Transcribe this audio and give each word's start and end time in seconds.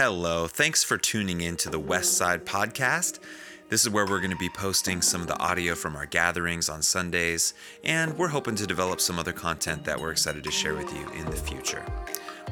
Hello, 0.00 0.46
thanks 0.46 0.84
for 0.84 0.96
tuning 0.96 1.40
in 1.40 1.56
to 1.56 1.68
the 1.68 1.78
West 1.80 2.16
Side 2.16 2.46
Podcast. 2.46 3.18
This 3.68 3.82
is 3.84 3.90
where 3.90 4.06
we're 4.06 4.20
going 4.20 4.30
to 4.30 4.36
be 4.36 4.48
posting 4.48 5.02
some 5.02 5.22
of 5.22 5.26
the 5.26 5.36
audio 5.40 5.74
from 5.74 5.96
our 5.96 6.06
gatherings 6.06 6.68
on 6.68 6.82
Sundays, 6.82 7.52
and 7.82 8.16
we're 8.16 8.28
hoping 8.28 8.54
to 8.54 8.64
develop 8.64 9.00
some 9.00 9.18
other 9.18 9.32
content 9.32 9.82
that 9.86 10.00
we're 10.00 10.12
excited 10.12 10.44
to 10.44 10.52
share 10.52 10.76
with 10.76 10.92
you 10.92 11.04
in 11.18 11.24
the 11.24 11.36
future. 11.36 11.84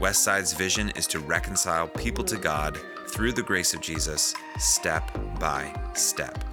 West 0.00 0.24
Side's 0.24 0.54
vision 0.54 0.90
is 0.96 1.06
to 1.06 1.20
reconcile 1.20 1.86
people 1.86 2.24
to 2.24 2.36
God 2.36 2.80
through 3.11 3.30
the 3.30 3.45
grace 3.45 3.74
of 3.74 3.80
Jesus, 3.80 4.34
step 4.58 5.16
by 5.38 5.72
step. 5.94 6.44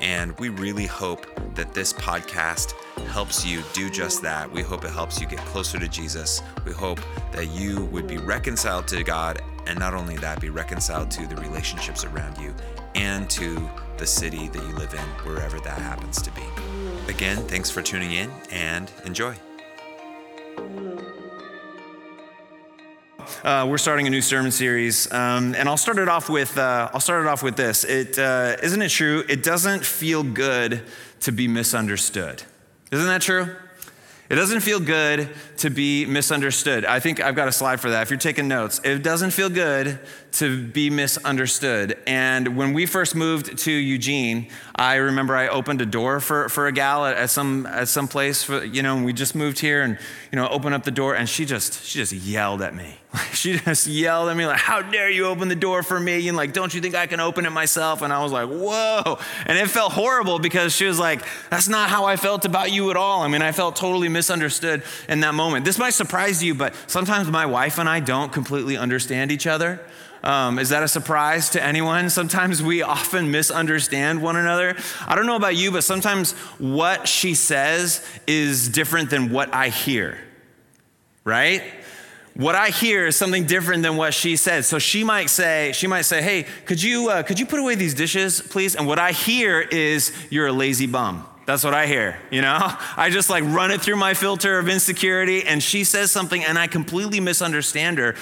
And 0.00 0.38
we 0.38 0.48
really 0.48 0.86
hope 0.86 1.26
that 1.56 1.74
this 1.74 1.92
podcast 1.92 2.72
helps 3.08 3.44
you 3.44 3.62
do 3.74 3.90
just 3.90 4.22
that. 4.22 4.50
We 4.50 4.62
hope 4.62 4.84
it 4.86 4.92
helps 4.92 5.20
you 5.20 5.26
get 5.26 5.40
closer 5.40 5.78
to 5.78 5.88
Jesus. 5.88 6.40
We 6.64 6.72
hope 6.72 7.00
that 7.32 7.48
you 7.48 7.84
would 7.86 8.06
be 8.06 8.16
reconciled 8.16 8.88
to 8.88 9.04
God, 9.04 9.42
and 9.68 9.78
not 9.78 9.94
only 9.94 10.16
that, 10.16 10.40
be 10.40 10.50
reconciled 10.50 11.10
to 11.12 11.26
the 11.26 11.36
relationships 11.36 12.04
around 12.04 12.36
you 12.38 12.54
and 12.94 13.28
to 13.30 13.70
the 13.98 14.06
city 14.06 14.48
that 14.48 14.62
you 14.62 14.74
live 14.74 14.94
in, 14.94 15.00
wherever 15.26 15.60
that 15.60 15.78
happens 15.78 16.20
to 16.22 16.30
be. 16.32 16.42
Again, 17.08 17.36
thanks 17.46 17.70
for 17.70 17.82
tuning 17.82 18.12
in 18.12 18.30
and 18.50 18.90
enjoy. 19.04 19.36
Uh, 23.44 23.66
we're 23.68 23.78
starting 23.78 24.06
a 24.06 24.10
new 24.10 24.22
sermon 24.22 24.50
series, 24.50 25.10
um, 25.12 25.54
and 25.54 25.68
I'll 25.68 25.76
start 25.76 25.98
it 25.98 26.08
off 26.08 26.28
with 26.28 26.56
uh, 26.56 26.90
I'll 26.92 27.00
start 27.00 27.24
it 27.24 27.28
off 27.28 27.42
with 27.42 27.56
this. 27.56 27.84
It 27.84 28.18
uh, 28.18 28.56
not 28.62 28.82
it 28.82 28.90
true? 28.90 29.22
It 29.28 29.42
doesn't 29.42 29.84
feel 29.84 30.22
good 30.22 30.82
to 31.20 31.32
be 31.32 31.46
misunderstood. 31.46 32.42
Isn't 32.90 33.06
that 33.06 33.22
true? 33.22 33.54
It 34.30 34.34
doesn't 34.34 34.60
feel 34.60 34.78
good 34.78 35.30
to 35.58 35.70
be 35.70 36.04
misunderstood. 36.04 36.84
I 36.84 37.00
think 37.00 37.18
I've 37.20 37.34
got 37.34 37.48
a 37.48 37.52
slide 37.52 37.80
for 37.80 37.90
that. 37.90 38.02
If 38.02 38.10
you're 38.10 38.18
taking 38.18 38.46
notes, 38.46 38.78
it 38.84 39.02
doesn't 39.02 39.30
feel 39.30 39.48
good 39.48 39.98
to 40.32 40.66
be 40.66 40.90
misunderstood. 40.90 41.98
And 42.06 42.56
when 42.56 42.72
we 42.72 42.86
first 42.86 43.14
moved 43.14 43.58
to 43.58 43.72
Eugene, 43.72 44.48
I 44.74 44.96
remember 44.96 45.34
I 45.34 45.48
opened 45.48 45.80
a 45.80 45.86
door 45.86 46.20
for, 46.20 46.48
for 46.48 46.66
a 46.66 46.72
gal 46.72 47.06
at, 47.06 47.16
at 47.16 47.30
some 47.30 47.66
at 47.66 47.88
some 47.88 48.08
place 48.08 48.42
for 48.42 48.64
you 48.64 48.82
know, 48.82 48.96
and 48.96 49.04
we 49.04 49.12
just 49.12 49.34
moved 49.34 49.58
here 49.58 49.82
and 49.82 49.98
you 50.30 50.36
know, 50.36 50.48
opened 50.48 50.74
up 50.74 50.84
the 50.84 50.90
door 50.90 51.14
and 51.14 51.28
she 51.28 51.44
just 51.44 51.84
she 51.84 51.98
just 51.98 52.12
yelled 52.12 52.62
at 52.62 52.74
me. 52.74 52.98
she 53.32 53.58
just 53.58 53.86
yelled 53.86 54.28
at 54.28 54.36
me 54.36 54.46
like, 54.46 54.58
"How 54.58 54.82
dare 54.82 55.08
you 55.08 55.26
open 55.26 55.48
the 55.48 55.56
door 55.56 55.82
for 55.82 55.98
me?" 55.98 56.28
And 56.28 56.36
like, 56.36 56.52
"Don't 56.52 56.74
you 56.74 56.80
think 56.80 56.94
I 56.94 57.06
can 57.06 57.20
open 57.20 57.46
it 57.46 57.50
myself?" 57.50 58.02
And 58.02 58.12
I 58.12 58.22
was 58.22 58.32
like, 58.32 58.48
"Whoa!" 58.48 59.18
And 59.46 59.58
it 59.58 59.68
felt 59.68 59.92
horrible 59.92 60.38
because 60.38 60.74
she 60.74 60.84
was 60.84 60.98
like, 60.98 61.24
"That's 61.50 61.68
not 61.68 61.88
how 61.88 62.04
I 62.04 62.16
felt 62.16 62.44
about 62.44 62.70
you 62.70 62.90
at 62.90 62.96
all." 62.96 63.22
I 63.22 63.28
mean, 63.28 63.40
I 63.40 63.52
felt 63.52 63.76
totally 63.76 64.08
misunderstood 64.08 64.82
in 65.08 65.20
that 65.20 65.34
moment. 65.34 65.64
This 65.64 65.78
might 65.78 65.94
surprise 65.94 66.42
you, 66.42 66.54
but 66.54 66.74
sometimes 66.86 67.28
my 67.28 67.46
wife 67.46 67.78
and 67.78 67.88
I 67.88 68.00
don't 68.00 68.32
completely 68.32 68.76
understand 68.76 69.32
each 69.32 69.46
other. 69.46 69.80
Um, 70.22 70.58
is 70.58 70.70
that 70.70 70.82
a 70.82 70.88
surprise 70.88 71.50
to 71.50 71.62
anyone? 71.62 72.10
Sometimes 72.10 72.62
we 72.62 72.82
often 72.82 73.30
misunderstand 73.30 74.22
one 74.22 74.36
another. 74.36 74.76
I 75.06 75.14
don't 75.14 75.26
know 75.26 75.36
about 75.36 75.56
you, 75.56 75.70
but 75.70 75.84
sometimes 75.84 76.32
what 76.58 77.06
she 77.06 77.34
says 77.34 78.04
is 78.26 78.68
different 78.68 79.10
than 79.10 79.32
what 79.32 79.54
I 79.54 79.68
hear, 79.68 80.18
right? 81.24 81.62
What 82.34 82.54
I 82.54 82.68
hear 82.68 83.06
is 83.06 83.16
something 83.16 83.46
different 83.46 83.82
than 83.82 83.96
what 83.96 84.14
she 84.14 84.36
said. 84.36 84.64
So 84.64 84.78
she 84.78 85.02
might 85.02 85.28
say, 85.30 85.72
she 85.74 85.86
might 85.86 86.02
say, 86.02 86.22
"Hey, 86.22 86.46
could 86.66 86.80
you 86.80 87.08
uh, 87.08 87.22
could 87.24 87.40
you 87.40 87.46
put 87.46 87.58
away 87.58 87.74
these 87.74 87.94
dishes, 87.94 88.40
please?" 88.40 88.76
And 88.76 88.86
what 88.86 89.00
I 89.00 89.10
hear 89.10 89.60
is, 89.60 90.12
"You're 90.30 90.46
a 90.46 90.52
lazy 90.52 90.86
bum." 90.86 91.26
That's 91.48 91.64
what 91.64 91.72
I 91.72 91.86
hear, 91.86 92.20
you 92.30 92.42
know? 92.42 92.58
I 92.96 93.08
just 93.08 93.30
like 93.30 93.42
run 93.42 93.70
it 93.70 93.80
through 93.80 93.96
my 93.96 94.12
filter 94.12 94.58
of 94.58 94.68
insecurity, 94.68 95.44
and 95.44 95.62
she 95.62 95.82
says 95.82 96.10
something, 96.10 96.44
and 96.44 96.58
I 96.58 96.66
completely 96.66 97.20
misunderstand 97.20 97.96
her. 97.96 98.16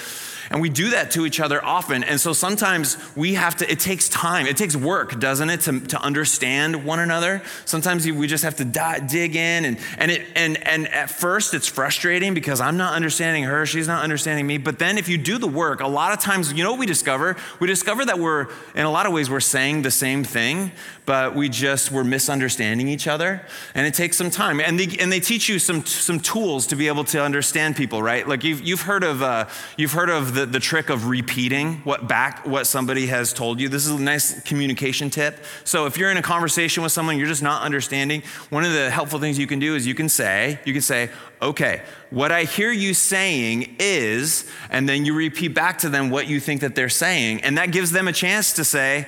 And 0.49 0.61
we 0.61 0.69
do 0.69 0.91
that 0.91 1.11
to 1.11 1.25
each 1.25 1.39
other 1.39 1.63
often. 1.63 2.03
And 2.03 2.19
so 2.19 2.33
sometimes 2.33 2.97
we 3.15 3.33
have 3.33 3.57
to, 3.57 3.69
it 3.69 3.79
takes 3.79 4.07
time, 4.07 4.45
it 4.45 4.57
takes 4.57 4.75
work, 4.75 5.19
doesn't 5.19 5.49
it, 5.49 5.61
to, 5.61 5.79
to 5.81 6.01
understand 6.01 6.85
one 6.85 6.99
another? 6.99 7.41
Sometimes 7.65 8.05
we 8.05 8.27
just 8.27 8.43
have 8.43 8.55
to 8.57 8.65
di- 8.65 8.99
dig 8.99 9.35
in. 9.35 9.65
And, 9.65 9.79
and, 9.97 10.11
it, 10.11 10.25
and, 10.35 10.57
and 10.65 10.87
at 10.89 11.09
first 11.09 11.53
it's 11.53 11.67
frustrating 11.67 12.33
because 12.33 12.61
I'm 12.61 12.77
not 12.77 12.93
understanding 12.93 13.43
her, 13.43 13.65
she's 13.65 13.87
not 13.87 14.03
understanding 14.03 14.47
me. 14.47 14.57
But 14.57 14.79
then 14.79 14.97
if 14.97 15.09
you 15.09 15.17
do 15.17 15.37
the 15.37 15.47
work, 15.47 15.81
a 15.81 15.87
lot 15.87 16.13
of 16.13 16.19
times, 16.19 16.53
you 16.53 16.63
know 16.63 16.71
what 16.71 16.79
we 16.79 16.85
discover? 16.85 17.35
We 17.59 17.67
discover 17.67 18.05
that 18.05 18.19
we're, 18.19 18.47
in 18.75 18.85
a 18.85 18.91
lot 18.91 19.05
of 19.05 19.11
ways, 19.11 19.29
we're 19.29 19.39
saying 19.39 19.81
the 19.81 19.91
same 19.91 20.23
thing, 20.23 20.71
but 21.05 21.35
we 21.35 21.49
just, 21.49 21.91
we're 21.91 22.03
misunderstanding 22.03 22.87
each 22.87 23.07
other. 23.07 23.45
And 23.73 23.85
it 23.85 23.93
takes 23.93 24.17
some 24.17 24.29
time. 24.29 24.59
And 24.59 24.79
they, 24.79 24.97
and 24.99 25.11
they 25.11 25.19
teach 25.19 25.49
you 25.49 25.59
some, 25.59 25.85
some 25.85 26.19
tools 26.19 26.67
to 26.67 26.75
be 26.75 26.87
able 26.87 27.03
to 27.05 27.21
understand 27.21 27.75
people, 27.75 28.01
right? 28.01 28.27
Like 28.27 28.43
you've, 28.43 28.61
you've 28.61 28.81
heard 28.81 29.03
of, 29.03 29.21
uh, 29.21 29.47
you've 29.77 29.93
heard 29.93 30.09
of 30.09 30.36
the, 30.37 30.45
the 30.45 30.59
trick 30.59 30.89
of 30.89 31.07
repeating 31.07 31.77
what 31.77 32.07
back 32.07 32.45
what 32.45 32.67
somebody 32.67 33.07
has 33.07 33.33
told 33.33 33.59
you. 33.59 33.67
This 33.69 33.87
is 33.87 33.91
a 33.91 33.99
nice 33.99 34.39
communication 34.41 35.09
tip. 35.09 35.43
So 35.63 35.87
if 35.87 35.97
you're 35.97 36.11
in 36.11 36.17
a 36.17 36.21
conversation 36.21 36.83
with 36.83 36.91
someone 36.91 37.17
you're 37.17 37.27
just 37.27 37.41
not 37.41 37.63
understanding, 37.63 38.21
one 38.51 38.63
of 38.63 38.71
the 38.71 38.91
helpful 38.91 39.19
things 39.19 39.39
you 39.39 39.47
can 39.47 39.57
do 39.57 39.75
is 39.75 39.87
you 39.87 39.95
can 39.95 40.09
say, 40.09 40.59
you 40.63 40.73
can 40.73 40.83
say, 40.83 41.09
okay, 41.41 41.81
what 42.11 42.31
I 42.31 42.43
hear 42.43 42.71
you 42.71 42.93
saying 42.93 43.77
is, 43.79 44.47
and 44.69 44.87
then 44.87 45.05
you 45.05 45.15
repeat 45.15 45.55
back 45.55 45.79
to 45.79 45.89
them 45.89 46.11
what 46.11 46.27
you 46.27 46.39
think 46.39 46.61
that 46.61 46.75
they're 46.75 46.87
saying. 46.87 47.41
And 47.41 47.57
that 47.57 47.71
gives 47.71 47.91
them 47.91 48.07
a 48.07 48.13
chance 48.13 48.53
to 48.53 48.63
say, 48.63 49.07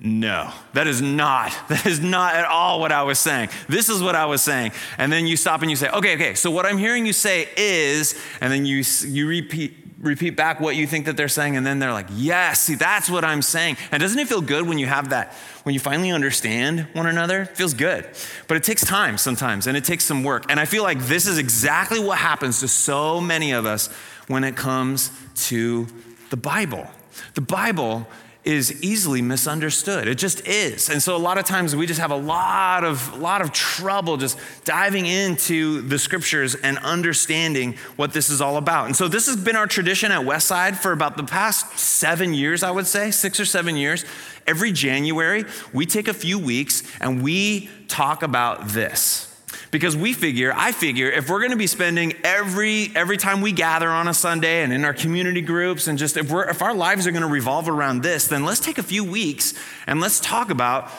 no, 0.00 0.50
that 0.72 0.86
is 0.86 1.02
not, 1.02 1.54
that 1.68 1.84
is 1.84 2.00
not 2.00 2.34
at 2.34 2.46
all 2.46 2.80
what 2.80 2.92
I 2.92 3.02
was 3.02 3.18
saying. 3.18 3.50
This 3.68 3.90
is 3.90 4.02
what 4.02 4.14
I 4.14 4.24
was 4.24 4.40
saying. 4.40 4.72
And 4.96 5.12
then 5.12 5.26
you 5.26 5.36
stop 5.36 5.60
and 5.60 5.70
you 5.70 5.76
say, 5.76 5.90
okay, 5.90 6.14
okay, 6.14 6.34
so 6.34 6.50
what 6.50 6.64
I'm 6.64 6.78
hearing 6.78 7.04
you 7.04 7.12
say 7.12 7.48
is, 7.58 8.18
and 8.40 8.50
then 8.50 8.64
you, 8.64 8.82
you 9.06 9.26
repeat, 9.26 9.81
repeat 10.02 10.36
back 10.36 10.60
what 10.60 10.74
you 10.74 10.86
think 10.86 11.06
that 11.06 11.16
they're 11.16 11.28
saying, 11.28 11.56
and 11.56 11.64
then 11.64 11.78
they're 11.78 11.92
like, 11.92 12.08
yes, 12.12 12.60
see, 12.60 12.74
that's 12.74 13.08
what 13.08 13.24
I'm 13.24 13.40
saying. 13.40 13.76
And 13.92 14.00
doesn't 14.00 14.18
it 14.18 14.28
feel 14.28 14.40
good 14.40 14.66
when 14.66 14.78
you 14.78 14.86
have 14.86 15.10
that, 15.10 15.32
when 15.62 15.72
you 15.72 15.80
finally 15.80 16.10
understand 16.10 16.88
one 16.92 17.06
another? 17.06 17.42
It 17.42 17.56
feels 17.56 17.72
good. 17.72 18.06
But 18.48 18.56
it 18.56 18.64
takes 18.64 18.84
time 18.84 19.16
sometimes, 19.16 19.68
and 19.68 19.76
it 19.76 19.84
takes 19.84 20.04
some 20.04 20.24
work. 20.24 20.46
And 20.50 20.58
I 20.58 20.64
feel 20.64 20.82
like 20.82 20.98
this 20.98 21.26
is 21.26 21.38
exactly 21.38 22.00
what 22.00 22.18
happens 22.18 22.60
to 22.60 22.68
so 22.68 23.20
many 23.20 23.52
of 23.52 23.64
us 23.64 23.86
when 24.26 24.42
it 24.44 24.56
comes 24.56 25.10
to 25.46 25.86
the 26.30 26.36
Bible. 26.36 26.86
The 27.34 27.40
Bible 27.40 28.06
is 28.44 28.82
easily 28.82 29.22
misunderstood. 29.22 30.08
It 30.08 30.16
just 30.16 30.46
is. 30.48 30.88
And 30.88 31.00
so 31.00 31.14
a 31.14 31.18
lot 31.18 31.38
of 31.38 31.44
times 31.44 31.76
we 31.76 31.86
just 31.86 32.00
have 32.00 32.10
a 32.10 32.16
lot 32.16 32.82
of 32.82 33.18
lot 33.18 33.40
of 33.40 33.52
trouble 33.52 34.16
just 34.16 34.36
diving 34.64 35.06
into 35.06 35.82
the 35.82 35.98
scriptures 35.98 36.56
and 36.56 36.76
understanding 36.78 37.76
what 37.96 38.12
this 38.12 38.30
is 38.30 38.40
all 38.40 38.56
about. 38.56 38.86
And 38.86 38.96
so 38.96 39.06
this 39.06 39.26
has 39.26 39.36
been 39.36 39.54
our 39.54 39.68
tradition 39.68 40.10
at 40.10 40.22
Westside 40.22 40.76
for 40.76 40.90
about 40.92 41.16
the 41.16 41.24
past 41.24 41.78
7 41.78 42.34
years, 42.34 42.62
I 42.62 42.70
would 42.72 42.86
say, 42.86 43.12
6 43.12 43.40
or 43.40 43.44
7 43.44 43.76
years. 43.76 44.04
Every 44.46 44.72
January, 44.72 45.44
we 45.72 45.86
take 45.86 46.08
a 46.08 46.14
few 46.14 46.36
weeks 46.36 46.82
and 47.00 47.22
we 47.22 47.70
talk 47.86 48.24
about 48.24 48.68
this. 48.68 49.31
Because 49.72 49.96
we 49.96 50.12
figure, 50.12 50.52
I 50.54 50.70
figure, 50.70 51.10
if 51.10 51.30
we're 51.30 51.38
going 51.38 51.50
to 51.50 51.56
be 51.56 51.66
spending 51.66 52.12
every 52.22 52.92
every 52.94 53.16
time 53.16 53.40
we 53.40 53.52
gather 53.52 53.88
on 53.88 54.06
a 54.06 54.12
Sunday 54.12 54.62
and 54.62 54.70
in 54.70 54.84
our 54.84 54.92
community 54.92 55.40
groups, 55.40 55.88
and 55.88 55.98
just 55.98 56.18
if 56.18 56.30
we're 56.30 56.48
if 56.48 56.60
our 56.60 56.74
lives 56.74 57.06
are 57.06 57.10
going 57.10 57.22
to 57.22 57.28
revolve 57.28 57.70
around 57.70 58.02
this, 58.02 58.28
then 58.28 58.44
let's 58.44 58.60
take 58.60 58.76
a 58.76 58.82
few 58.82 59.02
weeks 59.02 59.54
and 59.86 59.98
let's 59.98 60.20
talk 60.20 60.50
about 60.50 60.90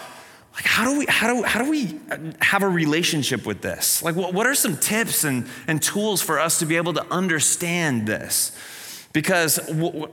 like 0.56 0.66
how 0.66 0.86
do 0.86 0.98
we 0.98 1.06
how 1.08 1.32
do 1.32 1.44
how 1.44 1.64
do 1.64 1.70
we 1.70 2.00
have 2.42 2.64
a 2.64 2.68
relationship 2.68 3.46
with 3.46 3.62
this? 3.62 4.02
Like 4.02 4.16
what, 4.16 4.34
what 4.34 4.48
are 4.48 4.56
some 4.56 4.76
tips 4.76 5.24
and, 5.24 5.48
and 5.68 5.80
tools 5.80 6.24
for 6.24 6.40
us 6.40 6.58
to 6.58 6.66
be 6.66 6.76
able 6.76 6.94
to 6.94 7.06
understand 7.14 8.08
this? 8.08 8.58
Because, 9.14 9.60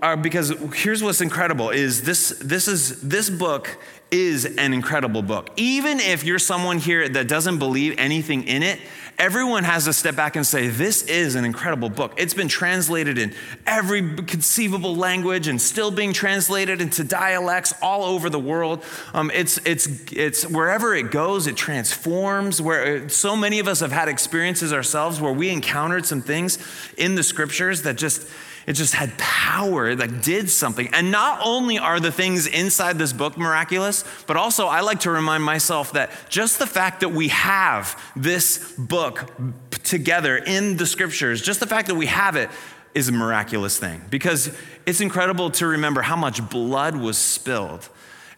uh, 0.03 0.17
because 0.17 0.51
here's 0.75 1.03
what's 1.03 1.23
incredible 1.23 1.71
is 1.71 2.03
this, 2.03 2.39
this 2.39 2.69
is 2.69 3.01
this 3.01 3.31
book 3.31 3.79
is 4.11 4.45
an 4.45 4.73
incredible 4.73 5.23
book. 5.23 5.51
Even 5.57 6.01
if 6.01 6.25
you're 6.25 6.39
someone 6.39 6.79
here 6.79 7.09
that 7.09 7.29
doesn't 7.29 7.59
believe 7.59 7.95
anything 7.99 8.45
in 8.45 8.63
it, 8.63 8.81
everyone 9.19 9.65
has 9.65 9.85
to 9.85 9.93
step 9.93 10.17
back 10.17 10.35
and 10.35 10.47
say, 10.47 10.69
This 10.69 11.03
is 11.03 11.35
an 11.35 11.45
incredible 11.45 11.91
book. 11.91 12.15
It's 12.17 12.35
been 12.35 12.49
translated 12.49 13.19
in 13.19 13.35
every 13.67 14.17
conceivable 14.25 14.97
language 14.97 15.47
and 15.47 15.61
still 15.61 15.91
being 15.91 16.13
translated 16.13 16.81
into 16.81 17.05
dialects 17.05 17.73
all 17.83 18.05
over 18.05 18.31
the 18.31 18.39
world. 18.39 18.83
Um, 19.15 19.31
it's, 19.33 19.59
it's, 19.65 19.87
it's 20.13 20.47
wherever 20.47 20.95
it 20.95 21.11
goes, 21.11 21.47
it 21.47 21.57
transforms. 21.57 22.61
Where 22.61 23.09
so 23.09 23.37
many 23.37 23.59
of 23.59 23.69
us 23.69 23.81
have 23.81 23.93
had 23.93 24.09
experiences 24.09 24.73
ourselves 24.73 25.21
where 25.21 25.33
we 25.33 25.51
encountered 25.51 26.07
some 26.07 26.23
things 26.23 26.59
in 26.97 27.15
the 27.15 27.23
scriptures 27.23 27.83
that 27.83 27.97
just 27.97 28.27
it 28.67 28.75
just 28.75 28.95
had 28.95 29.17
power, 29.19 29.89
it 29.89 29.99
like 29.99 30.23
did 30.23 30.51
something. 30.51 30.89
And 30.93 31.11
not 31.11 31.41
only 31.43 31.79
are 31.79 32.01
the 32.01 32.13
things 32.13 32.47
inside 32.47 32.99
this 32.99 33.13
book 33.13 33.37
miraculous, 33.37 34.05
but 34.27 34.37
also 34.37 34.67
I 34.67 34.81
like 34.81 35.01
to 35.01 35.11
remind 35.11 35.45
myself 35.45 35.93
that 35.93 36.11
just 36.29 36.59
the 36.59 36.67
fact 36.67 37.01
that 37.01 37.11
we 37.11 37.29
have 37.29 38.01
this 38.15 38.73
book 38.77 39.33
together 39.85 40.37
in 40.37 40.77
the 40.77 40.87
scriptures, 40.87 41.43
just 41.43 41.61
the 41.61 41.67
fact 41.67 41.89
that 41.89 41.95
we 41.95 42.07
have 42.07 42.37
it 42.37 42.51
is 42.95 43.09
a 43.09 43.13
miraculous 43.13 43.79
thing 43.79 44.03
because 44.11 44.57
it's 44.85 45.01
incredible 45.01 45.51
to 45.51 45.67
remember 45.67 46.03
how 46.03 46.17
much 46.17 46.49
blood 46.51 46.97
was 46.97 47.17
spilled 47.17 47.89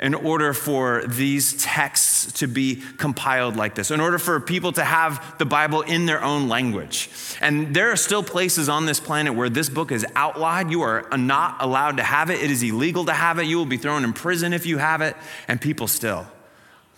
in 0.03 0.15
order 0.15 0.53
for 0.53 1.05
these 1.07 1.55
texts 1.63 2.33
to 2.41 2.49
be 2.49 2.83
compiled 2.97 3.55
like 3.55 3.77
this, 3.77 3.93
in 3.93 4.01
order 4.01 4.19
for 4.19 4.41
people 4.41 4.73
to 4.73 4.83
have 4.83 5.39
the 5.39 5.45
Bible 5.45 5.83
in 5.83 6.07
their 6.07 6.23
own 6.23 6.49
language. 6.49 7.09
And 7.41 7.73
there 7.73 7.93
are 7.93 7.97
still 7.97 8.25
places 8.25 8.69
on 8.69 8.85
this 8.85 8.99
planet 8.99 9.35
where 9.35 9.49
this 9.49 9.69
book 9.69 9.93
is 9.93 10.05
outlawed. 10.17 10.73
You 10.73 10.83
are 10.83 11.07
not 11.17 11.63
allowed 11.63 11.99
to 11.99 12.03
have 12.03 12.31
it, 12.31 12.43
it 12.43 12.51
is 12.51 12.65
illegal 12.65 13.05
to 13.05 13.13
have 13.13 13.39
it. 13.39 13.45
You 13.45 13.57
will 13.57 13.65
be 13.65 13.77
thrown 13.77 14.03
in 14.03 14.13
prison 14.13 14.53
if 14.53 14.67
you 14.67 14.79
have 14.79 15.03
it. 15.03 15.17
And 15.47 15.61
people 15.61 15.87
still, 15.87 16.27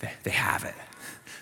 they, 0.00 0.30
have 0.30 0.64
it. 0.64 0.74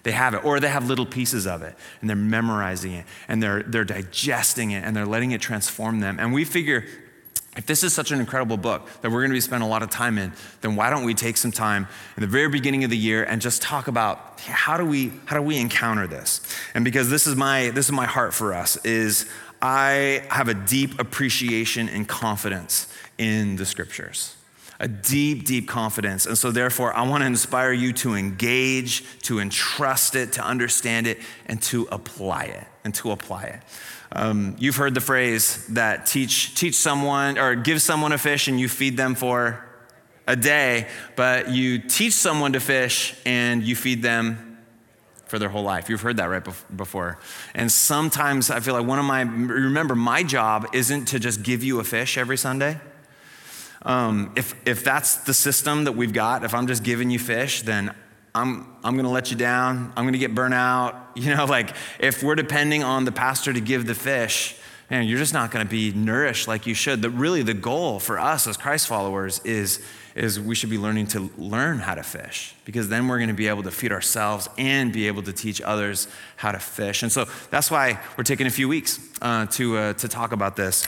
They 0.02 0.10
have 0.10 0.34
it, 0.34 0.44
or 0.44 0.58
they 0.58 0.68
have 0.68 0.88
little 0.88 1.06
pieces 1.06 1.46
of 1.46 1.62
it, 1.62 1.76
and 2.00 2.10
they're 2.10 2.16
memorizing 2.16 2.92
it, 2.92 3.06
and 3.28 3.40
they're, 3.40 3.62
they're 3.62 3.84
digesting 3.84 4.72
it, 4.72 4.84
and 4.84 4.96
they're 4.96 5.06
letting 5.06 5.30
it 5.30 5.40
transform 5.40 6.00
them. 6.00 6.18
And 6.18 6.32
we 6.32 6.44
figure 6.44 6.84
if 7.56 7.66
this 7.66 7.84
is 7.84 7.92
such 7.92 8.12
an 8.12 8.20
incredible 8.20 8.56
book 8.56 8.88
that 9.02 9.10
we're 9.10 9.20
going 9.20 9.30
to 9.30 9.34
be 9.34 9.40
spending 9.40 9.66
a 9.66 9.70
lot 9.70 9.82
of 9.82 9.90
time 9.90 10.16
in, 10.16 10.32
then 10.62 10.74
why 10.74 10.88
don't 10.88 11.04
we 11.04 11.12
take 11.12 11.36
some 11.36 11.52
time 11.52 11.86
in 12.16 12.22
the 12.22 12.26
very 12.26 12.48
beginning 12.48 12.82
of 12.82 12.90
the 12.90 12.96
year 12.96 13.24
and 13.24 13.42
just 13.42 13.60
talk 13.60 13.88
about 13.88 14.40
how 14.40 14.78
do 14.78 14.86
we 14.86 15.12
how 15.26 15.36
do 15.36 15.42
we 15.42 15.58
encounter 15.58 16.06
this? 16.06 16.40
And 16.74 16.84
because 16.84 17.10
this 17.10 17.26
is 17.26 17.36
my 17.36 17.70
this 17.70 17.86
is 17.86 17.92
my 17.92 18.06
heart 18.06 18.32
for 18.32 18.54
us 18.54 18.82
is 18.84 19.26
I 19.60 20.24
have 20.30 20.48
a 20.48 20.54
deep 20.54 20.98
appreciation 20.98 21.88
and 21.88 22.08
confidence 22.08 22.92
in 23.18 23.56
the 23.56 23.66
scriptures. 23.66 24.34
A 24.82 24.88
deep, 24.88 25.46
deep 25.46 25.66
confidence. 25.68 26.26
And 26.26 26.36
so, 26.36 26.50
therefore, 26.50 26.92
I 26.92 27.08
want 27.08 27.22
to 27.22 27.26
inspire 27.26 27.72
you 27.72 27.94
to 27.94 28.14
engage, 28.14 29.04
to 29.22 29.38
entrust 29.38 30.14
it, 30.14 30.32
to 30.32 30.42
understand 30.42 31.06
it, 31.06 31.18
and 31.46 31.62
to 31.62 31.88
apply 31.90 32.44
it. 32.44 32.66
And 32.84 32.94
to 32.96 33.12
apply 33.12 33.44
it. 33.44 33.60
Um, 34.10 34.56
you've 34.58 34.76
heard 34.76 34.94
the 34.94 35.00
phrase 35.00 35.64
that 35.68 36.06
teach, 36.06 36.54
teach 36.54 36.74
someone 36.74 37.38
or 37.38 37.54
give 37.54 37.80
someone 37.80 38.12
a 38.12 38.18
fish 38.18 38.48
and 38.48 38.60
you 38.60 38.68
feed 38.68 38.96
them 38.96 39.14
for 39.14 39.64
a 40.26 40.36
day, 40.36 40.88
but 41.16 41.50
you 41.50 41.78
teach 41.78 42.12
someone 42.12 42.52
to 42.52 42.60
fish 42.60 43.14
and 43.24 43.62
you 43.62 43.74
feed 43.74 44.02
them 44.02 44.58
for 45.26 45.38
their 45.38 45.48
whole 45.48 45.62
life. 45.62 45.88
You've 45.88 46.02
heard 46.02 46.18
that 46.18 46.26
right 46.26 46.44
before. 46.76 47.18
And 47.54 47.72
sometimes 47.72 48.50
I 48.50 48.60
feel 48.60 48.74
like 48.74 48.86
one 48.86 48.98
of 48.98 49.06
my, 49.06 49.22
remember, 49.22 49.94
my 49.94 50.22
job 50.22 50.66
isn't 50.74 51.06
to 51.06 51.18
just 51.18 51.42
give 51.42 51.64
you 51.64 51.80
a 51.80 51.84
fish 51.84 52.18
every 52.18 52.36
Sunday. 52.36 52.78
Um, 53.84 54.32
if, 54.36 54.54
if 54.66 54.84
that's 54.84 55.16
the 55.16 55.34
system 55.34 55.84
that 55.84 55.92
we've 55.92 56.12
got, 56.12 56.44
if 56.44 56.54
I'm 56.54 56.66
just 56.66 56.84
giving 56.84 57.10
you 57.10 57.18
fish, 57.18 57.62
then 57.62 57.94
I'm, 58.34 58.66
I'm 58.82 58.94
going 58.94 59.04
to 59.04 59.10
let 59.10 59.30
you 59.30 59.36
down. 59.36 59.92
I'm 59.96 60.04
going 60.04 60.14
to 60.14 60.18
get 60.18 60.34
burnt 60.34 60.54
out. 60.54 60.98
You 61.14 61.34
know, 61.34 61.44
like 61.44 61.74
if 61.98 62.22
we're 62.22 62.34
depending 62.34 62.82
on 62.82 63.04
the 63.04 63.12
pastor 63.12 63.52
to 63.52 63.60
give 63.60 63.84
the 63.84 63.94
fish, 63.94 64.56
man, 64.90 65.06
you're 65.06 65.18
just 65.18 65.34
not 65.34 65.50
going 65.50 65.62
to 65.62 65.70
be 65.70 65.92
nourished 65.92 66.48
like 66.48 66.66
you 66.66 66.72
should. 66.72 67.02
That 67.02 67.10
really 67.10 67.42
the 67.42 67.52
goal 67.52 68.00
for 68.00 68.18
us 68.18 68.46
as 68.46 68.56
Christ 68.56 68.86
followers 68.86 69.38
is, 69.44 69.84
is 70.14 70.40
we 70.40 70.54
should 70.54 70.70
be 70.70 70.78
learning 70.78 71.08
to 71.08 71.30
learn 71.36 71.80
how 71.80 71.94
to 71.94 72.02
fish 72.02 72.54
because 72.64 72.88
then 72.88 73.08
we're 73.08 73.18
going 73.18 73.28
to 73.28 73.34
be 73.34 73.48
able 73.48 73.62
to 73.64 73.70
feed 73.70 73.92
ourselves 73.92 74.48
and 74.56 74.90
be 74.90 75.06
able 75.06 75.22
to 75.24 75.34
teach 75.34 75.60
others 75.60 76.08
how 76.36 76.50
to 76.50 76.58
fish. 76.58 77.02
And 77.02 77.12
so 77.12 77.26
that's 77.50 77.70
why 77.70 78.00
we're 78.16 78.24
taking 78.24 78.46
a 78.46 78.50
few 78.50 78.70
weeks 78.70 78.98
uh, 79.20 79.44
to, 79.46 79.76
uh, 79.76 79.92
to 79.92 80.08
talk 80.08 80.32
about 80.32 80.56
this. 80.56 80.86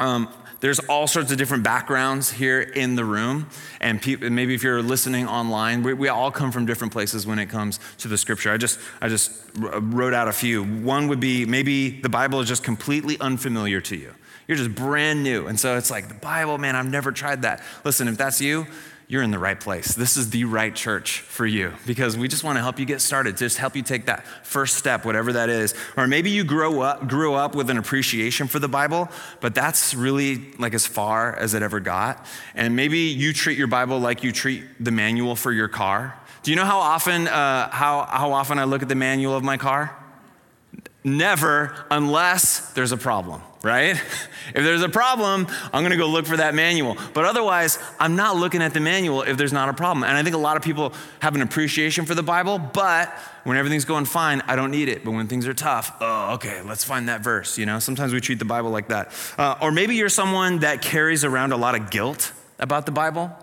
Um, 0.00 0.28
there's 0.60 0.80
all 0.80 1.06
sorts 1.06 1.30
of 1.30 1.38
different 1.38 1.62
backgrounds 1.62 2.32
here 2.32 2.60
in 2.60 2.96
the 2.96 3.04
room. 3.04 3.48
And 3.80 4.04
maybe 4.20 4.54
if 4.54 4.62
you're 4.62 4.82
listening 4.82 5.28
online, 5.28 5.82
we, 5.82 5.94
we, 5.94 6.08
all 6.08 6.30
come 6.30 6.50
from 6.50 6.66
different 6.66 6.92
places 6.92 7.26
when 7.26 7.38
it 7.38 7.46
comes 7.46 7.78
to 7.98 8.08
the 8.08 8.18
scripture. 8.18 8.50
I 8.52 8.56
just, 8.56 8.80
I 9.00 9.08
just 9.08 9.30
uh, 9.62 9.80
wrote 9.80 10.14
out 10.14 10.26
a 10.26 10.32
few. 10.32 10.64
One 10.64 11.08
would 11.08 11.20
be 11.20 11.44
maybe 11.46 12.00
the 12.00 12.08
Bible 12.08 12.40
is 12.40 12.48
just 12.48 12.64
completely 12.64 13.18
unfamiliar 13.20 13.80
to 13.82 13.96
you. 13.96 14.12
You're 14.48 14.56
just 14.56 14.74
brand 14.74 15.22
new. 15.22 15.46
And 15.46 15.60
so 15.60 15.76
it's 15.76 15.90
like, 15.90 16.08
the 16.08 16.14
Bible, 16.14 16.56
man, 16.58 16.74
I've 16.74 16.90
never 16.90 17.12
tried 17.12 17.42
that. 17.42 17.62
Listen, 17.84 18.08
if 18.08 18.16
that's 18.16 18.40
you, 18.40 18.66
you're 19.10 19.22
in 19.22 19.30
the 19.30 19.38
right 19.38 19.58
place. 19.58 19.94
This 19.94 20.18
is 20.18 20.28
the 20.28 20.44
right 20.44 20.74
church 20.74 21.20
for 21.20 21.46
you 21.46 21.72
because 21.86 22.18
we 22.18 22.28
just 22.28 22.44
want 22.44 22.56
to 22.56 22.62
help 22.62 22.78
you 22.78 22.84
get 22.84 23.00
started, 23.00 23.38
just 23.38 23.56
help 23.56 23.74
you 23.74 23.82
take 23.82 24.04
that 24.04 24.26
first 24.44 24.76
step, 24.76 25.06
whatever 25.06 25.32
that 25.32 25.48
is. 25.48 25.74
Or 25.96 26.06
maybe 26.06 26.28
you 26.28 26.44
grow 26.44 26.82
up, 26.82 27.08
grew 27.08 27.32
up 27.32 27.54
with 27.54 27.70
an 27.70 27.78
appreciation 27.78 28.48
for 28.48 28.58
the 28.58 28.68
Bible, 28.68 29.08
but 29.40 29.54
that's 29.54 29.94
really 29.94 30.52
like 30.58 30.74
as 30.74 30.86
far 30.86 31.34
as 31.34 31.54
it 31.54 31.62
ever 31.62 31.80
got. 31.80 32.26
And 32.54 32.76
maybe 32.76 32.98
you 32.98 33.32
treat 33.32 33.56
your 33.56 33.66
Bible 33.66 33.98
like 33.98 34.22
you 34.22 34.30
treat 34.30 34.64
the 34.78 34.90
manual 34.90 35.36
for 35.36 35.52
your 35.52 35.68
car. 35.68 36.14
Do 36.42 36.50
you 36.50 36.56
know 36.56 36.66
how 36.66 36.78
often, 36.78 37.28
uh, 37.28 37.70
how, 37.70 38.04
how 38.04 38.32
often 38.32 38.58
I 38.58 38.64
look 38.64 38.82
at 38.82 38.88
the 38.88 38.94
manual 38.94 39.34
of 39.34 39.42
my 39.42 39.56
car? 39.56 39.96
Never, 41.02 41.74
unless 41.90 42.72
there's 42.72 42.92
a 42.92 42.98
problem 42.98 43.40
right? 43.62 44.00
If 44.54 44.64
there's 44.64 44.82
a 44.82 44.88
problem, 44.88 45.46
I'm 45.72 45.82
gonna 45.82 45.96
go 45.96 46.08
look 46.08 46.26
for 46.26 46.38
that 46.38 46.54
manual. 46.54 46.96
But 47.12 47.24
otherwise, 47.24 47.78
I'm 48.00 48.16
not 48.16 48.36
looking 48.36 48.62
at 48.62 48.72
the 48.72 48.80
manual 48.80 49.22
if 49.22 49.36
there's 49.36 49.52
not 49.52 49.68
a 49.68 49.74
problem. 49.74 50.04
And 50.04 50.16
I 50.16 50.22
think 50.22 50.34
a 50.34 50.38
lot 50.38 50.56
of 50.56 50.62
people 50.62 50.94
have 51.20 51.34
an 51.34 51.42
appreciation 51.42 52.06
for 52.06 52.14
the 52.14 52.22
Bible, 52.22 52.58
but 52.58 53.12
when 53.44 53.56
everything's 53.56 53.84
going 53.84 54.04
fine, 54.04 54.42
I 54.46 54.56
don't 54.56 54.70
need 54.70 54.88
it. 54.88 55.04
But 55.04 55.12
when 55.12 55.26
things 55.26 55.46
are 55.46 55.54
tough, 55.54 55.96
oh, 56.00 56.34
okay, 56.34 56.62
let's 56.62 56.84
find 56.84 57.08
that 57.08 57.22
verse. 57.22 57.58
You 57.58 57.66
know, 57.66 57.78
sometimes 57.78 58.12
we 58.12 58.20
treat 58.20 58.38
the 58.38 58.44
Bible 58.44 58.70
like 58.70 58.88
that. 58.88 59.12
Uh, 59.36 59.56
or 59.60 59.72
maybe 59.72 59.96
you're 59.96 60.08
someone 60.08 60.60
that 60.60 60.82
carries 60.82 61.24
around 61.24 61.52
a 61.52 61.56
lot 61.56 61.74
of 61.74 61.90
guilt 61.90 62.32
about 62.58 62.86
the 62.86 62.92
Bible. 62.92 63.36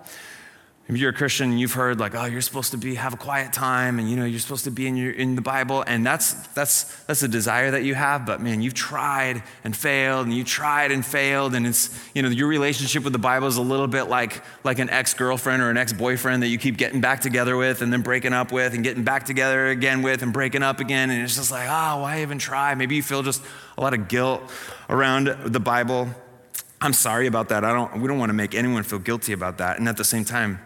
If 0.88 0.98
you're 0.98 1.10
a 1.10 1.14
Christian, 1.14 1.58
you've 1.58 1.74
heard 1.74 2.00
like, 2.00 2.14
oh, 2.14 2.26
you're 2.26 2.42
supposed 2.42 2.70
to 2.70 2.78
be 2.78 2.94
have 2.94 3.16
a 3.16 3.18
quiet 3.18 3.52
time, 3.52 3.98
and 3.98 4.08
you 4.08 4.16
know 4.16 4.24
you're 4.24 4.40
supposed 4.40 4.66
to 4.66 4.72
be 4.72 4.86
in 4.86 4.96
your 4.96 5.12
in 5.12 5.34
the 5.34 5.42
Bible, 5.42 5.84
and 5.88 6.06
that's 6.06 6.34
that's 6.50 6.84
that's 7.06 7.24
a 7.24 7.28
desire 7.28 7.72
that 7.72 7.84
you 7.84 7.96
have. 7.96 8.28
But 8.28 8.40
man, 8.40 8.62
you've 8.62 8.76
tried 8.76 9.42
and 9.64 9.76
failed, 9.76 10.28
and 10.28 10.36
you 10.36 10.44
tried 10.44 10.92
and 10.92 11.04
failed, 11.04 11.56
and 11.56 11.66
it's 11.66 11.90
you 12.14 12.22
know 12.22 12.30
your 12.30 12.48
relationship 12.48 13.04
with 13.04 13.14
the 13.14 13.20
Bible 13.20 13.48
is 13.48 13.58
a 13.58 13.64
little 13.64 13.88
bit 13.88 14.04
like 14.04 14.44
like 14.64 14.78
an 14.78 14.92
ex 14.92 15.16
girlfriend 15.16 15.64
or 15.64 15.72
an 15.72 15.78
ex 15.78 15.92
boyfriend 15.92 16.44
that 16.44 16.50
you 16.50 16.60
keep 16.60 16.78
getting 16.78 17.02
back 17.02 17.20
together 17.20 17.58
with, 17.58 17.82
and 17.82 17.92
then 17.92 18.04
breaking 18.04 18.34
up 18.34 18.52
with, 18.52 18.76
and 18.76 18.84
getting 18.84 19.04
back 19.04 19.26
together 19.26 19.70
again 19.70 20.04
with, 20.04 20.22
and 20.22 20.34
breaking 20.34 20.62
up 20.62 20.80
again, 20.80 21.10
and 21.10 21.24
it's 21.24 21.36
just 21.36 21.50
like, 21.50 21.68
oh, 21.68 22.02
why 22.02 22.22
even 22.22 22.38
try? 22.38 22.76
Maybe 22.76 22.96
you 22.96 23.02
feel 23.02 23.24
just 23.24 23.42
a 23.80 23.82
lot 23.82 23.96
of 23.96 24.08
guilt 24.08 24.44
around 24.88 25.36
the 25.46 25.60
Bible. 25.60 26.10
I'm 26.80 26.94
sorry 26.94 27.26
about 27.26 27.50
that. 27.50 27.66
I 27.66 27.74
don't. 27.74 28.02
We 28.02 28.08
don't 28.08 28.20
want 28.20 28.30
to 28.30 28.36
make 28.36 28.54
anyone 28.54 28.84
feel 28.84 29.00
guilty 29.00 29.34
about 29.34 29.58
that, 29.58 29.80
and 29.80 29.90
at 29.90 29.98
the 29.98 30.06
same 30.06 30.24
time 30.24 30.60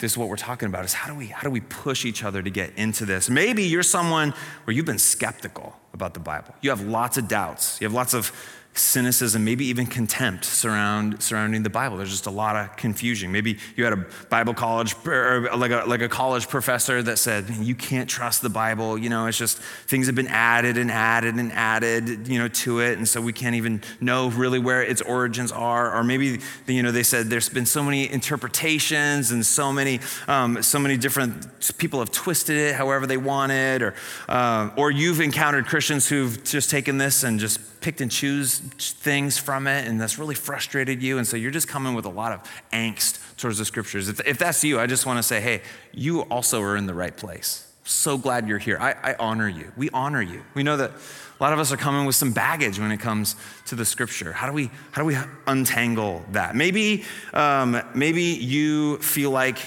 this 0.00 0.12
is 0.12 0.18
what 0.18 0.28
we're 0.28 0.36
talking 0.36 0.68
about 0.68 0.84
is 0.84 0.92
how 0.92 1.12
do 1.12 1.18
we 1.18 1.26
how 1.26 1.42
do 1.42 1.50
we 1.50 1.60
push 1.60 2.04
each 2.04 2.24
other 2.24 2.42
to 2.42 2.50
get 2.50 2.72
into 2.76 3.04
this? 3.04 3.28
Maybe 3.28 3.64
you're 3.64 3.82
someone 3.82 4.32
where 4.64 4.74
you've 4.74 4.86
been 4.86 4.98
skeptical 4.98 5.76
about 5.92 6.14
the 6.14 6.20
bible. 6.20 6.54
You 6.60 6.70
have 6.70 6.82
lots 6.82 7.18
of 7.18 7.28
doubts. 7.28 7.80
You 7.80 7.86
have 7.86 7.94
lots 7.94 8.14
of 8.14 8.32
cynicism, 8.74 9.44
maybe 9.44 9.66
even 9.66 9.84
contempt 9.84 10.44
surround, 10.44 11.22
surrounding 11.22 11.62
the 11.62 11.70
Bible. 11.70 11.96
There's 11.96 12.10
just 12.10 12.26
a 12.26 12.30
lot 12.30 12.56
of 12.56 12.76
confusion. 12.76 13.32
Maybe 13.32 13.58
you 13.76 13.84
had 13.84 13.92
a 13.92 14.06
Bible 14.28 14.54
college, 14.54 14.94
or 15.04 15.48
like 15.56 15.72
a, 15.72 15.84
like 15.86 16.02
a 16.02 16.08
college 16.08 16.48
professor 16.48 17.02
that 17.02 17.18
said, 17.18 17.50
you 17.50 17.74
can't 17.74 18.08
trust 18.08 18.42
the 18.42 18.48
Bible. 18.48 18.96
You 18.96 19.10
know, 19.10 19.26
it's 19.26 19.36
just 19.36 19.58
things 19.58 20.06
have 20.06 20.14
been 20.14 20.28
added 20.28 20.78
and 20.78 20.90
added 20.90 21.34
and 21.34 21.52
added, 21.52 22.28
you 22.28 22.38
know, 22.38 22.48
to 22.48 22.80
it. 22.80 22.96
And 22.96 23.08
so 23.08 23.20
we 23.20 23.32
can't 23.32 23.56
even 23.56 23.82
know 24.00 24.30
really 24.30 24.58
where 24.58 24.82
its 24.82 25.02
origins 25.02 25.50
are. 25.52 25.94
Or 25.94 26.04
maybe, 26.04 26.40
you 26.66 26.82
know, 26.82 26.92
they 26.92 27.02
said 27.02 27.26
there's 27.26 27.48
been 27.48 27.66
so 27.66 27.82
many 27.82 28.10
interpretations 28.10 29.32
and 29.32 29.44
so 29.44 29.72
many, 29.72 30.00
um, 30.28 30.62
so 30.62 30.78
many 30.78 30.96
different 30.96 31.48
people 31.78 31.98
have 31.98 32.12
twisted 32.12 32.56
it 32.56 32.76
however 32.76 33.06
they 33.06 33.16
wanted. 33.16 33.82
Or, 33.82 33.94
uh, 34.28 34.70
or 34.76 34.90
you've 34.90 35.20
encountered 35.20 35.66
Christians 35.66 36.08
who've 36.08 36.42
just 36.44 36.70
taken 36.70 36.98
this 36.98 37.24
and 37.24 37.40
just 37.40 37.60
picked 37.80 38.00
and 38.00 38.10
choose 38.10 38.58
things 38.58 39.38
from 39.38 39.66
it, 39.66 39.88
and 39.88 40.00
that's 40.00 40.18
really 40.18 40.34
frustrated 40.34 41.02
you. 41.02 41.18
And 41.18 41.26
so 41.26 41.36
you're 41.36 41.50
just 41.50 41.68
coming 41.68 41.94
with 41.94 42.04
a 42.04 42.10
lot 42.10 42.32
of 42.32 42.40
angst 42.72 43.18
towards 43.36 43.58
the 43.58 43.64
scriptures. 43.64 44.08
If, 44.08 44.26
if 44.26 44.38
that's 44.38 44.62
you, 44.64 44.78
I 44.78 44.86
just 44.86 45.06
want 45.06 45.18
to 45.18 45.22
say, 45.22 45.40
hey, 45.40 45.62
you 45.92 46.22
also 46.22 46.60
are 46.62 46.76
in 46.76 46.86
the 46.86 46.94
right 46.94 47.16
place. 47.16 47.66
So 47.84 48.18
glad 48.18 48.46
you're 48.46 48.58
here. 48.58 48.78
I, 48.78 48.94
I 49.02 49.16
honor 49.18 49.48
you. 49.48 49.72
We 49.76 49.90
honor 49.90 50.22
you. 50.22 50.42
We 50.54 50.62
know 50.62 50.76
that 50.76 50.90
a 50.92 51.42
lot 51.42 51.52
of 51.52 51.58
us 51.58 51.72
are 51.72 51.76
coming 51.76 52.04
with 52.04 52.14
some 52.14 52.32
baggage 52.32 52.78
when 52.78 52.92
it 52.92 52.98
comes 52.98 53.34
to 53.66 53.74
the 53.74 53.84
scripture. 53.84 54.32
How 54.32 54.46
do 54.46 54.52
we, 54.52 54.70
how 54.92 55.02
do 55.02 55.06
we 55.06 55.16
untangle 55.46 56.22
that? 56.32 56.54
Maybe, 56.54 57.04
um, 57.32 57.80
maybe 57.94 58.22
you 58.22 58.98
feel 58.98 59.30
like 59.30 59.58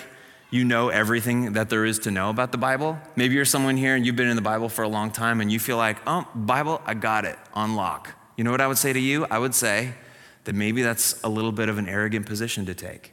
you 0.53 0.63
know 0.63 0.89
everything 0.89 1.53
that 1.53 1.72
there 1.72 1.83
is 1.83 1.98
to 1.98 2.12
know 2.12 2.29
about 2.29 2.51
the 2.51 2.60
Bible. 2.60 3.00
Maybe 3.15 3.33
you're 3.33 3.43
someone 3.43 3.75
here 3.75 3.95
and 3.95 4.05
you've 4.05 4.15
been 4.15 4.27
in 4.27 4.36
the 4.36 4.41
Bible 4.43 4.69
for 4.69 4.83
a 4.83 4.88
long 4.88 5.10
time 5.10 5.41
and 5.41 5.51
you 5.51 5.57
feel 5.57 5.77
like, 5.77 5.98
oh, 6.05 6.27
Bible, 6.36 6.79
I 6.86 6.93
got 6.93 7.25
it 7.25 7.39
on 7.55 7.75
lock. 7.75 8.13
You 8.38 8.43
know 8.43 8.51
what 8.51 8.62
I 8.62 8.67
would 8.67 8.77
say 8.77 8.93
to 8.93 9.00
you? 9.00 9.25
I 9.31 9.39
would 9.39 9.55
say 9.55 9.95
that 10.43 10.53
maybe 10.53 10.83
that's 10.83 11.19
a 11.24 11.27
little 11.27 11.51
bit 11.51 11.69
of 11.69 11.79
an 11.79 11.89
arrogant 11.89 12.27
position 12.27 12.67
to 12.67 12.75
take. 12.75 13.12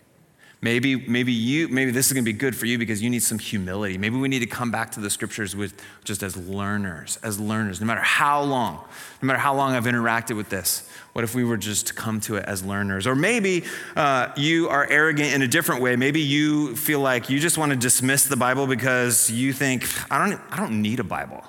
Maybe, 0.62 0.94
maybe 0.94 1.32
you, 1.32 1.68
maybe 1.68 1.90
this 1.90 2.08
is 2.08 2.12
going 2.12 2.22
to 2.22 2.30
be 2.30 2.36
good 2.36 2.54
for 2.54 2.66
you 2.66 2.76
because 2.76 3.02
you 3.02 3.08
need 3.08 3.22
some 3.22 3.38
humility. 3.38 3.96
Maybe 3.96 4.18
we 4.18 4.28
need 4.28 4.40
to 4.40 4.46
come 4.46 4.70
back 4.70 4.90
to 4.92 5.00
the 5.00 5.08
scriptures 5.08 5.56
with 5.56 5.80
just 6.04 6.22
as 6.22 6.36
learners, 6.36 7.18
as 7.22 7.40
learners, 7.40 7.80
no 7.80 7.86
matter 7.86 8.02
how 8.02 8.42
long, 8.42 8.84
no 9.22 9.26
matter 9.26 9.38
how 9.38 9.54
long 9.54 9.72
I've 9.72 9.84
interacted 9.84 10.36
with 10.36 10.50
this. 10.50 10.86
What 11.14 11.24
if 11.24 11.34
we 11.34 11.44
were 11.44 11.56
just 11.56 11.86
to 11.86 11.94
come 11.94 12.20
to 12.22 12.36
it 12.36 12.44
as 12.44 12.62
learners? 12.62 13.06
Or 13.06 13.14
maybe 13.14 13.64
uh, 13.96 14.32
you 14.36 14.68
are 14.68 14.86
arrogant 14.86 15.32
in 15.32 15.40
a 15.40 15.48
different 15.48 15.80
way. 15.80 15.96
Maybe 15.96 16.20
you 16.20 16.76
feel 16.76 17.00
like 17.00 17.30
you 17.30 17.40
just 17.40 17.56
want 17.56 17.70
to 17.70 17.76
dismiss 17.76 18.24
the 18.24 18.36
Bible 18.36 18.66
because 18.66 19.30
you 19.30 19.54
think, 19.54 19.88
I 20.12 20.28
don't, 20.28 20.38
I 20.50 20.58
don't 20.58 20.82
need 20.82 21.00
a 21.00 21.04
Bible. 21.04 21.42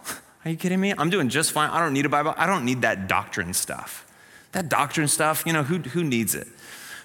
Are 0.45 0.51
you 0.51 0.55
kidding 0.57 0.79
me? 0.79 0.93
I'm 0.97 1.09
doing 1.09 1.27
just 1.27 1.51
fine. 1.51 1.69
I 1.69 1.79
don't 1.79 1.93
need 1.93 2.05
a 2.05 2.09
Bible. 2.09 2.33
I 2.37 2.45
don't 2.45 2.63
need 2.63 2.81
that 2.83 3.09
doctrine 3.09 3.53
stuff. 3.53 4.07
That 4.53 4.69
doctrine 4.69 5.09
stuff, 5.09 5.43
you 5.45 5.51
know, 5.51 5.63
who, 5.63 5.79
who 5.79 6.03
needs 6.03 6.33
it? 6.33 6.47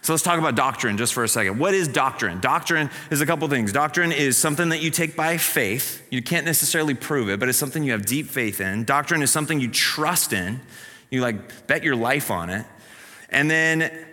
So 0.06 0.12
let's 0.12 0.22
talk 0.22 0.38
about 0.38 0.54
doctrine 0.54 0.96
just 0.98 1.14
for 1.14 1.24
a 1.24 1.28
second. 1.28 1.58
What 1.58 1.74
is 1.74 1.88
doctrine? 1.88 2.38
Doctrine 2.38 2.90
is 3.10 3.20
a 3.20 3.26
couple 3.26 3.48
things. 3.48 3.72
Doctrine 3.72 4.12
is 4.12 4.36
something 4.36 4.68
that 4.68 4.80
you 4.80 4.92
take 4.92 5.16
by 5.16 5.36
faith. 5.36 6.00
You 6.10 6.22
can't 6.22 6.46
necessarily 6.46 6.94
prove 6.94 7.28
it, 7.28 7.40
but 7.40 7.48
it's 7.48 7.58
something 7.58 7.82
you 7.82 7.90
have 7.90 8.06
deep 8.06 8.28
faith 8.28 8.60
in. 8.60 8.84
Doctrine 8.84 9.20
is 9.20 9.32
something 9.32 9.58
you 9.58 9.68
trust 9.68 10.32
in. 10.32 10.60
You 11.10 11.22
like 11.22 11.66
bet 11.66 11.82
your 11.82 11.96
life 11.96 12.30
on 12.30 12.50
it. 12.50 12.64
And 13.30 13.50
then 13.50 14.05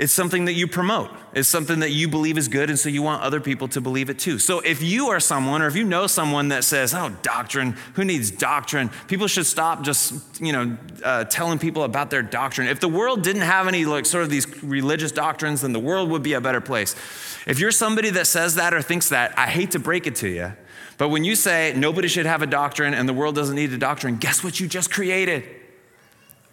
it's 0.00 0.14
something 0.14 0.46
that 0.46 0.54
you 0.54 0.66
promote. 0.66 1.10
It's 1.34 1.46
something 1.46 1.80
that 1.80 1.90
you 1.90 2.08
believe 2.08 2.38
is 2.38 2.48
good, 2.48 2.70
and 2.70 2.78
so 2.78 2.88
you 2.88 3.02
want 3.02 3.22
other 3.22 3.38
people 3.38 3.68
to 3.68 3.82
believe 3.82 4.08
it 4.08 4.18
too. 4.18 4.38
So 4.38 4.60
if 4.60 4.82
you 4.82 5.08
are 5.08 5.20
someone, 5.20 5.60
or 5.60 5.66
if 5.66 5.76
you 5.76 5.84
know 5.84 6.06
someone 6.06 6.48
that 6.48 6.64
says, 6.64 6.94
"Oh, 6.94 7.14
doctrine, 7.20 7.76
who 7.92 8.04
needs 8.06 8.30
doctrine?" 8.30 8.90
People 9.08 9.26
should 9.26 9.44
stop 9.44 9.82
just, 9.82 10.14
you 10.40 10.54
know, 10.54 10.78
uh, 11.04 11.24
telling 11.24 11.58
people 11.58 11.84
about 11.84 12.08
their 12.08 12.22
doctrine. 12.22 12.66
If 12.66 12.80
the 12.80 12.88
world 12.88 13.22
didn't 13.22 13.42
have 13.42 13.68
any 13.68 13.84
like 13.84 14.06
sort 14.06 14.24
of 14.24 14.30
these 14.30 14.62
religious 14.62 15.12
doctrines, 15.12 15.60
then 15.60 15.74
the 15.74 15.78
world 15.78 16.08
would 16.08 16.22
be 16.22 16.32
a 16.32 16.40
better 16.40 16.62
place. 16.62 16.96
If 17.46 17.58
you're 17.58 17.70
somebody 17.70 18.08
that 18.08 18.26
says 18.26 18.54
that 18.54 18.72
or 18.72 18.80
thinks 18.80 19.10
that, 19.10 19.38
I 19.38 19.48
hate 19.48 19.72
to 19.72 19.78
break 19.78 20.06
it 20.06 20.14
to 20.16 20.28
you, 20.28 20.54
but 20.96 21.10
when 21.10 21.24
you 21.24 21.36
say 21.36 21.74
nobody 21.76 22.08
should 22.08 22.24
have 22.24 22.40
a 22.40 22.46
doctrine 22.46 22.94
and 22.94 23.06
the 23.06 23.12
world 23.12 23.34
doesn't 23.34 23.54
need 23.54 23.70
a 23.74 23.78
doctrine, 23.78 24.16
guess 24.16 24.42
what 24.42 24.60
you 24.60 24.66
just 24.66 24.90
created? 24.90 25.44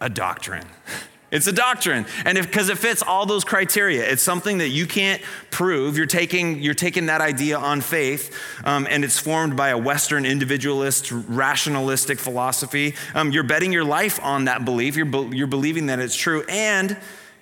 A 0.02 0.10
doctrine. 0.10 0.66
It's 1.30 1.46
a 1.46 1.52
doctrine. 1.52 2.06
And 2.24 2.38
because 2.38 2.70
it 2.70 2.78
fits 2.78 3.02
all 3.02 3.26
those 3.26 3.44
criteria, 3.44 4.10
it's 4.10 4.22
something 4.22 4.58
that 4.58 4.68
you 4.68 4.86
can't 4.86 5.20
prove. 5.50 5.96
You're 5.96 6.06
taking, 6.06 6.62
you're 6.62 6.72
taking 6.72 7.06
that 7.06 7.20
idea 7.20 7.58
on 7.58 7.82
faith, 7.82 8.34
um, 8.64 8.86
and 8.88 9.04
it's 9.04 9.18
formed 9.18 9.54
by 9.54 9.68
a 9.68 9.76
Western 9.76 10.24
individualist, 10.24 11.12
rationalistic 11.12 12.18
philosophy. 12.18 12.94
Um, 13.14 13.30
you're 13.30 13.42
betting 13.42 13.72
your 13.72 13.84
life 13.84 14.18
on 14.22 14.46
that 14.46 14.64
belief. 14.64 14.96
You're, 14.96 15.04
be, 15.04 15.36
you're 15.36 15.46
believing 15.46 15.86
that 15.86 15.98
it's 15.98 16.16
true, 16.16 16.44
and 16.48 16.96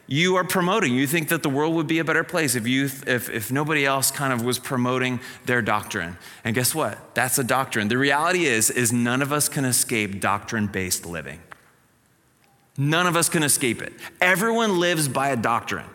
you 0.09 0.37
are 0.37 0.45
promoting. 0.45 0.95
You 0.95 1.07
think 1.07 1.29
that 1.29 1.43
the 1.45 1.49
world 1.49 1.75
would 1.75 1.87
be 1.87 2.01
a 2.01 2.05
better 2.05 2.25
place 2.25 2.57
if, 2.57 2.67
you, 2.67 2.85
if, 2.85 3.29
if 3.29 3.53
nobody 3.53 3.87
else 3.87 4.11
kind 4.11 4.33
of 4.33 4.45
was 4.45 4.59
promoting 4.59 5.21
their 5.45 5.63
doctrine. 5.63 6.17
And 6.45 6.55
guess 6.55 6.75
what? 6.75 7.15
That's 7.15 7.39
a 7.39 7.45
doctrine. 7.45 7.89
The 7.89 7.99
reality 7.99 8.47
is, 8.47 8.71
is 8.71 8.93
none 8.93 9.23
of 9.23 9.33
us 9.33 9.49
can 9.49 9.65
escape 9.65 10.21
doctrine-based 10.21 11.07
living. 11.07 11.41
None 12.79 13.07
of 13.07 13.17
us 13.17 13.29
can 13.29 13.43
escape 13.43 13.81
it. 13.83 13.93
Everyone 14.21 14.79
lives 14.79 15.09
by 15.09 15.31
a 15.31 15.37
doctrine. 15.37 15.87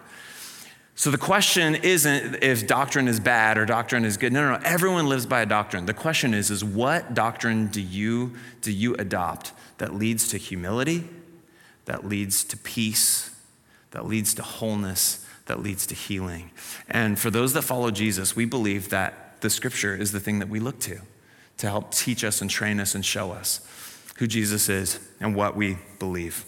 So 0.95 1.09
the 1.09 1.17
question 1.17 1.75
isn't 1.75 2.43
if 2.43 2.67
doctrine 2.67 3.07
is 3.07 3.19
bad 3.19 3.57
or 3.57 3.65
doctrine 3.65 4.05
is 4.05 4.17
good. 4.17 4.31
No, 4.31 4.43
no, 4.43 4.57
no. 4.57 4.63
Everyone 4.63 5.07
lives 5.07 5.25
by 5.25 5.41
a 5.41 5.45
doctrine. 5.45 5.87
The 5.87 5.93
question 5.93 6.33
is, 6.33 6.51
is 6.51 6.63
what 6.63 7.15
doctrine 7.15 7.67
do 7.67 7.81
you, 7.81 8.35
do 8.61 8.71
you 8.71 8.93
adopt 8.95 9.51
that 9.79 9.95
leads 9.95 10.27
to 10.27 10.37
humility, 10.37 11.07
that 11.85 12.05
leads 12.05 12.43
to 12.43 12.57
peace, 12.57 13.35
that 13.91 14.05
leads 14.05 14.35
to 14.35 14.43
wholeness, 14.43 15.25
that 15.47 15.63
leads 15.63 15.87
to 15.87 15.95
healing? 15.95 16.51
And 16.87 17.17
for 17.17 17.31
those 17.31 17.53
that 17.53 17.63
follow 17.63 17.89
Jesus, 17.89 18.35
we 18.35 18.45
believe 18.45 18.89
that 18.89 19.41
the 19.41 19.49
scripture 19.49 19.95
is 19.95 20.11
the 20.11 20.19
thing 20.19 20.37
that 20.37 20.49
we 20.49 20.59
look 20.59 20.79
to 20.81 20.99
to 21.57 21.67
help 21.67 21.91
teach 21.91 22.23
us 22.23 22.41
and 22.41 22.49
train 22.49 22.79
us 22.79 22.93
and 22.93 23.03
show 23.03 23.31
us 23.31 23.67
who 24.17 24.27
Jesus 24.27 24.69
is 24.69 24.99
and 25.19 25.35
what 25.35 25.55
we 25.55 25.77
believe. 25.97 26.45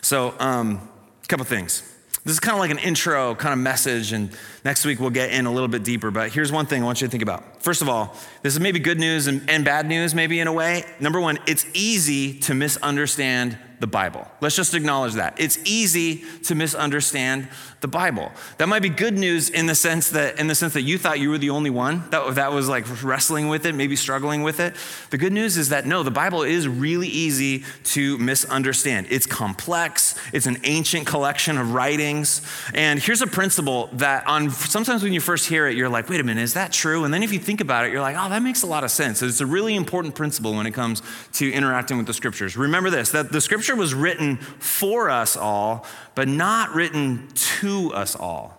So, 0.00 0.34
um, 0.38 0.88
a 1.22 1.26
couple 1.26 1.44
things. 1.44 1.82
This 2.24 2.34
is 2.34 2.40
kind 2.40 2.54
of 2.54 2.60
like 2.60 2.70
an 2.70 2.78
intro 2.78 3.34
kind 3.34 3.52
of 3.52 3.58
message, 3.58 4.12
and 4.12 4.30
next 4.64 4.84
week 4.84 5.00
we'll 5.00 5.10
get 5.10 5.30
in 5.30 5.46
a 5.46 5.52
little 5.52 5.68
bit 5.68 5.82
deeper. 5.82 6.10
But 6.10 6.32
here's 6.32 6.52
one 6.52 6.66
thing 6.66 6.82
I 6.82 6.86
want 6.86 7.00
you 7.00 7.06
to 7.06 7.10
think 7.10 7.22
about. 7.22 7.62
First 7.62 7.82
of 7.82 7.88
all, 7.88 8.16
this 8.42 8.54
is 8.54 8.60
maybe 8.60 8.78
good 8.78 8.98
news 8.98 9.26
and, 9.26 9.48
and 9.48 9.64
bad 9.64 9.86
news, 9.86 10.14
maybe 10.14 10.40
in 10.40 10.46
a 10.46 10.52
way. 10.52 10.84
Number 10.98 11.20
one, 11.20 11.38
it's 11.46 11.66
easy 11.74 12.38
to 12.40 12.54
misunderstand 12.54 13.58
the 13.80 13.86
Bible. 13.86 14.28
Let's 14.42 14.56
just 14.56 14.74
acknowledge 14.74 15.14
that. 15.14 15.40
It's 15.40 15.58
easy 15.64 16.24
to 16.44 16.54
misunderstand 16.54 17.48
the 17.80 17.88
Bible. 17.88 18.30
That 18.58 18.68
might 18.68 18.82
be 18.82 18.90
good 18.90 19.16
news 19.16 19.48
in 19.48 19.64
the 19.64 19.74
sense 19.74 20.10
that 20.10 20.38
in 20.38 20.48
the 20.48 20.54
sense 20.54 20.74
that 20.74 20.82
you 20.82 20.98
thought 20.98 21.18
you 21.18 21.30
were 21.30 21.38
the 21.38 21.48
only 21.48 21.70
one 21.70 22.04
that, 22.10 22.34
that 22.34 22.52
was 22.52 22.68
like 22.68 23.02
wrestling 23.02 23.48
with 23.48 23.64
it, 23.64 23.74
maybe 23.74 23.96
struggling 23.96 24.42
with 24.42 24.60
it. 24.60 24.76
The 25.08 25.16
good 25.16 25.32
news 25.32 25.56
is 25.56 25.70
that 25.70 25.86
no, 25.86 26.02
the 26.02 26.10
Bible 26.10 26.42
is 26.42 26.68
really 26.68 27.08
easy 27.08 27.64
to 27.84 28.18
misunderstand. 28.18 29.06
It's 29.08 29.24
complex, 29.24 30.14
it's 30.34 30.46
an 30.46 30.58
ancient 30.64 31.06
collection 31.06 31.56
of 31.56 31.72
writings. 31.72 32.42
And 32.74 33.00
here's 33.00 33.22
a 33.22 33.26
principle 33.26 33.88
that 33.94 34.26
on 34.26 34.49
sometimes 34.50 35.02
when 35.02 35.12
you 35.12 35.20
first 35.20 35.48
hear 35.48 35.66
it, 35.66 35.76
you're 35.76 35.88
like, 35.88 36.08
wait 36.08 36.20
a 36.20 36.24
minute, 36.24 36.42
is 36.42 36.54
that 36.54 36.72
true? 36.72 37.04
And 37.04 37.12
then 37.12 37.22
if 37.22 37.32
you 37.32 37.38
think 37.38 37.60
about 37.60 37.84
it, 37.84 37.92
you're 37.92 38.00
like, 38.00 38.16
oh, 38.18 38.28
that 38.28 38.42
makes 38.42 38.62
a 38.62 38.66
lot 38.66 38.84
of 38.84 38.90
sense. 38.90 39.22
It's 39.22 39.40
a 39.40 39.46
really 39.46 39.74
important 39.74 40.14
principle 40.14 40.54
when 40.54 40.66
it 40.66 40.72
comes 40.72 41.02
to 41.34 41.50
interacting 41.50 41.96
with 41.96 42.06
the 42.06 42.14
scriptures. 42.14 42.56
Remember 42.56 42.90
this 42.90 43.10
that 43.12 43.32
the 43.32 43.40
scripture 43.40 43.76
was 43.76 43.94
written 43.94 44.36
for 44.36 45.10
us 45.10 45.36
all, 45.36 45.86
but 46.14 46.28
not 46.28 46.74
written 46.74 47.28
to 47.34 47.92
us 47.92 48.14
all. 48.16 48.56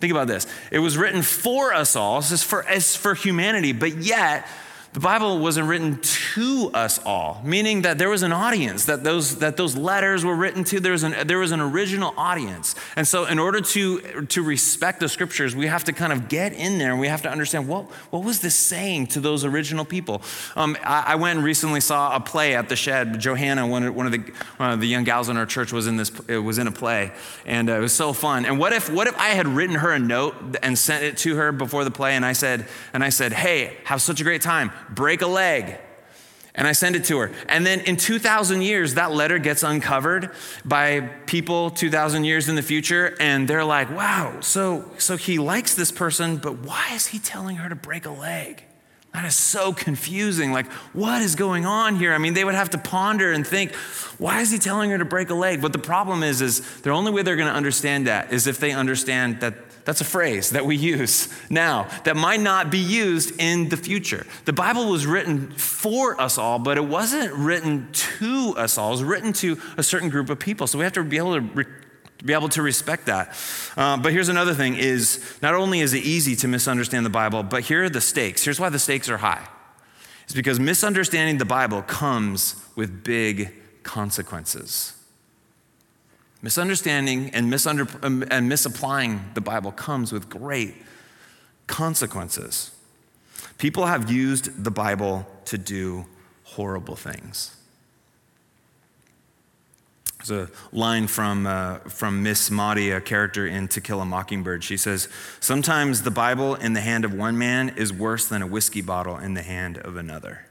Think 0.00 0.12
about 0.12 0.28
this. 0.28 0.46
It 0.70 0.78
was 0.78 0.96
written 0.96 1.22
for 1.22 1.74
us 1.74 1.94
all, 1.94 2.18
it's 2.18 2.42
for, 2.42 2.64
it's 2.68 2.96
for 2.96 3.14
humanity, 3.14 3.72
but 3.72 3.98
yet 3.98 4.46
the 4.92 4.98
Bible 4.98 5.38
wasn't 5.38 5.68
written 5.68 6.00
to 6.34 6.68
us 6.74 6.98
all, 7.06 7.40
meaning 7.44 7.82
that 7.82 7.96
there 7.96 8.08
was 8.08 8.24
an 8.24 8.32
audience, 8.32 8.86
that 8.86 9.04
those, 9.04 9.36
that 9.36 9.56
those 9.56 9.76
letters 9.76 10.24
were 10.24 10.34
written 10.34 10.64
to. 10.64 10.80
There 10.80 10.90
was, 10.90 11.04
an, 11.04 11.28
there 11.28 11.38
was 11.38 11.52
an 11.52 11.60
original 11.60 12.12
audience. 12.16 12.74
And 12.96 13.06
so, 13.06 13.24
in 13.24 13.38
order 13.38 13.60
to, 13.60 14.26
to 14.26 14.42
respect 14.42 14.98
the 14.98 15.08
scriptures, 15.08 15.54
we 15.54 15.68
have 15.68 15.84
to 15.84 15.92
kind 15.92 16.12
of 16.12 16.28
get 16.28 16.54
in 16.54 16.78
there 16.78 16.90
and 16.90 16.98
we 16.98 17.06
have 17.06 17.22
to 17.22 17.30
understand 17.30 17.68
what, 17.68 17.84
what 18.10 18.24
was 18.24 18.40
this 18.40 18.56
saying 18.56 19.06
to 19.08 19.20
those 19.20 19.44
original 19.44 19.84
people. 19.84 20.22
Um, 20.56 20.76
I, 20.82 21.04
I, 21.12 21.14
went 21.14 21.36
and 21.36 21.44
recently 21.44 21.80
saw 21.80 22.16
a 22.16 22.18
play 22.18 22.56
at 22.56 22.68
the 22.68 22.74
Shedd. 22.74 23.20
Johanna, 23.20 23.68
one 23.68 23.84
of, 23.84 23.94
one 23.94 24.06
of, 24.06 24.12
the, 24.12 24.32
one 24.56 24.72
of 24.72 24.80
the 24.80 24.88
young 24.88 25.04
gals 25.04 25.28
in 25.28 25.36
our 25.36 25.46
church, 25.46 25.72
was 25.72 25.86
in, 25.86 25.98
this, 25.98 26.10
was 26.26 26.58
in 26.58 26.66
a 26.66 26.72
play, 26.72 27.12
and 27.46 27.70
uh, 27.70 27.74
it 27.74 27.80
was 27.80 27.92
so 27.92 28.12
fun. 28.12 28.44
And 28.44 28.58
what 28.58 28.72
if, 28.72 28.90
what 28.90 29.06
if 29.06 29.16
I 29.16 29.28
had 29.28 29.46
written 29.46 29.76
her 29.76 29.92
a 29.92 30.00
note 30.00 30.34
and 30.64 30.76
sent 30.76 31.04
it 31.04 31.16
to 31.18 31.36
her 31.36 31.52
before 31.52 31.84
the 31.84 31.92
play, 31.92 32.16
and 32.16 32.26
I 32.26 32.32
said, 32.32 32.66
and 32.92 33.04
I 33.04 33.10
said, 33.10 33.32
hey, 33.32 33.76
have 33.84 34.02
such 34.02 34.20
a 34.20 34.24
great 34.24 34.42
time 34.42 34.72
break 34.88 35.22
a 35.22 35.26
leg. 35.26 35.78
And 36.54 36.66
I 36.66 36.72
send 36.72 36.96
it 36.96 37.04
to 37.04 37.18
her. 37.18 37.32
And 37.48 37.64
then 37.64 37.80
in 37.80 37.96
2,000 37.96 38.62
years, 38.62 38.94
that 38.94 39.12
letter 39.12 39.38
gets 39.38 39.62
uncovered 39.62 40.30
by 40.64 41.00
people 41.26 41.70
2,000 41.70 42.24
years 42.24 42.48
in 42.48 42.56
the 42.56 42.62
future. 42.62 43.16
And 43.20 43.46
they're 43.46 43.64
like, 43.64 43.88
wow, 43.90 44.40
so, 44.40 44.90
so 44.98 45.16
he 45.16 45.38
likes 45.38 45.74
this 45.74 45.92
person, 45.92 46.38
but 46.38 46.58
why 46.58 46.90
is 46.92 47.06
he 47.06 47.18
telling 47.18 47.56
her 47.56 47.68
to 47.68 47.76
break 47.76 48.04
a 48.04 48.10
leg? 48.10 48.64
That 49.12 49.24
is 49.24 49.34
so 49.34 49.72
confusing. 49.72 50.52
Like, 50.52 50.70
what 50.92 51.20
is 51.20 51.34
going 51.34 51.66
on 51.66 51.96
here? 51.96 52.12
I 52.14 52.18
mean, 52.18 52.34
they 52.34 52.44
would 52.44 52.54
have 52.54 52.70
to 52.70 52.78
ponder 52.78 53.32
and 53.32 53.44
think, 53.44 53.74
why 54.18 54.40
is 54.40 54.50
he 54.50 54.58
telling 54.58 54.90
her 54.90 54.98
to 54.98 55.04
break 55.04 55.30
a 55.30 55.34
leg? 55.34 55.60
But 55.60 55.72
the 55.72 55.80
problem 55.80 56.22
is, 56.22 56.40
is 56.40 56.60
the 56.82 56.90
only 56.90 57.10
way 57.10 57.22
they're 57.22 57.36
going 57.36 57.48
to 57.48 57.54
understand 57.54 58.06
that 58.06 58.32
is 58.32 58.46
if 58.46 58.58
they 58.60 58.70
understand 58.70 59.40
that 59.40 59.54
that's 59.84 60.00
a 60.00 60.04
phrase 60.04 60.50
that 60.50 60.66
we 60.66 60.76
use 60.76 61.28
now 61.48 61.88
that 62.04 62.16
might 62.16 62.40
not 62.40 62.70
be 62.70 62.78
used 62.78 63.40
in 63.40 63.68
the 63.68 63.76
future. 63.76 64.26
The 64.44 64.52
Bible 64.52 64.90
was 64.90 65.06
written 65.06 65.50
for 65.52 66.20
us 66.20 66.38
all, 66.38 66.58
but 66.58 66.76
it 66.76 66.84
wasn't 66.84 67.32
written 67.34 67.88
to 67.92 68.54
us 68.56 68.78
all. 68.78 68.88
It 68.88 68.92
was 68.92 69.04
written 69.04 69.32
to 69.34 69.60
a 69.76 69.82
certain 69.82 70.08
group 70.08 70.30
of 70.30 70.38
people. 70.38 70.66
So 70.66 70.78
we 70.78 70.84
have 70.84 70.92
to 70.94 71.04
be 71.04 71.16
able 71.16 71.34
to 71.34 71.40
re- 71.40 71.64
be 72.24 72.34
able 72.34 72.50
to 72.50 72.62
respect 72.62 73.06
that. 73.06 73.34
Uh, 73.76 73.96
but 73.96 74.12
here's 74.12 74.28
another 74.28 74.52
thing 74.54 74.76
is 74.76 75.38
not 75.40 75.54
only 75.54 75.80
is 75.80 75.94
it 75.94 76.04
easy 76.04 76.36
to 76.36 76.48
misunderstand 76.48 77.06
the 77.06 77.10
Bible, 77.10 77.42
but 77.42 77.62
here 77.62 77.84
are 77.84 77.88
the 77.88 78.00
stakes. 78.00 78.44
Here's 78.44 78.60
why 78.60 78.68
the 78.68 78.78
stakes 78.78 79.08
are 79.08 79.16
high. 79.16 79.46
It's 80.24 80.34
because 80.34 80.60
misunderstanding 80.60 81.38
the 81.38 81.44
Bible 81.44 81.82
comes 81.82 82.56
with 82.76 83.02
big 83.02 83.54
consequences. 83.82 84.99
Misunderstanding 86.42 87.30
and, 87.30 87.52
misunder, 87.52 88.02
um, 88.02 88.24
and 88.30 88.48
misapplying 88.48 89.20
the 89.34 89.40
Bible 89.40 89.72
comes 89.72 90.12
with 90.12 90.30
great 90.30 90.74
consequences. 91.66 92.70
People 93.58 93.86
have 93.86 94.10
used 94.10 94.64
the 94.64 94.70
Bible 94.70 95.26
to 95.46 95.58
do 95.58 96.06
horrible 96.44 96.96
things. 96.96 97.56
There's 100.18 100.48
a 100.48 100.76
line 100.76 101.06
from, 101.06 101.46
uh, 101.46 101.78
from 101.78 102.22
Miss 102.22 102.50
Maudie, 102.50 102.90
a 102.90 103.00
character 103.00 103.46
in 103.46 103.68
To 103.68 103.80
Kill 103.80 104.00
a 104.00 104.04
Mockingbird. 104.04 104.62
She 104.62 104.76
says, 104.76 105.08
Sometimes 105.40 106.02
the 106.02 106.10
Bible 106.10 106.56
in 106.56 106.74
the 106.74 106.80
hand 106.80 107.04
of 107.04 107.14
one 107.14 107.38
man 107.38 107.70
is 107.70 107.92
worse 107.92 108.28
than 108.28 108.42
a 108.42 108.46
whiskey 108.46 108.82
bottle 108.82 109.16
in 109.16 109.34
the 109.34 109.42
hand 109.42 109.78
of 109.78 109.96
another. 109.96 110.46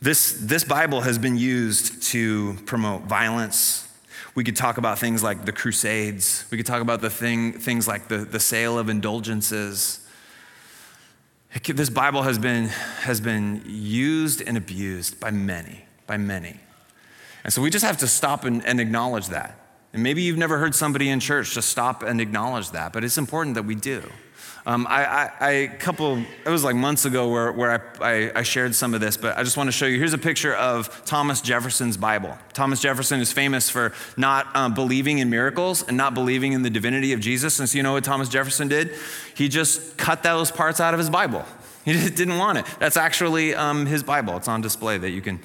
This, 0.00 0.32
this 0.32 0.64
Bible 0.64 1.02
has 1.02 1.18
been 1.18 1.36
used 1.36 2.02
to 2.04 2.54
promote 2.64 3.02
violence, 3.02 3.88
we 4.34 4.44
could 4.44 4.56
talk 4.56 4.78
about 4.78 4.98
things 4.98 5.22
like 5.22 5.44
the 5.44 5.52
Crusades. 5.52 6.44
We 6.50 6.56
could 6.56 6.66
talk 6.66 6.80
about 6.80 7.00
the 7.00 7.10
thing, 7.10 7.52
things 7.52 7.86
like 7.86 8.08
the, 8.08 8.18
the 8.18 8.40
sale 8.40 8.78
of 8.78 8.88
indulgences. 8.88 10.06
This 11.64 11.90
Bible 11.90 12.22
has 12.22 12.38
been, 12.38 12.68
has 13.00 13.20
been 13.20 13.62
used 13.66 14.40
and 14.40 14.56
abused 14.56 15.20
by 15.20 15.30
many, 15.30 15.84
by 16.06 16.16
many. 16.16 16.58
And 17.44 17.52
so 17.52 17.60
we 17.60 17.68
just 17.68 17.84
have 17.84 17.98
to 17.98 18.06
stop 18.06 18.44
and, 18.44 18.64
and 18.64 18.80
acknowledge 18.80 19.28
that. 19.28 19.58
And 19.92 20.02
maybe 20.02 20.22
you've 20.22 20.38
never 20.38 20.58
heard 20.58 20.74
somebody 20.74 21.10
in 21.10 21.20
church 21.20 21.52
just 21.52 21.68
stop 21.68 22.02
and 22.02 22.20
acknowledge 22.20 22.70
that, 22.70 22.94
but 22.94 23.04
it's 23.04 23.18
important 23.18 23.56
that 23.56 23.64
we 23.64 23.74
do. 23.74 24.02
Um, 24.64 24.86
I, 24.88 25.30
I, 25.40 25.50
a 25.50 25.68
couple, 25.68 26.18
it 26.18 26.48
was 26.48 26.62
like 26.62 26.76
months 26.76 27.04
ago 27.04 27.28
where, 27.28 27.50
where 27.50 27.92
I, 28.00 28.10
I, 28.12 28.32
I, 28.36 28.42
shared 28.44 28.76
some 28.76 28.94
of 28.94 29.00
this, 29.00 29.16
but 29.16 29.36
I 29.36 29.42
just 29.42 29.56
want 29.56 29.66
to 29.66 29.72
show 29.72 29.86
you. 29.86 29.98
Here's 29.98 30.12
a 30.12 30.18
picture 30.18 30.54
of 30.54 31.04
Thomas 31.04 31.40
Jefferson's 31.40 31.96
Bible. 31.96 32.38
Thomas 32.52 32.80
Jefferson 32.80 33.18
is 33.18 33.32
famous 33.32 33.68
for 33.68 33.92
not 34.16 34.54
um, 34.54 34.72
believing 34.72 35.18
in 35.18 35.28
miracles 35.28 35.82
and 35.82 35.96
not 35.96 36.14
believing 36.14 36.52
in 36.52 36.62
the 36.62 36.70
divinity 36.70 37.12
of 37.12 37.18
Jesus. 37.18 37.58
And 37.58 37.68
so, 37.68 37.76
you 37.76 37.82
know 37.82 37.94
what 37.94 38.04
Thomas 38.04 38.28
Jefferson 38.28 38.68
did? 38.68 38.92
He 39.34 39.48
just 39.48 39.96
cut 39.96 40.22
those 40.22 40.52
parts 40.52 40.78
out 40.78 40.94
of 40.94 40.98
his 40.98 41.10
Bible. 41.10 41.44
He 41.84 41.94
just 41.94 42.14
didn't 42.14 42.38
want 42.38 42.58
it. 42.58 42.66
That's 42.78 42.96
actually 42.96 43.56
um, 43.56 43.86
his 43.86 44.04
Bible. 44.04 44.36
It's 44.36 44.46
on 44.46 44.60
display 44.60 44.96
that 44.96 45.10
you 45.10 45.22
can 45.22 45.40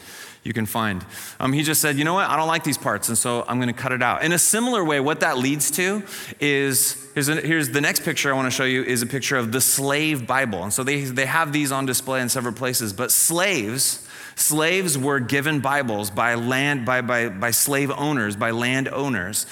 you 0.48 0.54
can 0.54 0.66
find. 0.66 1.06
Um, 1.40 1.52
he 1.52 1.62
just 1.62 1.82
said, 1.82 1.98
you 1.98 2.06
know 2.06 2.14
what, 2.14 2.30
I 2.30 2.38
don't 2.38 2.48
like 2.48 2.64
these 2.64 2.78
parts, 2.78 3.10
and 3.10 3.18
so 3.18 3.44
I'm 3.48 3.58
going 3.58 3.68
to 3.68 3.80
cut 3.80 3.92
it 3.92 4.02
out. 4.02 4.24
In 4.24 4.32
a 4.32 4.40
similar 4.40 4.84
way, 4.84 5.02
what 5.02 5.20
that 5.20 5.38
leads 5.38 5.70
to 5.72 6.04
is 6.40 7.10
here's, 7.14 7.28
a, 7.28 7.36
here's 7.42 7.70
the 7.70 7.82
next 7.82 8.04
picture 8.04 8.34
I 8.34 8.36
want 8.36 8.46
to 8.46 8.52
show 8.52 8.64
you 8.64 8.82
is 8.82 9.02
a 9.02 9.06
picture 9.06 9.36
of 9.36 9.52
the 9.52 9.60
slave 9.60 10.26
Bible. 10.26 10.64
And 10.64 10.72
so 10.72 10.84
they, 10.84 11.02
they 11.02 11.26
have 11.26 11.52
these 11.52 11.72
on 11.72 11.86
display 11.86 12.22
in 12.22 12.30
several 12.30 12.54
places, 12.54 12.94
but 12.94 13.12
slaves, 13.12 14.08
slaves 14.36 14.98
were 14.98 15.20
given 15.20 15.60
Bibles 15.60 16.10
by 16.10 16.36
land, 16.36 16.86
by, 16.86 17.02
by, 17.02 17.28
by 17.28 17.52
slave 17.52 17.92
owners, 17.92 18.38
by 18.38 18.52
land 18.52 18.88
owners. 18.88 19.46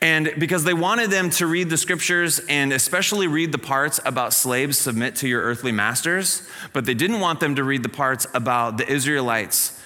And 0.00 0.34
because 0.36 0.64
they 0.64 0.74
wanted 0.74 1.10
them 1.10 1.30
to 1.30 1.46
read 1.46 1.70
the 1.70 1.78
scriptures 1.78 2.38
and 2.48 2.74
especially 2.74 3.26
read 3.26 3.52
the 3.52 3.58
parts 3.58 4.00
about 4.04 4.34
slaves 4.34 4.76
submit 4.76 5.16
to 5.16 5.28
your 5.28 5.42
earthly 5.42 5.72
masters, 5.72 6.46
but 6.74 6.84
they 6.84 6.92
didn't 6.92 7.20
want 7.20 7.40
them 7.40 7.54
to 7.54 7.64
read 7.64 7.82
the 7.82 7.88
parts 7.88 8.26
about 8.34 8.76
the 8.76 8.86
Israelites 8.86 9.80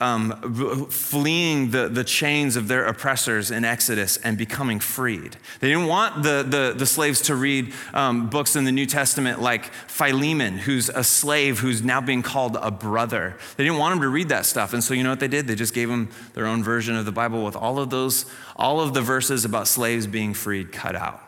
um, 0.00 0.88
fleeing 0.90 1.70
the, 1.70 1.88
the 1.88 2.04
chains 2.04 2.56
of 2.56 2.66
their 2.68 2.84
oppressors 2.84 3.50
in 3.50 3.64
Exodus 3.64 4.16
and 4.18 4.36
becoming 4.36 4.80
freed. 4.80 5.36
They 5.60 5.68
didn't 5.68 5.86
want 5.86 6.22
the, 6.22 6.44
the, 6.46 6.74
the 6.76 6.86
slaves 6.86 7.20
to 7.22 7.36
read 7.36 7.72
um, 7.92 8.28
books 8.28 8.56
in 8.56 8.64
the 8.64 8.72
New 8.72 8.86
Testament 8.86 9.40
like 9.40 9.72
Philemon, 9.72 10.58
who's 10.58 10.88
a 10.88 11.04
slave 11.04 11.60
who's 11.60 11.82
now 11.82 12.00
being 12.00 12.22
called 12.22 12.56
a 12.60 12.70
brother. 12.70 13.36
They 13.56 13.64
didn't 13.64 13.78
want 13.78 13.92
them 13.92 14.02
to 14.02 14.08
read 14.08 14.28
that 14.30 14.46
stuff. 14.46 14.72
And 14.72 14.82
so 14.82 14.94
you 14.94 15.04
know 15.04 15.10
what 15.10 15.20
they 15.20 15.28
did? 15.28 15.46
They 15.46 15.54
just 15.54 15.74
gave 15.74 15.88
them 15.88 16.10
their 16.34 16.46
own 16.46 16.64
version 16.64 16.96
of 16.96 17.04
the 17.04 17.12
Bible 17.12 17.44
with 17.44 17.56
all 17.56 17.78
of 17.78 17.90
those, 17.90 18.26
all 18.56 18.80
of 18.80 18.94
the 18.94 19.02
verses 19.02 19.44
about 19.44 19.68
slaves 19.68 20.06
being 20.06 20.34
freed 20.34 20.72
cut 20.72 20.96
out, 20.96 21.22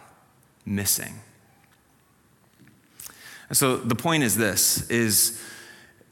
missing. 0.64 1.20
And 3.48 3.56
so 3.56 3.76
the 3.76 3.94
point 3.94 4.24
is 4.24 4.36
this 4.36 4.90
is 4.90 5.40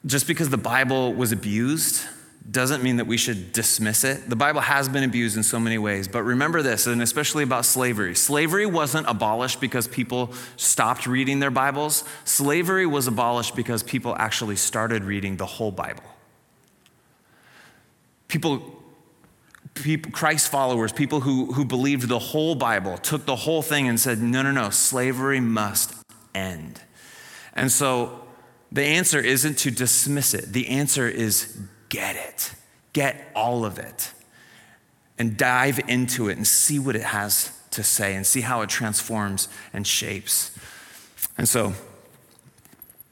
just 0.06 0.26
because 0.26 0.50
the 0.50 0.56
Bible 0.56 1.12
was 1.14 1.32
abused 1.32 2.06
doesn't 2.50 2.82
mean 2.82 2.96
that 2.96 3.06
we 3.06 3.16
should 3.16 3.52
dismiss 3.52 4.04
it. 4.04 4.28
The 4.28 4.36
Bible 4.36 4.60
has 4.60 4.88
been 4.88 5.02
abused 5.02 5.36
in 5.36 5.42
so 5.42 5.58
many 5.58 5.78
ways, 5.78 6.08
but 6.08 6.22
remember 6.22 6.60
this, 6.60 6.86
and 6.86 7.00
especially 7.00 7.42
about 7.42 7.64
slavery. 7.64 8.14
Slavery 8.14 8.66
wasn't 8.66 9.08
abolished 9.08 9.60
because 9.60 9.88
people 9.88 10.32
stopped 10.56 11.06
reading 11.06 11.40
their 11.40 11.50
Bibles, 11.50 12.04
slavery 12.24 12.86
was 12.86 13.06
abolished 13.06 13.56
because 13.56 13.82
people 13.82 14.14
actually 14.18 14.56
started 14.56 15.04
reading 15.04 15.38
the 15.38 15.46
whole 15.46 15.70
Bible. 15.70 16.04
People, 18.28 18.82
people 19.72 20.12
Christ 20.12 20.50
followers, 20.50 20.92
people 20.92 21.20
who, 21.20 21.52
who 21.54 21.64
believed 21.64 22.08
the 22.08 22.18
whole 22.18 22.54
Bible, 22.54 22.98
took 22.98 23.24
the 23.24 23.36
whole 23.36 23.62
thing 23.62 23.88
and 23.88 23.98
said, 23.98 24.20
no, 24.20 24.42
no, 24.42 24.52
no, 24.52 24.68
slavery 24.68 25.40
must 25.40 25.94
end. 26.34 26.82
And 27.54 27.72
so 27.72 28.26
the 28.70 28.82
answer 28.82 29.18
isn't 29.18 29.56
to 29.58 29.70
dismiss 29.70 30.34
it, 30.34 30.52
the 30.52 30.68
answer 30.68 31.08
is 31.08 31.58
get 31.94 32.16
it, 32.16 32.52
get 32.92 33.30
all 33.36 33.64
of 33.64 33.78
it, 33.78 34.12
and 35.16 35.36
dive 35.36 35.78
into 35.88 36.28
it 36.28 36.36
and 36.36 36.46
see 36.46 36.78
what 36.78 36.96
it 36.96 37.02
has 37.02 37.56
to 37.70 37.84
say 37.84 38.14
and 38.16 38.26
see 38.26 38.40
how 38.40 38.62
it 38.62 38.68
transforms 38.68 39.48
and 39.72 39.86
shapes. 39.86 40.56
And 41.38 41.48
so, 41.48 41.72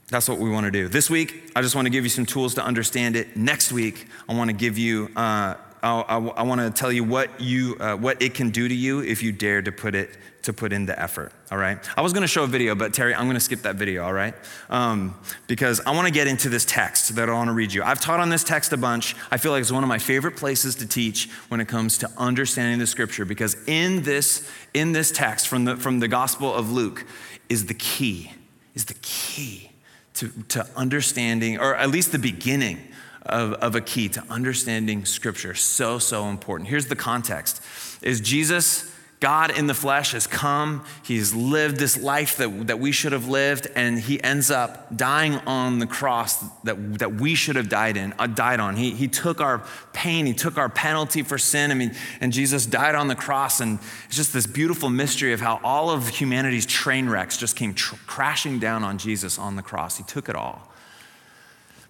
that's 0.09 0.29
what 0.29 0.39
we 0.39 0.51
want 0.51 0.67
to 0.67 0.71
do. 0.71 0.89
This 0.89 1.09
week, 1.09 1.53
I 1.57 1.63
just 1.63 1.75
want 1.75 1.87
to 1.87 1.91
give 1.91 2.05
you 2.05 2.11
some 2.11 2.27
tools 2.27 2.55
to 2.55 2.65
understand 2.65 3.17
it. 3.17 3.37
Next 3.37 3.73
week, 3.73 4.09
I 4.29 4.35
want 4.35 4.51
to 4.51 4.53
give 4.55 4.77
you, 4.77 5.11
uh, 5.17 5.55
I, 5.83 6.17
I, 6.17 6.43
want 6.43 6.61
to 6.61 6.71
tell 6.71 6.93
you 6.93 7.03
what 7.03 7.41
you, 7.41 7.77
uh, 7.81 7.97
what 7.97 8.23
it 8.23 8.35
can 8.35 8.51
do 8.51 8.69
to 8.69 8.75
you 8.75 9.01
if 9.01 9.21
you 9.21 9.33
dare 9.33 9.63
to 9.63 9.73
put 9.73 9.97
it 9.97 10.11
to 10.43 10.53
put 10.53 10.73
in 10.73 10.87
the 10.87 11.01
effort, 11.01 11.33
all 11.51 11.59
right? 11.59 11.79
I 11.97 12.03
was 12.03 12.13
gonna 12.13 12.27
show 12.27 12.45
a 12.45 12.49
video, 12.49 12.75
but 12.75 12.93
Terry, 12.93 13.15
I'm 13.15 13.27
gonna 13.27 13.41
skip 13.41 13.63
that 13.63 13.77
video, 13.77 14.05
all 14.05 14.13
right? 14.13 14.35
Um, 14.71 15.17
because 15.47 15.81
I 15.87 15.93
wanna 15.93 16.11
get 16.11 16.27
into 16.27 16.49
this 16.49 16.65
text 16.65 17.15
that 17.15 17.29
I 17.29 17.33
wanna 17.33 17.53
read 17.53 17.73
you. 17.73 17.83
I've 17.83 18.01
taught 18.01 18.21
on 18.21 18.29
this 18.29 18.45
text 18.45 18.73
a 18.73 18.77
bunch. 18.77 19.15
I 19.31 19.37
feel 19.37 19.53
like 19.53 19.61
it's 19.61 19.73
one 19.73 19.85
of 19.85 19.89
my 19.89 19.99
favorite 19.99 20.37
places 20.37 20.75
to 20.77 20.87
teach 20.87 21.31
when 21.49 21.61
it 21.61 21.69
comes 21.69 21.99
to 21.99 22.11
understanding 22.19 22.79
the 22.79 22.87
scripture, 22.87 23.25
because 23.25 23.57
in 23.67 24.03
this, 24.03 24.49
in 24.75 24.93
this 24.93 25.13
text 25.13 25.49
from 25.49 25.65
the, 25.65 25.77
from 25.77 26.01
the 26.01 26.09
Gospel 26.09 26.53
of 26.53 26.71
Luke 26.71 27.05
is 27.49 27.67
the 27.67 27.75
key, 27.75 28.33
is 28.75 28.87
the 28.87 28.97
key 29.03 29.71
to, 30.15 30.29
to 30.49 30.67
understanding, 30.77 31.59
or 31.59 31.75
at 31.77 31.91
least 31.91 32.13
the 32.13 32.19
beginning 32.19 32.81
of, 33.27 33.53
of 33.55 33.75
a 33.75 33.81
key 33.81 34.09
to 34.11 34.25
understanding 34.29 35.05
scripture. 35.05 35.55
So, 35.55 35.99
so 35.99 36.29
important. 36.29 36.69
Here's 36.69 36.87
the 36.87 36.97
context 36.97 37.63
is 38.03 38.21
Jesus 38.21 38.93
God 39.23 39.57
in 39.57 39.69
the 39.69 39.75
flesh 39.75 40.11
has 40.11 40.27
come. 40.27 40.85
He's 41.05 41.33
lived 41.33 41.77
this 41.77 41.97
life 41.97 42.39
that, 42.39 42.67
that 42.67 42.81
we 42.81 42.91
should 42.91 43.13
have 43.13 43.29
lived, 43.29 43.69
and 43.77 43.97
he 43.97 44.21
ends 44.21 44.51
up 44.51 44.97
dying 44.97 45.35
on 45.47 45.79
the 45.79 45.87
cross 45.87 46.43
that, 46.65 46.99
that 46.99 47.15
we 47.15 47.37
should 47.37 47.55
have 47.55 47.69
died 47.69 47.97
in, 47.97 48.15
uh, 48.19 48.27
died 48.27 48.59
on. 48.59 48.75
He, 48.75 48.91
he 48.91 49.07
took 49.07 49.41
our 49.41 49.65
pain, 49.93 50.27
he 50.27 50.35
took 50.35 50.59
our 50.59 50.69
penalty 50.69 51.23
for 51.23 51.39
sin. 51.39 51.71
I 51.71 51.75
mean, 51.75 51.95
and 52.21 52.33
Jesus 52.33 52.67
died 52.67 52.97
on 52.97 53.07
the 53.07 53.15
cross, 53.15 53.61
and 53.61 53.79
it's 54.07 54.17
just 54.17 54.33
this 54.33 54.49
beautiful 54.49 54.91
mystery 54.91 55.33
of 55.33 55.41
how 55.41 55.61
all 55.63 55.91
of 55.91 56.09
humanity's 56.09 56.67
train 56.67 57.09
wrecks 57.09 57.37
just 57.37 57.55
came 57.55 57.75
tr- 57.75 57.95
crashing 58.09 58.59
down 58.59 58.83
on 58.83 58.99
Jesus 58.99 59.39
on 59.39 59.55
the 59.55 59.63
cross. 59.63 59.99
He 59.99 60.03
took 60.03 60.29
it 60.29 60.35
all. 60.35 60.72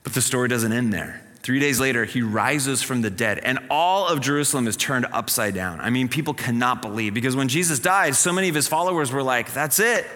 But 0.02 0.14
the 0.14 0.22
story 0.22 0.48
doesn't 0.48 0.72
end 0.72 0.92
there. 0.92 1.22
Three 1.42 1.58
days 1.58 1.80
later, 1.80 2.04
he 2.04 2.22
rises 2.22 2.82
from 2.82 3.02
the 3.02 3.10
dead, 3.10 3.40
and 3.40 3.58
all 3.68 4.06
of 4.06 4.20
Jerusalem 4.20 4.68
is 4.68 4.76
turned 4.76 5.06
upside 5.12 5.54
down. 5.54 5.80
I 5.80 5.90
mean, 5.90 6.08
people 6.08 6.34
cannot 6.34 6.82
believe 6.82 7.14
because 7.14 7.34
when 7.34 7.48
Jesus 7.48 7.80
died, 7.80 8.14
so 8.14 8.32
many 8.32 8.48
of 8.48 8.54
his 8.54 8.68
followers 8.68 9.10
were 9.10 9.24
like, 9.24 9.52
That's 9.52 9.80
it. 9.80 10.06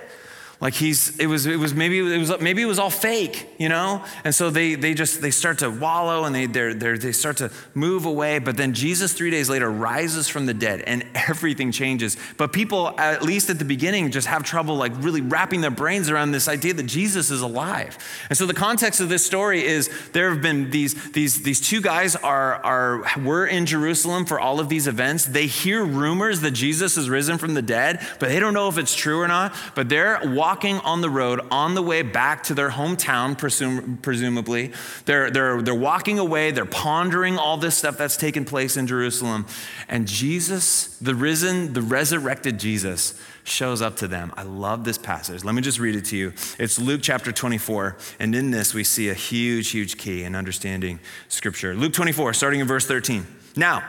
Like 0.59 0.73
he's, 0.73 1.19
it 1.19 1.27
was, 1.27 1.45
it 1.45 1.59
was 1.59 1.75
maybe 1.75 1.99
it 1.99 2.19
was 2.19 2.41
maybe 2.41 2.63
it 2.63 2.67
was 2.67 2.79
all 2.79 2.89
fake, 2.89 3.47
you 3.59 3.69
know. 3.69 4.03
And 4.25 4.35
so 4.35 4.49
they 4.49 4.75
they 4.75 4.95
just 4.95 5.21
they 5.21 5.31
start 5.31 5.59
to 5.59 5.71
wallow 5.71 6.25
and 6.25 6.35
they 6.35 6.47
they 6.47 6.97
they 6.97 7.13
start 7.13 7.37
to 7.39 7.51
move 7.75 8.07
away. 8.07 8.39
But 8.39 8.57
then 8.57 8.73
Jesus 8.73 9.13
three 9.13 9.31
days 9.31 9.51
later 9.51 9.71
rises 9.71 10.29
from 10.29 10.47
the 10.47 10.55
dead 10.55 10.81
and 10.81 11.05
everything 11.15 11.73
changes. 11.73 12.17
But 12.39 12.55
people, 12.55 12.99
at 12.99 13.23
least 13.23 13.51
at 13.51 13.59
the 13.59 13.67
beginning, 13.67 14.11
just 14.11 14.29
have 14.29 14.45
trouble 14.45 14.77
like 14.77 14.93
really 14.97 15.21
wrapping 15.21 15.61
their 15.61 15.71
brains 15.71 16.09
around 16.09 16.33
this 16.33 16.49
idea 16.49 16.73
that 16.73 16.87
Jesus 16.87 17.31
is 17.31 17.43
alive. 17.43 17.99
And 18.31 18.39
so 18.39 18.47
the 18.47 18.55
context 18.55 19.01
of 19.03 19.11
this 19.11 19.27
story 19.27 19.63
is 19.63 19.91
there 20.13 20.31
have 20.31 20.41
been 20.41 20.71
these 20.71 20.95
these 21.13 21.43
these 21.43 21.61
two 21.61 21.83
guys 21.83 22.17
are 22.17 22.55
are 22.65 23.05
were 23.23 23.47
in 23.47 23.67
Jerusalem 23.67 24.25
for 24.25 24.41
all 24.41 24.59
of 24.59 24.71
these 24.71 24.87
events. 24.87 25.27
They 25.27 25.49
hear 25.49 25.85
rumors 25.85 26.41
that 26.41 26.53
Jesus 26.53 26.97
has 26.97 27.11
risen 27.11 27.37
from 27.37 27.53
the 27.53 27.63
dead, 27.63 28.01
but 28.19 28.31
they 28.31 28.41
don't 28.41 28.55
know 28.55 28.69
if 28.69 28.79
it's 28.79 28.95
true 28.95 29.21
or 29.21 29.29
not. 29.29 29.55
But 29.75 29.91
they're 29.91 30.19
walking 30.47 30.79
on 30.83 31.01
the 31.01 31.11
road 31.11 31.41
on 31.51 31.75
the 31.75 31.83
way 31.83 32.03
back 32.03 32.45
to 32.45 32.55
their 32.55 32.71
hometown, 32.71 33.37
presum- 33.37 34.01
presumably. 34.01 34.71
They're, 35.05 35.29
they're, 35.29 35.61
they're 35.61 35.75
walking 35.75 36.21
away, 36.21 36.53
they're 36.53 36.65
pondering 36.65 37.37
all 37.37 37.57
this 37.57 37.77
stuff 37.77 37.99
that's 37.99 38.17
taken 38.17 38.45
place 38.45 38.77
in 38.77 38.87
Jerusalem. 38.87 39.45
And 39.89 40.07
Jesus, 40.07 40.97
the 40.99 41.17
risen, 41.17 41.73
the 41.73 41.83
resurrected 41.83 42.61
Jesus, 42.61 43.21
shows 43.43 43.83
up 43.83 43.97
to 43.97 44.07
them. 44.07 44.33
I 44.37 44.45
love 44.45 44.85
this 44.85 44.99
passage. 44.99 45.43
Let 45.43 45.57
me 45.57 45.63
just 45.63 45.81
read 45.81 45.97
it 45.97 46.05
to 46.07 46.17
you. 46.17 46.33
It's 46.61 46.79
Luke 46.79 47.01
chapter 47.03 47.33
24, 47.33 47.97
and 48.21 48.33
in 48.33 48.53
this 48.53 48.73
we 48.73 48.85
see 48.85 49.09
a 49.09 49.15
huge, 49.15 49.71
huge 49.71 49.99
key 49.99 50.23
in 50.23 50.37
understanding 50.37 51.01
Scripture. 51.27 51.75
Luke 51.75 51.93
24, 51.93 52.35
starting 52.35 52.61
in 52.61 52.69
verse 52.69 52.87
13. 52.87 53.27
Now, 53.57 53.83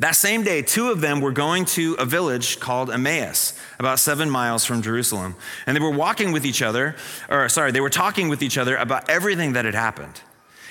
that 0.00 0.16
same 0.16 0.42
day, 0.42 0.60
two 0.62 0.90
of 0.90 1.00
them 1.00 1.20
were 1.20 1.30
going 1.32 1.64
to 1.66 1.94
a 1.94 2.04
village 2.04 2.58
called 2.58 2.90
Emmaus, 2.90 3.58
about 3.78 4.00
seven 4.00 4.28
miles 4.28 4.64
from 4.64 4.82
Jerusalem. 4.82 5.36
And 5.66 5.76
they 5.76 5.80
were 5.80 5.90
walking 5.90 6.32
with 6.32 6.44
each 6.44 6.62
other, 6.62 6.96
or 7.28 7.48
sorry, 7.48 7.70
they 7.70 7.80
were 7.80 7.90
talking 7.90 8.28
with 8.28 8.42
each 8.42 8.58
other 8.58 8.76
about 8.76 9.08
everything 9.08 9.52
that 9.52 9.64
had 9.64 9.74
happened. 9.74 10.20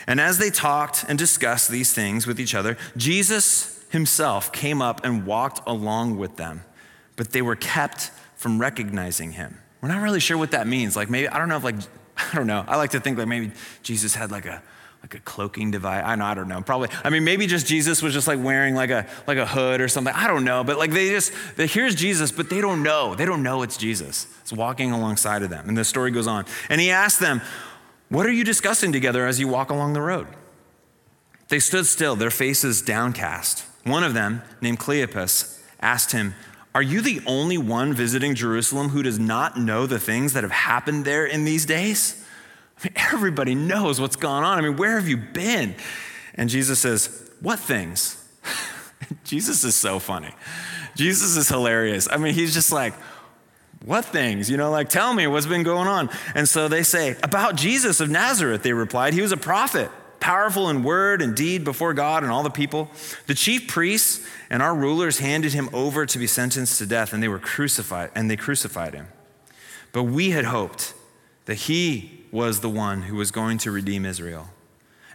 And 0.07 0.19
as 0.19 0.39
they 0.39 0.49
talked 0.49 1.05
and 1.07 1.17
discussed 1.17 1.69
these 1.69 1.93
things 1.93 2.27
with 2.27 2.39
each 2.39 2.53
other, 2.53 2.77
Jesus 2.97 3.83
himself 3.89 4.51
came 4.51 4.81
up 4.81 5.05
and 5.05 5.25
walked 5.25 5.61
along 5.65 6.17
with 6.17 6.35
them, 6.35 6.63
but 7.15 7.31
they 7.31 7.41
were 7.41 7.55
kept 7.55 8.11
from 8.35 8.59
recognizing 8.59 9.31
him. 9.33 9.57
We're 9.81 9.89
not 9.89 10.01
really 10.01 10.19
sure 10.19 10.37
what 10.37 10.51
that 10.51 10.67
means. 10.67 10.97
Like 10.97 11.09
maybe, 11.09 11.29
I 11.29 11.37
don't 11.37 11.47
know 11.47 11.57
if 11.57 11.63
like, 11.63 11.75
I 12.17 12.35
don't 12.35 12.47
know. 12.47 12.65
I 12.67 12.75
like 12.75 12.91
to 12.91 12.99
think 12.99 13.17
like 13.17 13.27
maybe 13.27 13.51
Jesus 13.83 14.15
had 14.15 14.31
like 14.31 14.45
a, 14.45 14.61
like 15.03 15.15
a 15.15 15.19
cloaking 15.19 15.69
device. 15.69 16.01
I 16.05 16.15
know, 16.15 16.25
I 16.25 16.33
don't 16.33 16.47
know. 16.47 16.61
Probably. 16.61 16.89
I 17.03 17.09
mean, 17.09 17.23
maybe 17.23 17.45
just 17.45 17.67
Jesus 17.67 18.01
was 18.01 18.13
just 18.13 18.27
like 18.27 18.41
wearing 18.41 18.73
like 18.73 18.89
a 18.89 19.05
like 19.27 19.37
a 19.37 19.45
hood 19.45 19.81
or 19.81 19.87
something. 19.89 20.13
I 20.13 20.27
don't 20.27 20.45
know. 20.45 20.63
But 20.63 20.77
like 20.77 20.91
they 20.91 21.09
just 21.09 21.33
they, 21.57 21.67
here's 21.67 21.93
Jesus, 21.93 22.31
but 22.31 22.49
they 22.49 22.61
don't 22.61 22.81
know. 22.81 23.13
They 23.13 23.25
don't 23.25 23.43
know 23.43 23.61
it's 23.63 23.77
Jesus. 23.77 24.27
It's 24.41 24.53
walking 24.53 24.91
alongside 24.91 25.43
of 25.43 25.49
them. 25.49 25.67
And 25.67 25.77
the 25.77 25.83
story 25.83 26.09
goes 26.09 26.25
on. 26.25 26.45
And 26.69 26.79
he 26.79 26.89
asked 26.89 27.19
them, 27.19 27.41
"What 28.09 28.25
are 28.25 28.31
you 28.31 28.45
discussing 28.45 28.93
together 28.93 29.27
as 29.27 29.39
you 29.39 29.47
walk 29.47 29.69
along 29.69 29.93
the 29.93 30.01
road?" 30.01 30.27
They 31.49 31.59
stood 31.59 31.85
still, 31.85 32.15
their 32.15 32.31
faces 32.31 32.81
downcast. 32.81 33.65
One 33.83 34.03
of 34.03 34.13
them, 34.13 34.41
named 34.61 34.79
Cleopas, 34.79 35.61
asked 35.81 36.11
him, 36.11 36.33
Are 36.73 36.81
you 36.81 37.01
the 37.01 37.21
only 37.27 37.57
one 37.57 37.93
visiting 37.93 38.33
Jerusalem 38.33 38.89
who 38.89 39.03
does 39.03 39.19
not 39.19 39.59
know 39.59 39.85
the 39.85 39.99
things 39.99 40.33
that 40.33 40.43
have 40.43 40.51
happened 40.51 41.05
there 41.05 41.25
in 41.25 41.43
these 41.43 41.65
days? 41.65 42.22
Everybody 42.95 43.55
knows 43.55 43.99
what's 43.99 44.15
going 44.15 44.43
on. 44.43 44.57
I 44.57 44.61
mean, 44.61 44.77
where 44.77 44.99
have 44.99 45.07
you 45.07 45.17
been? 45.17 45.75
And 46.35 46.49
Jesus 46.49 46.79
says, 46.79 47.29
What 47.39 47.59
things? 47.59 48.19
Jesus 49.23 49.63
is 49.63 49.75
so 49.75 49.99
funny. 49.99 50.33
Jesus 50.95 51.35
is 51.35 51.49
hilarious. 51.49 52.07
I 52.11 52.17
mean, 52.17 52.33
he's 52.33 52.53
just 52.53 52.71
like, 52.71 52.93
What 53.85 54.05
things? 54.05 54.49
You 54.49 54.57
know, 54.57 54.71
like, 54.71 54.89
tell 54.89 55.13
me 55.13 55.27
what's 55.27 55.45
been 55.45 55.63
going 55.63 55.87
on. 55.87 56.09
And 56.35 56.47
so 56.47 56.67
they 56.67 56.83
say, 56.83 57.15
About 57.23 57.55
Jesus 57.55 57.99
of 57.99 58.09
Nazareth, 58.09 58.63
they 58.63 58.73
replied. 58.73 59.13
He 59.13 59.21
was 59.21 59.31
a 59.31 59.37
prophet 59.37 59.89
powerful 60.23 60.69
in 60.69 60.83
word 60.83 61.21
and 61.21 61.35
deed 61.35 61.65
before 61.65 61.93
God 61.93 62.23
and 62.23 62.31
all 62.31 62.43
the 62.43 62.49
people. 62.49 62.89
The 63.27 63.33
chief 63.33 63.67
priests 63.67 64.25
and 64.49 64.63
our 64.63 64.73
rulers 64.73 65.19
handed 65.19 65.51
him 65.51 65.69
over 65.73 66.05
to 66.05 66.17
be 66.17 66.27
sentenced 66.27 66.77
to 66.77 66.85
death, 66.85 67.11
and 67.11 67.21
they 67.21 67.27
were 67.27 67.39
crucified, 67.39 68.09
and 68.15 68.31
they 68.31 68.37
crucified 68.37 68.93
him. 68.93 69.07
But 69.91 70.03
we 70.03 70.29
had 70.29 70.45
hoped 70.45 70.93
that 71.43 71.55
he 71.55 72.22
was 72.33 72.59
the 72.59 72.69
one 72.69 73.03
who 73.03 73.15
was 73.15 73.31
going 73.31 73.59
to 73.59 73.71
redeem 73.71 74.05
Israel. 74.05 74.49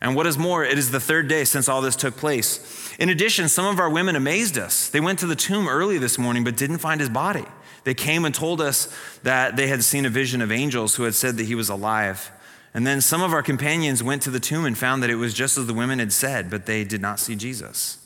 And 0.01 0.15
what 0.15 0.29
is 0.29 0.39
more, 0.39 0.65
it 0.65 0.79
is 0.79 0.93
the 0.93 1.01
third 1.01 1.27
day 1.29 1.45
since 1.45 1.69
all 1.69 1.83
this 1.83 1.97
took 1.97 2.17
place. 2.17 2.95
In 3.01 3.09
addition, 3.09 3.49
some 3.49 3.67
of 3.67 3.81
our 3.81 3.91
women 3.91 4.15
amazed 4.15 4.57
us. 4.57 4.89
They 4.89 5.01
went 5.01 5.19
to 5.19 5.27
the 5.27 5.35
tomb 5.35 5.69
early 5.69 5.99
this 5.99 6.17
morning 6.19 6.45
but 6.45 6.57
didn't 6.57 6.79
find 6.79 7.01
his 7.01 7.11
body. 7.11 7.45
They 7.83 7.95
came 7.95 8.25
and 8.25 8.35
told 8.35 8.61
us 8.61 8.95
that 9.25 9.57
they 9.57 9.67
had 9.67 9.83
seen 9.83 10.07
a 10.07 10.11
vision 10.11 10.41
of 10.41 10.53
angels 10.53 10.95
who 10.95 11.03
had 11.03 11.15
said 11.15 11.37
that 11.37 11.47
he 11.47 11.57
was 11.57 11.69
alive. 11.69 12.31
And 12.73 12.87
then 12.87 13.01
some 13.01 13.23
of 13.23 13.33
our 13.33 13.43
companions 13.43 14.03
went 14.03 14.23
to 14.23 14.31
the 14.31 14.39
tomb 14.39 14.65
and 14.65 14.79
found 14.79 15.03
that 15.03 15.11
it 15.11 15.17
was 15.17 15.35
just 15.35 15.59
as 15.59 15.67
the 15.67 15.75
women 15.75 15.99
had 15.99 16.13
said, 16.13 16.51
but 16.51 16.67
they 16.67 16.85
did 16.85 17.01
not 17.01 17.19
see 17.19 17.35
Jesus. 17.35 17.99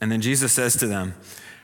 And 0.00 0.10
then 0.10 0.22
Jesus 0.22 0.52
says 0.52 0.76
to 0.76 0.86
them, 0.86 1.14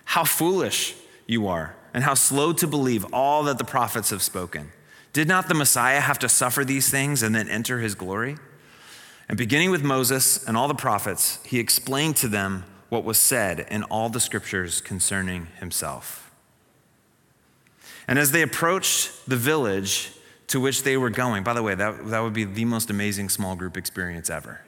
How 0.05 0.25
foolish 0.25 0.95
you 1.27 1.47
are, 1.47 1.75
and 1.95 2.05
how 2.05 2.15
slow 2.15 2.53
to 2.53 2.67
believe 2.67 3.07
all 3.15 3.45
that 3.45 3.57
the 3.57 3.65
prophets 3.65 4.11
have 4.11 4.23
spoken. 4.23 4.73
Did 5.17 5.29
not 5.29 5.49
the 5.49 5.55
Messiah 5.55 6.01
have 6.01 6.19
to 6.19 6.29
suffer 6.29 6.63
these 6.63 6.91
things 6.91 7.23
and 7.23 7.35
then 7.35 7.49
enter 7.49 7.81
his 7.81 7.95
glory? 7.95 8.37
And 9.31 9.39
beginning 9.39 9.71
with 9.71 9.83
Moses 9.83 10.45
and 10.47 10.59
all 10.59 10.69
the 10.69 10.75
prophets, 10.75 11.39
he 11.43 11.59
explained 11.59 12.17
to 12.17 12.29
them 12.29 12.65
what 12.91 13.03
was 13.03 13.17
said 13.17 13.67
in 13.71 13.83
all 13.85 14.11
the 14.11 14.21
scriptures 14.21 14.83
concerning 14.83 15.47
himself. 15.59 16.31
And 18.07 18.19
as 18.19 18.33
they 18.33 18.43
approached 18.43 19.11
the 19.27 19.39
village, 19.39 20.13
to 20.49 20.61
which 20.61 20.83
they 20.83 20.99
were 20.99 21.09
going. 21.09 21.43
By 21.43 21.55
the 21.55 21.63
way, 21.63 21.75
that, 21.75 22.09
that 22.09 22.21
would 22.21 22.35
be 22.35 22.45
the 22.45 22.67
most 22.67 22.91
amazing 22.91 23.31
small 23.31 23.57
group 23.57 23.79
experience 23.79 24.29
ever. 24.29 24.61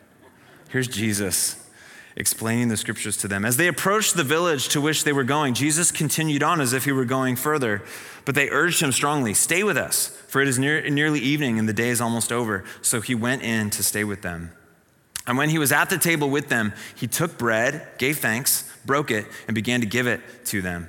Here's 0.70 0.88
Jesus 0.88 1.67
explaining 2.16 2.68
the 2.68 2.76
scriptures 2.76 3.16
to 3.18 3.28
them. 3.28 3.44
As 3.44 3.56
they 3.56 3.68
approached 3.68 4.16
the 4.16 4.24
village 4.24 4.68
to 4.68 4.80
which 4.80 5.04
they 5.04 5.12
were 5.12 5.24
going, 5.24 5.54
Jesus 5.54 5.92
continued 5.92 6.42
on 6.42 6.60
as 6.60 6.72
if 6.72 6.84
he 6.84 6.92
were 6.92 7.04
going 7.04 7.36
further, 7.36 7.82
but 8.24 8.34
they 8.34 8.50
urged 8.50 8.80
him 8.80 8.92
strongly, 8.92 9.34
Stay 9.34 9.62
with 9.62 9.76
us, 9.76 10.08
for 10.28 10.40
it 10.40 10.48
is 10.48 10.58
near, 10.58 10.88
nearly 10.90 11.20
evening 11.20 11.58
and 11.58 11.68
the 11.68 11.72
day 11.72 11.88
is 11.88 12.00
almost 12.00 12.32
over. 12.32 12.64
So 12.82 13.00
he 13.00 13.14
went 13.14 13.42
in 13.42 13.70
to 13.70 13.82
stay 13.82 14.04
with 14.04 14.22
them. 14.22 14.52
And 15.26 15.36
when 15.36 15.50
he 15.50 15.58
was 15.58 15.72
at 15.72 15.90
the 15.90 15.98
table 15.98 16.30
with 16.30 16.48
them, 16.48 16.72
he 16.96 17.06
took 17.06 17.36
bread, 17.36 17.86
gave 17.98 18.18
thanks, 18.18 18.72
broke 18.86 19.10
it, 19.10 19.26
and 19.46 19.54
began 19.54 19.80
to 19.80 19.86
give 19.86 20.06
it 20.06 20.22
to 20.46 20.62
them. 20.62 20.88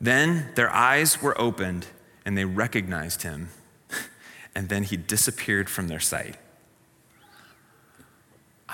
Then 0.00 0.50
their 0.54 0.70
eyes 0.70 1.20
were 1.20 1.38
opened 1.40 1.86
and 2.24 2.38
they 2.38 2.44
recognized 2.44 3.22
him 3.22 3.50
and 4.54 4.68
then 4.68 4.84
he 4.84 4.96
disappeared 4.96 5.68
from 5.68 5.88
their 5.88 6.00
sight. 6.00 6.36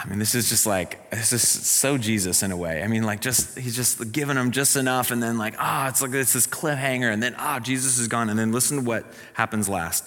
I 0.01 0.09
mean, 0.09 0.21
this 0.21 0.35
is 0.35 0.49
just 0.49 0.65
like, 0.65 1.11
this 1.11 1.33
is 1.33 1.43
so 1.43 1.99
Jesus 1.99 2.43
in 2.45 2.53
a 2.53 2.57
way. 2.57 2.83
I 2.83 2.87
mean, 2.87 3.03
like, 3.03 3.21
just, 3.21 3.59
he's 3.59 3.75
just 3.75 4.13
giving 4.13 4.37
them 4.37 4.53
just 4.53 4.77
enough, 4.77 5.11
and 5.11 5.21
then, 5.21 5.39
like, 5.39 5.55
ah, 5.59 5.87
oh, 5.87 5.89
it's 5.89 6.01
like 6.01 6.13
it's 6.13 6.33
this 6.33 6.47
cliffhanger, 6.47 7.13
and 7.13 7.23
then, 7.23 7.35
ah, 7.37 7.57
oh, 7.57 7.61
Jesus 7.61 7.99
is 7.99 8.07
gone. 8.07 8.31
And 8.31 8.39
then 8.39 8.53
listen 8.53 8.79
to 8.79 8.83
what 8.85 9.05
happens 9.35 9.69
last. 9.69 10.05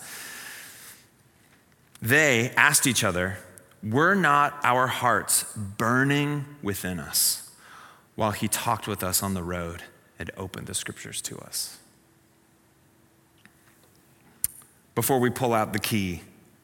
They 2.02 2.52
asked 2.52 2.88
each 2.88 3.04
other, 3.04 3.38
Were 3.84 4.16
not 4.16 4.58
our 4.64 4.88
hearts 4.88 5.44
burning 5.56 6.46
within 6.64 7.00
us 7.00 7.52
while 8.16 8.32
he 8.32 8.48
talked 8.48 8.88
with 8.88 9.04
us 9.04 9.22
on 9.22 9.34
the 9.34 9.44
road 9.44 9.84
and 10.18 10.32
opened 10.38 10.68
the 10.68 10.74
scriptures 10.74 11.22
to 11.24 11.38
us? 11.40 11.78
before 14.96 15.20
we 15.20 15.30
pull 15.30 15.54
out 15.54 15.74
the 15.74 15.80
key 15.80 16.22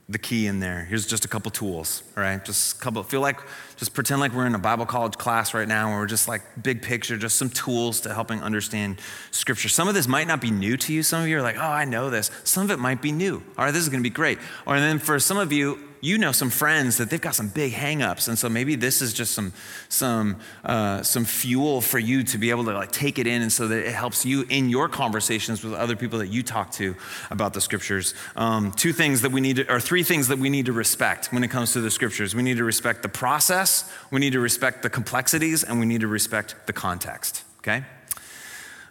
the 0.09 0.17
key 0.17 0.47
in 0.47 0.61
there. 0.61 0.85
Here's 0.85 1.05
just 1.05 1.25
a 1.25 1.27
couple 1.27 1.51
tools 1.51 2.03
all 2.15 2.23
right? 2.23 2.43
Just 2.43 2.77
a 2.77 2.79
couple 2.79 3.03
feel 3.03 3.21
like 3.21 3.39
just 3.75 3.93
pretend 3.93 4.21
like 4.21 4.33
we're 4.33 4.47
in 4.47 4.55
a 4.55 4.59
bible 4.59 4.85
college 4.85 5.17
class 5.17 5.53
right 5.53 5.67
now 5.67 5.89
where 5.89 5.99
we're 5.99 6.07
just 6.07 6.27
like 6.27 6.41
big 6.61 6.81
picture 6.81 7.17
just 7.17 7.35
some 7.35 7.49
tools 7.49 7.99
to 8.01 8.13
helping 8.13 8.41
understand 8.41 9.01
scripture. 9.31 9.69
Some 9.69 9.87
of 9.87 9.93
this 9.93 10.07
might 10.07 10.27
not 10.27 10.39
be 10.39 10.49
new 10.49 10.77
to 10.77 10.93
you. 10.93 11.03
Some 11.03 11.21
of 11.21 11.27
you 11.27 11.37
are 11.37 11.41
like 11.41 11.57
oh 11.57 11.61
i 11.61 11.85
know 11.85 12.09
this. 12.09 12.31
Some 12.43 12.63
of 12.63 12.71
it 12.71 12.79
might 12.79 13.01
be 13.01 13.11
new. 13.11 13.43
All 13.57 13.65
right 13.65 13.71
this 13.71 13.83
is 13.83 13.89
to 13.89 14.01
be 14.01 14.09
great. 14.09 14.39
Or 14.65 14.79
then 14.79 14.99
for 14.99 15.19
some 15.19 15.37
of 15.37 15.51
you 15.51 15.86
you 16.01 16.17
know 16.17 16.31
some 16.31 16.49
friends 16.49 16.97
that 16.97 17.09
they've 17.09 17.21
got 17.21 17.35
some 17.35 17.49
big 17.49 17.73
hangups, 17.73 18.27
and 18.27 18.37
so 18.37 18.49
maybe 18.49 18.75
this 18.75 19.01
is 19.01 19.13
just 19.13 19.33
some 19.33 19.53
some 19.89 20.37
uh, 20.63 21.01
some 21.03 21.25
fuel 21.25 21.81
for 21.81 21.99
you 21.99 22.23
to 22.23 22.37
be 22.37 22.49
able 22.49 22.65
to 22.65 22.73
like 22.73 22.91
take 22.91 23.19
it 23.19 23.27
in, 23.27 23.41
and 23.41 23.51
so 23.51 23.67
that 23.67 23.85
it 23.85 23.93
helps 23.93 24.25
you 24.25 24.45
in 24.49 24.69
your 24.69 24.89
conversations 24.89 25.63
with 25.63 25.73
other 25.73 25.95
people 25.95 26.19
that 26.19 26.27
you 26.27 26.43
talk 26.43 26.71
to 26.71 26.95
about 27.29 27.53
the 27.53 27.61
scriptures. 27.61 28.13
Um, 28.35 28.71
two 28.71 28.93
things 28.93 29.21
that 29.21 29.31
we 29.31 29.41
need 29.41 29.57
to, 29.57 29.73
or 29.73 29.79
three 29.79 30.03
things 30.03 30.27
that 30.27 30.39
we 30.39 30.49
need 30.49 30.67
to 30.67 30.73
respect 30.73 31.33
when 31.33 31.43
it 31.43 31.49
comes 31.49 31.73
to 31.73 31.81
the 31.81 31.91
scriptures. 31.91 32.35
We 32.35 32.43
need 32.43 32.57
to 32.57 32.63
respect 32.63 33.01
the 33.01 33.09
process, 33.09 33.91
we 34.11 34.19
need 34.19 34.33
to 34.33 34.39
respect 34.39 34.83
the 34.83 34.89
complexities, 34.89 35.63
and 35.63 35.79
we 35.79 35.85
need 35.85 36.01
to 36.01 36.07
respect 36.07 36.55
the 36.67 36.73
context. 36.73 37.43
Okay. 37.59 37.83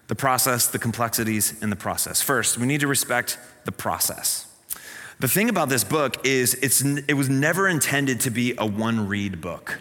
The 0.08 0.14
process, 0.14 0.68
the 0.68 0.78
complexities, 0.78 1.60
and 1.62 1.72
the 1.72 1.76
process. 1.76 2.22
First, 2.22 2.58
we 2.58 2.66
need 2.66 2.80
to 2.80 2.86
respect 2.86 3.38
the 3.64 3.72
process. 3.72 4.46
The 5.18 5.28
thing 5.28 5.48
about 5.48 5.70
this 5.70 5.82
book 5.82 6.26
is 6.26 6.52
it's, 6.54 6.82
it 6.84 7.14
was 7.14 7.30
never 7.30 7.68
intended 7.68 8.20
to 8.20 8.30
be 8.30 8.54
a 8.58 8.66
one 8.66 9.08
read 9.08 9.40
book. 9.40 9.80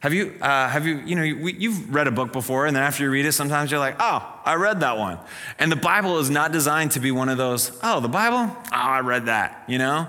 Have 0.00 0.14
you, 0.14 0.34
uh, 0.40 0.68
have 0.68 0.86
you, 0.86 0.98
you 0.98 1.16
know, 1.16 1.24
you've 1.24 1.92
read 1.92 2.06
a 2.06 2.12
book 2.12 2.32
before, 2.32 2.66
and 2.66 2.76
then 2.76 2.84
after 2.84 3.02
you 3.02 3.10
read 3.10 3.26
it, 3.26 3.32
sometimes 3.32 3.72
you're 3.72 3.80
like, 3.80 3.96
oh, 3.98 4.40
I 4.44 4.54
read 4.54 4.78
that 4.80 4.96
one. 4.96 5.18
And 5.58 5.72
the 5.72 5.76
Bible 5.76 6.20
is 6.20 6.30
not 6.30 6.52
designed 6.52 6.92
to 6.92 7.00
be 7.00 7.10
one 7.10 7.28
of 7.28 7.36
those, 7.36 7.76
oh, 7.82 7.98
the 7.98 8.08
Bible? 8.08 8.56
Oh, 8.56 8.70
I 8.70 9.00
read 9.00 9.26
that, 9.26 9.64
you 9.66 9.78
know? 9.78 10.06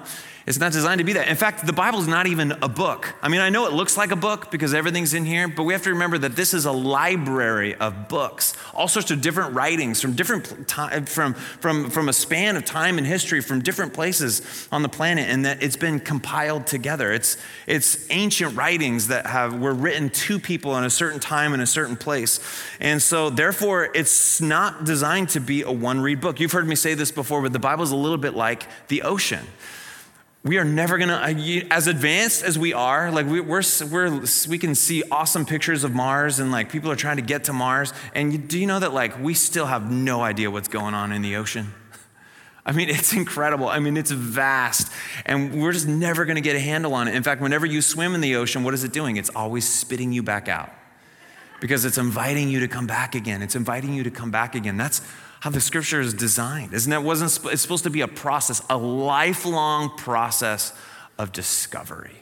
It's 0.50 0.58
not 0.58 0.72
designed 0.72 0.98
to 0.98 1.04
be 1.04 1.14
that. 1.14 1.28
In 1.28 1.36
fact, 1.36 1.64
the 1.68 1.74
Bible 1.74 2.00
is 2.00 2.08
not 2.08 2.26
even 2.26 2.54
a 2.64 2.68
book. 2.68 3.14
I 3.22 3.30
mean, 3.30 3.40
I 3.40 3.52
know 3.52 3.68
it 3.68 3.74
looks 3.74 3.98
like 3.98 4.10
a 4.10 4.16
book 4.16 4.50
because 4.50 4.74
everything's 4.74 5.14
in 5.14 5.24
here, 5.24 5.48
but 5.48 5.62
we 5.62 5.74
have 5.74 5.84
to 5.84 5.92
remember 5.92 6.18
that 6.18 6.36
this 6.36 6.56
is 6.56 6.66
a 6.66 6.72
library 6.72 7.76
of 7.76 8.08
books, 8.10 8.56
all 8.74 8.88
sorts 8.88 9.12
of 9.12 9.22
different 9.22 9.54
writings 9.54 10.02
from 10.02 10.14
different 10.14 10.68
time, 10.68 11.06
from, 11.06 11.36
from, 11.36 11.92
from 11.92 12.10
a 12.10 12.14
span 12.14 12.58
of 12.58 12.66
time 12.66 12.98
and 12.98 13.06
history 13.06 13.42
from 13.42 13.62
different 13.62 13.94
places 13.94 14.68
on 14.72 14.82
the 14.82 14.90
planet, 14.90 15.30
and 15.30 15.46
that 15.46 15.62
it's 15.62 15.78
been 15.78 16.00
compiled 16.00 16.66
together. 16.66 17.12
It's, 17.12 17.38
it's 17.68 18.10
ancient 18.10 18.58
writings 18.58 19.10
that 19.10 19.28
have 19.28 19.60
were 19.60 19.76
written 19.76 20.10
to 20.10 20.40
people 20.40 20.76
in 20.78 20.84
a 20.84 20.90
certain 20.90 21.20
time 21.20 21.54
in 21.54 21.60
a 21.60 21.68
certain 21.68 21.96
place. 21.96 22.40
And 22.80 23.00
so 23.00 23.30
therefore, 23.30 23.92
it's 23.94 24.42
not 24.42 24.84
designed 24.84 25.30
to 25.30 25.40
be 25.42 25.62
a 25.62 25.72
one-read 25.72 26.20
book. 26.20 26.40
You've 26.40 26.54
heard 26.54 26.68
me 26.68 26.74
say 26.74 26.96
this 26.96 27.12
before, 27.12 27.44
but 27.44 27.54
the 27.54 27.60
Bible 27.60 27.84
is 27.84 27.92
a 27.92 27.96
little 27.96 28.18
bit 28.18 28.34
like 28.34 28.66
the 28.88 29.04
ocean 29.04 29.46
we 30.44 30.58
are 30.58 30.64
never 30.64 30.98
gonna 30.98 31.16
uh, 31.16 31.62
as 31.70 31.88
advanced 31.88 32.44
as 32.44 32.58
we 32.58 32.74
are 32.74 33.12
like 33.12 33.26
we, 33.26 33.42
we're, 33.42 33.62
we're 33.92 34.24
we 34.48 34.58
can 34.58 34.74
see 34.74 35.04
awesome 35.12 35.46
pictures 35.46 35.84
of 35.84 35.94
mars 35.94 36.40
and 36.40 36.52
like 36.52 36.72
people 36.72 36.90
are 36.90 36.96
trying 36.96 37.18
to 37.18 37.22
get 37.22 37.46
to 37.46 37.54
mars. 37.54 37.94
And 38.16 38.32
you, 38.32 38.38
do 38.38 38.58
you 38.58 38.66
know 38.66 38.80
that 38.80 38.94
like 38.94 39.20
we 39.20 39.34
still 39.34 39.66
have 39.66 39.92
no 39.92 40.22
idea 40.22 40.50
what's 40.50 40.70
going 40.70 40.94
on 40.94 41.12
in 41.12 41.22
the 41.22 41.36
ocean? 41.36 41.74
I 42.66 42.72
mean 42.72 42.90
it's 42.90 43.12
incredible. 43.14 43.68
I 43.68 43.80
mean 43.80 43.98
it's 43.98 44.12
vast. 44.12 44.92
And 45.26 45.62
we're 45.62 45.74
just 45.74 45.88
never 45.88 46.24
gonna 46.24 46.42
get 46.42 46.56
a 46.56 46.60
handle 46.60 46.94
on 46.94 47.10
it. 47.10 47.16
In 47.16 47.24
fact 47.24 47.42
whenever 47.42 47.66
you 47.66 47.82
swim 47.82 48.16
in 48.16 48.22
the 48.22 48.36
ocean 48.38 48.64
what 48.64 48.74
is 48.74 48.86
it 48.86 48.94
doing? 48.94 49.18
It's 49.18 49.30
always 49.32 49.68
spitting 49.68 50.14
you 50.14 50.24
back 50.24 50.48
out 50.48 50.72
because 51.60 51.86
it's 51.86 51.98
inviting 51.98 52.50
you 52.50 52.60
to 52.60 52.68
come 52.68 52.88
back 52.88 53.16
again 53.16 53.42
it's 53.42 53.56
inviting 53.56 53.94
you 53.94 54.04
to 54.04 54.12
come 54.12 54.32
back 54.32 54.56
again 54.56 54.78
that's 54.78 55.02
how 55.40 55.50
the 55.50 55.62
scripture 55.62 56.02
is 56.02 56.14
designed. 56.14 56.74
Isn't 56.74 56.92
it? 56.92 57.02
Wasn't 57.02 57.52
it's 57.52 57.62
supposed 57.62 57.86
to 57.86 57.90
be 57.90 58.02
a 58.02 58.08
process, 58.08 58.62
a 58.70 58.78
lifelong 58.78 59.96
process 59.98 60.74
of 61.18 61.32
discovery. 61.32 62.16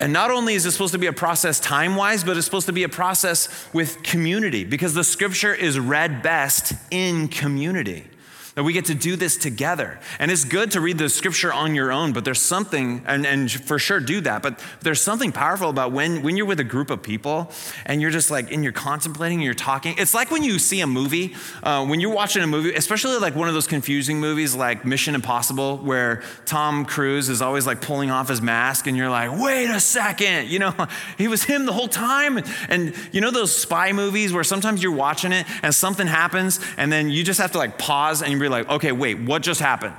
And 0.00 0.12
not 0.12 0.30
only 0.30 0.54
is 0.54 0.66
it 0.66 0.72
supposed 0.72 0.94
to 0.94 0.98
be 0.98 1.06
a 1.06 1.12
process 1.12 1.60
time 1.60 1.94
wise, 1.94 2.24
but 2.24 2.36
it's 2.36 2.46
supposed 2.46 2.66
to 2.66 2.72
be 2.72 2.82
a 2.82 2.88
process 2.88 3.48
with 3.72 4.02
community 4.02 4.64
because 4.64 4.94
the 4.94 5.04
scripture 5.04 5.54
is 5.54 5.78
read 5.78 6.22
best 6.22 6.72
in 6.90 7.28
community. 7.28 8.06
That 8.54 8.64
we 8.64 8.74
get 8.74 8.84
to 8.86 8.94
do 8.94 9.16
this 9.16 9.38
together. 9.38 9.98
And 10.18 10.30
it's 10.30 10.44
good 10.44 10.72
to 10.72 10.80
read 10.80 10.98
the 10.98 11.08
scripture 11.08 11.50
on 11.52 11.74
your 11.74 11.90
own, 11.90 12.12
but 12.12 12.24
there's 12.24 12.42
something, 12.42 13.02
and, 13.06 13.26
and 13.26 13.50
for 13.50 13.78
sure 13.78 13.98
do 13.98 14.20
that, 14.20 14.42
but 14.42 14.62
there's 14.82 15.00
something 15.00 15.32
powerful 15.32 15.70
about 15.70 15.92
when, 15.92 16.22
when 16.22 16.36
you're 16.36 16.44
with 16.44 16.60
a 16.60 16.64
group 16.64 16.90
of 16.90 17.02
people 17.02 17.50
and 17.86 18.02
you're 18.02 18.10
just 18.10 18.30
like, 18.30 18.52
and 18.52 18.62
you're 18.62 18.72
contemplating 18.74 19.38
and 19.38 19.44
you're 19.44 19.54
talking. 19.54 19.94
It's 19.96 20.12
like 20.12 20.30
when 20.30 20.44
you 20.44 20.58
see 20.58 20.82
a 20.82 20.86
movie, 20.86 21.34
uh, 21.62 21.86
when 21.86 21.98
you're 21.98 22.12
watching 22.12 22.42
a 22.42 22.46
movie, 22.46 22.74
especially 22.74 23.16
like 23.18 23.34
one 23.34 23.48
of 23.48 23.54
those 23.54 23.66
confusing 23.66 24.20
movies 24.20 24.54
like 24.54 24.84
Mission 24.84 25.14
Impossible, 25.14 25.78
where 25.78 26.22
Tom 26.44 26.84
Cruise 26.84 27.30
is 27.30 27.40
always 27.40 27.66
like 27.66 27.80
pulling 27.80 28.10
off 28.10 28.28
his 28.28 28.42
mask 28.42 28.86
and 28.86 28.98
you're 28.98 29.08
like, 29.08 29.30
wait 29.40 29.70
a 29.70 29.80
second, 29.80 30.48
you 30.48 30.58
know, 30.58 30.74
he 31.16 31.26
was 31.26 31.42
him 31.44 31.64
the 31.64 31.72
whole 31.72 31.88
time. 31.88 32.38
And 32.68 32.94
you 33.12 33.22
know 33.22 33.30
those 33.30 33.56
spy 33.56 33.92
movies 33.92 34.30
where 34.30 34.44
sometimes 34.44 34.82
you're 34.82 34.92
watching 34.92 35.32
it 35.32 35.46
and 35.62 35.74
something 35.74 36.06
happens 36.06 36.60
and 36.76 36.92
then 36.92 37.08
you 37.08 37.24
just 37.24 37.40
have 37.40 37.52
to 37.52 37.58
like 37.58 37.78
pause 37.78 38.20
and 38.20 38.41
be 38.42 38.48
like, 38.48 38.68
okay, 38.68 38.92
wait, 38.92 39.20
what 39.20 39.42
just 39.42 39.60
happened? 39.60 39.94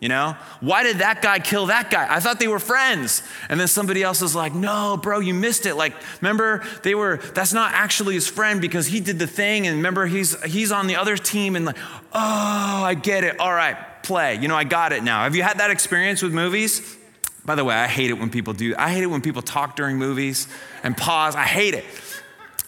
You 0.00 0.08
know? 0.08 0.34
Why 0.60 0.82
did 0.82 0.98
that 0.98 1.20
guy 1.20 1.40
kill 1.40 1.66
that 1.66 1.90
guy? 1.90 2.06
I 2.08 2.20
thought 2.20 2.40
they 2.40 2.48
were 2.48 2.58
friends. 2.58 3.22
And 3.50 3.60
then 3.60 3.68
somebody 3.68 4.02
else 4.02 4.22
is 4.22 4.34
like, 4.34 4.54
no, 4.54 4.96
bro, 4.96 5.20
you 5.20 5.34
missed 5.34 5.66
it. 5.66 5.74
Like, 5.74 5.92
remember, 6.22 6.64
they 6.82 6.94
were, 6.94 7.18
that's 7.34 7.52
not 7.52 7.72
actually 7.74 8.14
his 8.14 8.26
friend 8.26 8.62
because 8.62 8.86
he 8.86 9.00
did 9.00 9.18
the 9.18 9.26
thing. 9.26 9.66
And 9.66 9.76
remember, 9.76 10.06
he's 10.06 10.42
he's 10.44 10.72
on 10.72 10.86
the 10.86 10.96
other 10.96 11.18
team. 11.18 11.54
And 11.54 11.66
like, 11.66 11.76
oh, 12.14 12.82
I 12.84 12.94
get 12.94 13.24
it. 13.24 13.38
All 13.38 13.52
right, 13.52 13.76
play. 14.02 14.36
You 14.36 14.48
know, 14.48 14.56
I 14.56 14.64
got 14.64 14.92
it 14.92 15.02
now. 15.02 15.24
Have 15.24 15.36
you 15.36 15.42
had 15.42 15.58
that 15.58 15.70
experience 15.70 16.22
with 16.22 16.32
movies? 16.32 16.96
By 17.44 17.54
the 17.54 17.64
way, 17.64 17.74
I 17.74 17.86
hate 17.86 18.10
it 18.10 18.18
when 18.18 18.30
people 18.30 18.54
do. 18.54 18.74
I 18.78 18.90
hate 18.90 19.02
it 19.02 19.08
when 19.08 19.20
people 19.20 19.42
talk 19.42 19.76
during 19.76 19.96
movies 19.96 20.48
and 20.82 20.96
pause. 20.96 21.34
I 21.34 21.44
hate 21.44 21.74
it. 21.74 21.84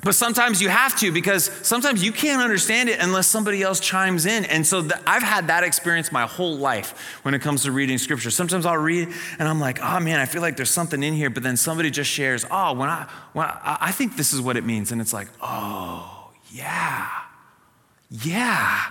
But 0.04 0.16
sometimes 0.16 0.60
you 0.60 0.68
have 0.68 0.98
to 0.98 1.12
because 1.12 1.44
sometimes 1.62 2.02
you 2.02 2.10
can't 2.10 2.42
understand 2.42 2.88
it 2.88 2.98
unless 3.00 3.28
somebody 3.28 3.62
else 3.62 3.78
chimes 3.78 4.26
in. 4.26 4.44
And 4.46 4.66
so 4.66 4.88
I've 5.06 5.22
had 5.22 5.46
that 5.46 5.62
experience 5.62 6.10
my 6.10 6.26
whole 6.26 6.56
life 6.56 7.20
when 7.22 7.34
it 7.34 7.40
comes 7.40 7.62
to 7.62 7.72
reading 7.72 7.98
scripture. 7.98 8.30
Sometimes 8.30 8.66
I'll 8.66 8.76
read 8.76 9.08
and 9.38 9.46
I'm 9.46 9.60
like, 9.60 9.80
oh 9.80 10.00
man, 10.00 10.18
I 10.18 10.26
feel 10.26 10.42
like 10.42 10.56
there's 10.56 10.70
something 10.70 11.04
in 11.04 11.14
here. 11.14 11.30
But 11.30 11.44
then 11.44 11.56
somebody 11.56 11.88
just 11.88 12.10
shares, 12.10 12.44
oh, 12.50 12.74
when 12.74 12.88
I, 12.88 13.08
when 13.32 13.46
I, 13.46 13.78
I 13.80 13.92
think 13.92 14.16
this 14.16 14.32
is 14.32 14.40
what 14.40 14.56
it 14.56 14.64
means. 14.64 14.90
And 14.90 15.00
it's 15.00 15.12
like, 15.12 15.28
oh, 15.40 16.32
yeah, 16.50 17.08
yeah. 18.10 18.86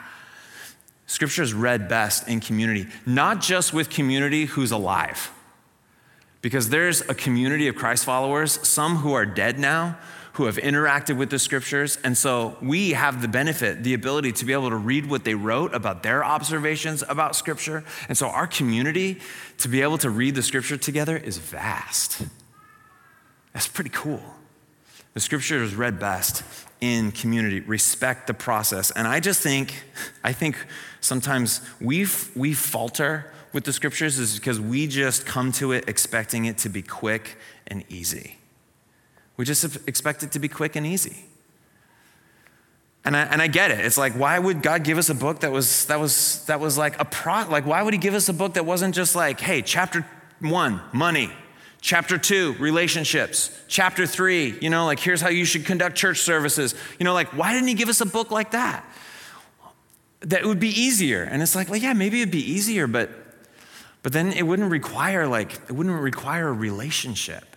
Scripture 1.08 1.43
is 1.43 1.54
read 1.54 1.89
best 1.89 2.30
in 2.30 2.39
community, 2.39 2.88
not 3.06 3.41
just 3.41 3.74
with 3.74 3.89
community 3.89 4.45
who's 4.45 4.71
alive. 4.71 5.30
Because 6.41 6.69
there's 6.69 7.02
a 7.02 7.13
community 7.13 7.67
of 7.67 7.76
Christ 7.76 8.06
followers, 8.06 8.65
some 8.65 8.95
who 8.95 9.12
are 9.12 9.26
dead 9.26 9.60
now, 9.60 9.97
who 10.34 10.46
have 10.46 10.58
interacted 10.58 11.17
with 11.17 11.30
the 11.30 11.39
scriptures. 11.39 11.98
And 12.04 12.17
so 12.17 12.58
we 12.62 12.91
have 12.91 13.22
the 13.22 13.28
benefit, 13.28 13.84
the 13.84 13.94
ability 13.94 14.32
to 14.34 14.46
be 14.46 14.54
able 14.54 14.70
to 14.70 14.76
read 14.76 15.10
what 15.10 15.24
they 15.24 15.36
wrote 15.36 15.74
about 15.74 16.04
their 16.04 16.24
observations 16.24 17.04
about 17.08 17.36
scripture. 17.36 17.84
And 18.08 18.17
so 18.17 18.28
our 18.28 18.48
community, 18.48 19.20
to 19.60 19.67
be 19.67 19.82
able 19.82 19.98
to 20.00 20.10
read 20.10 20.36
the 20.36 20.44
scripture 20.44 20.78
together, 20.78 21.17
is 21.17 21.38
vast. 21.38 22.24
That's 23.54 23.67
pretty 23.67 23.89
cool. 23.89 24.22
The 25.13 25.20
scripture 25.20 25.62
is 25.62 25.76
read 25.76 26.00
best 26.00 26.44
in 26.80 27.12
community. 27.12 27.60
Respect 27.60 28.28
the 28.28 28.34
process. 28.34 28.91
And 28.91 29.08
I 29.08 29.20
just 29.20 29.41
think, 29.41 29.84
I 30.24 30.32
think 30.32 30.56
sometimes 31.02 31.62
we 31.82 32.08
we 32.36 32.54
falter 32.54 33.32
with 33.52 33.65
the 33.65 33.74
scriptures 33.74 34.17
is 34.17 34.36
because 34.36 34.62
we 34.62 34.88
just 34.88 35.26
come 35.26 35.52
to 35.52 35.74
it 35.74 35.89
expecting 35.89 36.46
it 36.46 36.58
to 36.60 36.70
be 36.70 36.82
quick 36.82 37.38
and 37.67 37.84
easy. 37.89 38.38
We 39.41 39.45
just 39.45 39.63
expect 39.88 40.21
it 40.21 40.34
to 40.34 40.39
be 40.39 40.47
quick 40.47 40.75
and 40.75 40.86
easy. 40.86 41.25
And 43.04 43.17
I, 43.17 43.21
and 43.21 43.41
I 43.41 43.47
get 43.47 43.71
it. 43.71 43.84
It's 43.84 43.97
like, 43.97 44.13
why 44.13 44.38
would 44.38 44.62
God 44.62 44.84
give 44.84 44.99
us 44.99 45.10
a 45.10 45.15
book 45.15 45.39
that 45.39 45.51
was, 45.51 45.88
that 45.88 45.99
was, 45.99 46.45
that 46.45 46.60
was 46.60 46.77
like 46.77 47.01
a 47.01 47.06
pro, 47.06 47.49
like, 47.49 47.65
why 47.65 47.82
would 47.82 47.95
he 47.95 47.97
give 47.97 48.13
us 48.13 48.30
a 48.30 48.34
book 48.34 48.54
that 48.54 48.67
wasn't 48.67 48.93
just 48.93 49.15
like, 49.15 49.39
hey, 49.39 49.63
chapter 49.63 50.06
one, 50.41 50.80
money. 50.93 51.32
Chapter 51.80 52.19
two, 52.19 52.54
relationships. 52.60 53.49
Chapter 53.67 54.06
three, 54.06 54.60
you 54.62 54.69
know, 54.69 54.86
like, 54.86 54.99
here's 54.99 55.21
how 55.21 55.30
you 55.30 55.43
should 55.43 55.65
conduct 55.65 55.95
church 55.95 56.19
services. 56.19 56.75
You 56.99 57.06
know, 57.06 57.15
like, 57.15 57.36
why 57.36 57.51
didn't 57.51 57.69
he 57.69 57.73
give 57.73 57.89
us 57.89 57.99
a 57.99 58.06
book 58.06 58.30
like 58.30 58.51
that? 58.51 58.86
That 60.19 60.45
would 60.45 60.60
be 60.60 60.69
easier. 60.69 61.23
And 61.23 61.41
it's 61.41 61.56
like, 61.56 61.67
well, 61.67 61.80
yeah, 61.80 61.93
maybe 61.93 62.21
it'd 62.21 62.32
be 62.32 62.47
easier, 62.47 62.86
but, 62.86 63.10
but 64.04 64.13
then 64.13 64.34
it 64.34 64.43
wouldn't 64.43 64.69
require, 64.69 65.25
like, 65.25 65.54
it 65.54 65.71
wouldn't 65.71 65.99
require 65.99 66.49
a 66.49 66.54
relationship. 66.54 67.50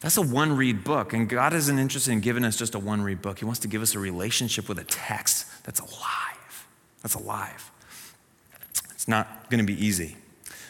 That's 0.00 0.16
a 0.16 0.22
one 0.22 0.56
read 0.56 0.84
book, 0.84 1.12
and 1.12 1.28
God 1.28 1.52
isn't 1.52 1.78
interested 1.78 2.12
in 2.12 2.20
giving 2.20 2.44
us 2.44 2.56
just 2.56 2.74
a 2.74 2.78
one 2.78 3.02
read 3.02 3.20
book. 3.20 3.40
He 3.40 3.44
wants 3.44 3.60
to 3.60 3.68
give 3.68 3.82
us 3.82 3.94
a 3.94 3.98
relationship 3.98 4.68
with 4.68 4.78
a 4.78 4.84
text 4.84 5.46
that's 5.64 5.80
alive. 5.80 6.66
That's 7.02 7.14
alive. 7.14 7.70
It's 8.90 9.08
not 9.08 9.50
going 9.50 9.64
to 9.64 9.66
be 9.66 9.84
easy, 9.84 10.16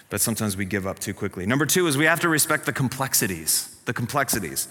but 0.09 0.21
sometimes 0.21 0.57
we 0.57 0.65
give 0.65 0.87
up 0.87 0.99
too 0.99 1.13
quickly. 1.13 1.45
Number 1.45 1.67
two 1.67 1.87
is 1.87 1.99
we 1.99 2.07
have 2.07 2.21
to 2.21 2.29
respect 2.29 2.65
the 2.65 2.73
complexities. 2.73 3.77
The 3.85 3.93
complexities. 3.93 4.69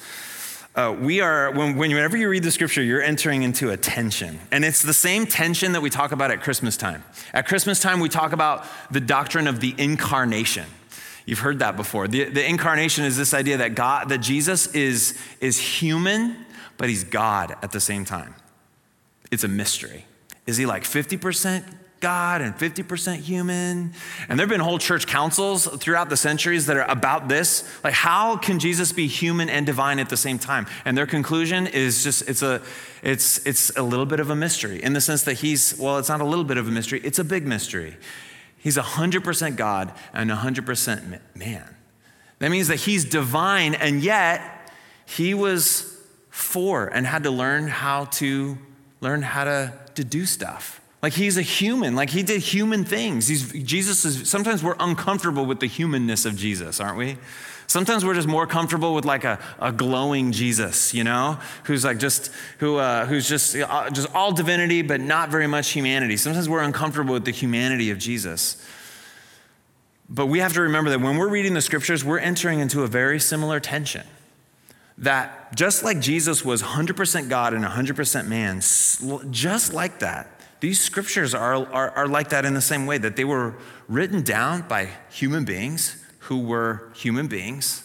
Uh, 0.76 0.96
we 1.00 1.22
are, 1.22 1.52
when, 1.52 1.76
whenever 1.76 2.16
you 2.16 2.30
read 2.30 2.44
the 2.44 2.52
scripture, 2.52 2.84
you're 2.84 3.02
entering 3.02 3.42
into 3.42 3.72
a 3.72 3.78
tension. 3.78 4.40
And 4.52 4.64
it's 4.64 4.84
the 4.84 4.94
same 4.94 5.26
tension 5.26 5.72
that 5.72 5.82
we 5.82 5.90
talk 5.90 6.12
about 6.12 6.30
at 6.30 6.44
Christmas 6.44 6.78
time. 6.78 7.04
At 7.34 7.48
Christmas 7.48 7.80
time, 7.80 8.00
we 8.00 8.10
talk 8.10 8.32
about 8.32 8.64
the 8.92 9.00
doctrine 9.00 9.48
of 9.48 9.60
the 9.60 9.74
incarnation. 9.78 10.66
You've 11.28 11.40
heard 11.40 11.60
that 11.60 11.76
before. 11.76 12.08
The, 12.08 12.24
the 12.24 12.50
incarnation 12.50 13.04
is 13.04 13.18
this 13.18 13.34
idea 13.34 13.58
that 13.58 13.76
God, 13.76 14.10
that 14.10 14.20
Jesus 14.20 14.74
is, 14.74 15.20
is 15.42 15.60
human, 15.60 16.38
but 16.78 16.88
he's 16.88 17.04
God 17.04 17.54
at 17.62 17.74
the 17.74 17.82
same 17.82 18.06
time. 18.06 18.34
It's 19.30 19.44
a 19.44 19.50
mystery. 19.50 20.06
Is 20.46 20.56
he 20.56 20.66
like 20.66 20.84
50% 20.84 21.66
God 22.00 22.40
and 22.40 22.56
50% 22.56 23.18
human? 23.18 23.92
And 24.30 24.40
there 24.40 24.46
have 24.46 24.50
been 24.50 24.62
whole 24.62 24.80
church 24.80 25.06
councils 25.06 25.68
throughout 25.68 26.10
the 26.10 26.16
centuries 26.16 26.66
that 26.68 26.78
are 26.78 26.90
about 26.90 27.28
this. 27.28 27.68
Like, 27.84 27.94
how 27.94 28.38
can 28.38 28.58
Jesus 28.58 28.94
be 28.94 29.08
human 29.08 29.50
and 29.50 29.66
divine 29.66 30.00
at 30.00 30.08
the 30.08 30.16
same 30.16 30.40
time? 30.40 30.66
And 30.86 30.98
their 30.98 31.08
conclusion 31.08 31.68
is 31.68 32.06
just 32.06 32.30
it's 32.30 32.42
a 32.42 32.62
it's 33.04 33.46
it's 33.46 33.70
a 33.76 33.84
little 33.84 34.06
bit 34.06 34.22
of 34.22 34.30
a 34.30 34.36
mystery 34.36 34.82
in 34.82 34.94
the 34.94 35.02
sense 35.02 35.24
that 35.24 35.34
he's 35.36 35.78
well, 35.78 35.98
it's 35.98 36.10
not 36.10 36.22
a 36.22 36.26
little 36.26 36.46
bit 36.46 36.58
of 36.58 36.70
a 36.70 36.72
mystery, 36.72 37.02
it's 37.04 37.20
a 37.20 37.26
big 37.26 37.46
mystery. 37.46 37.98
He's 38.58 38.78
100% 38.78 39.56
God 39.56 39.94
and 40.14 40.30
100% 40.30 41.20
man. 41.36 41.76
That 42.40 42.52
means 42.52 42.68
that 42.68 42.78
he's 42.78 43.06
divine, 43.06 43.74
and 43.74 44.02
yet 44.02 44.72
he 45.06 45.34
was 45.34 45.98
four 46.30 46.88
and 46.88 47.08
had 47.08 47.24
to 47.24 47.32
learn 47.32 47.68
how 47.68 48.06
to 48.06 48.58
learn 49.02 49.22
how 49.22 49.44
to, 49.44 49.74
to 49.96 50.04
do 50.04 50.26
stuff. 50.26 50.82
Like 51.02 51.14
he's 51.14 51.38
a 51.38 51.42
human, 51.42 51.96
like 51.96 52.10
he 52.10 52.24
did 52.24 52.42
human 52.42 52.84
things. 52.84 53.28
He's, 53.28 53.52
Jesus 53.64 54.04
is, 54.04 54.30
sometimes 54.30 54.64
we're 54.64 54.76
uncomfortable 54.80 55.46
with 55.46 55.60
the 55.60 55.68
humanness 55.68 56.26
of 56.26 56.36
Jesus, 56.36 56.80
aren't 56.80 56.98
we? 56.98 57.18
Sometimes 57.68 58.06
we're 58.06 58.14
just 58.14 58.30
more 58.30 58.48
comfortable 58.48 58.96
with 58.96 59.04
like 59.04 59.26
a, 59.26 59.40
a 59.60 59.74
glowing 59.74 60.32
Jesus, 60.32 60.94
you 60.94 61.04
know, 61.04 61.38
who's 61.66 61.84
like 61.84 62.00
just 62.00 62.32
who 62.60 62.78
uh, 62.78 63.06
who's 63.06 63.28
just 63.28 63.58
uh, 63.58 63.90
just 63.90 64.14
all 64.16 64.32
divinity 64.32 64.82
but 64.82 65.02
not 65.02 65.30
very 65.30 65.48
much 65.48 65.70
humanity. 65.72 66.16
Sometimes 66.16 66.48
we're 66.48 66.62
uncomfortable 66.62 67.14
with 67.14 67.26
the 67.26 67.32
humanity 67.32 67.92
of 67.92 67.98
Jesus. 67.98 68.66
But 70.10 70.28
we 70.28 70.40
have 70.40 70.54
to 70.54 70.62
remember 70.62 70.90
that 70.92 71.02
when 71.02 71.18
we're 71.18 71.28
reading 71.28 71.54
the 71.54 71.62
scriptures, 71.62 72.06
we're 72.06 72.20
entering 72.20 72.62
into 72.62 72.84
a 72.84 72.88
very 72.88 73.20
similar 73.20 73.60
tension. 73.60 74.08
That 75.00 75.54
just 75.54 75.84
like 75.84 76.00
Jesus 76.00 76.46
was 76.46 76.64
100% 76.64 77.30
God 77.30 77.54
and 77.54 77.66
100% 77.66 78.28
man, 78.28 78.62
just 79.32 79.74
like 79.74 80.00
that, 80.00 80.42
these 80.62 80.80
scriptures 80.80 81.36
are, 81.36 81.56
are, 81.72 81.92
are 81.92 82.08
like 82.08 82.30
that 82.30 82.46
in 82.46 82.54
the 82.54 82.62
same 82.62 82.86
way 82.86 82.98
that 82.98 83.18
they 83.18 83.26
were 83.26 83.56
written 83.90 84.24
down 84.24 84.62
by 84.70 84.90
human 85.10 85.44
beings 85.44 86.04
who 86.28 86.40
were 86.40 86.90
human 86.94 87.28
beings. 87.28 87.84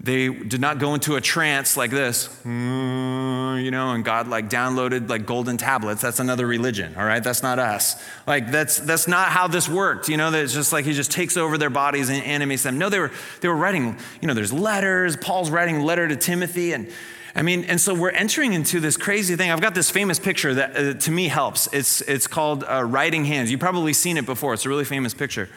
They 0.00 0.28
did 0.28 0.60
not 0.60 0.78
go 0.78 0.94
into 0.94 1.16
a 1.16 1.20
trance 1.20 1.76
like 1.76 1.90
this, 1.90 2.28
mm, 2.44 3.62
you 3.62 3.70
know, 3.70 3.92
and 3.92 4.04
God 4.04 4.28
like 4.28 4.50
downloaded 4.50 5.08
like 5.08 5.24
golden 5.24 5.56
tablets. 5.56 6.02
That's 6.02 6.20
another 6.20 6.46
religion, 6.46 6.94
all 6.96 7.04
right? 7.04 7.22
That's 7.22 7.42
not 7.42 7.58
us. 7.58 8.02
Like 8.26 8.50
that's 8.50 8.78
that's 8.80 9.08
not 9.08 9.28
how 9.28 9.46
this 9.46 9.68
worked. 9.68 10.08
You 10.08 10.16
know, 10.16 10.30
that 10.30 10.42
it's 10.42 10.52
just 10.52 10.72
like 10.72 10.84
he 10.84 10.92
just 10.92 11.10
takes 11.10 11.36
over 11.36 11.56
their 11.56 11.70
bodies 11.70 12.08
and 12.08 12.22
animates 12.22 12.64
them. 12.64 12.76
No, 12.76 12.88
they 12.90 12.98
were 12.98 13.12
they 13.40 13.48
were 13.48 13.56
writing, 13.56 13.96
you 14.20 14.28
know, 14.28 14.34
there's 14.34 14.52
letters. 14.52 15.16
Paul's 15.16 15.50
writing 15.50 15.76
a 15.76 15.84
letter 15.84 16.06
to 16.08 16.16
Timothy 16.16 16.72
and 16.72 16.90
I 17.36 17.42
mean, 17.42 17.64
and 17.64 17.80
so 17.80 17.94
we're 17.94 18.10
entering 18.10 18.52
into 18.52 18.78
this 18.78 18.96
crazy 18.96 19.34
thing. 19.34 19.50
I've 19.50 19.60
got 19.60 19.74
this 19.74 19.90
famous 19.90 20.20
picture 20.20 20.54
that 20.54 20.76
uh, 20.76 20.94
to 20.94 21.10
me 21.10 21.26
helps. 21.26 21.68
It's, 21.72 22.00
it's 22.02 22.28
called 22.28 22.62
uh, 22.62 22.84
Writing 22.84 23.24
Hands. 23.24 23.50
You've 23.50 23.58
probably 23.58 23.92
seen 23.92 24.18
it 24.18 24.24
before. 24.24 24.54
It's 24.54 24.64
a 24.66 24.68
really 24.68 24.84
famous 24.84 25.14
picture. 25.14 25.48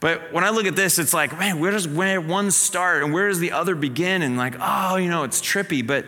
But 0.00 0.32
when 0.32 0.44
I 0.44 0.50
look 0.50 0.66
at 0.66 0.76
this, 0.76 0.98
it's 0.98 1.14
like, 1.14 1.38
man, 1.38 1.58
where 1.60 1.70
does 1.70 1.88
one 1.88 2.50
start 2.50 3.02
and 3.02 3.12
where 3.12 3.28
does 3.28 3.38
the 3.38 3.52
other 3.52 3.74
begin? 3.74 4.22
And 4.22 4.36
like, 4.36 4.56
oh, 4.60 4.96
you 4.96 5.08
know, 5.08 5.24
it's 5.24 5.40
trippy, 5.40 5.86
but 5.86 6.04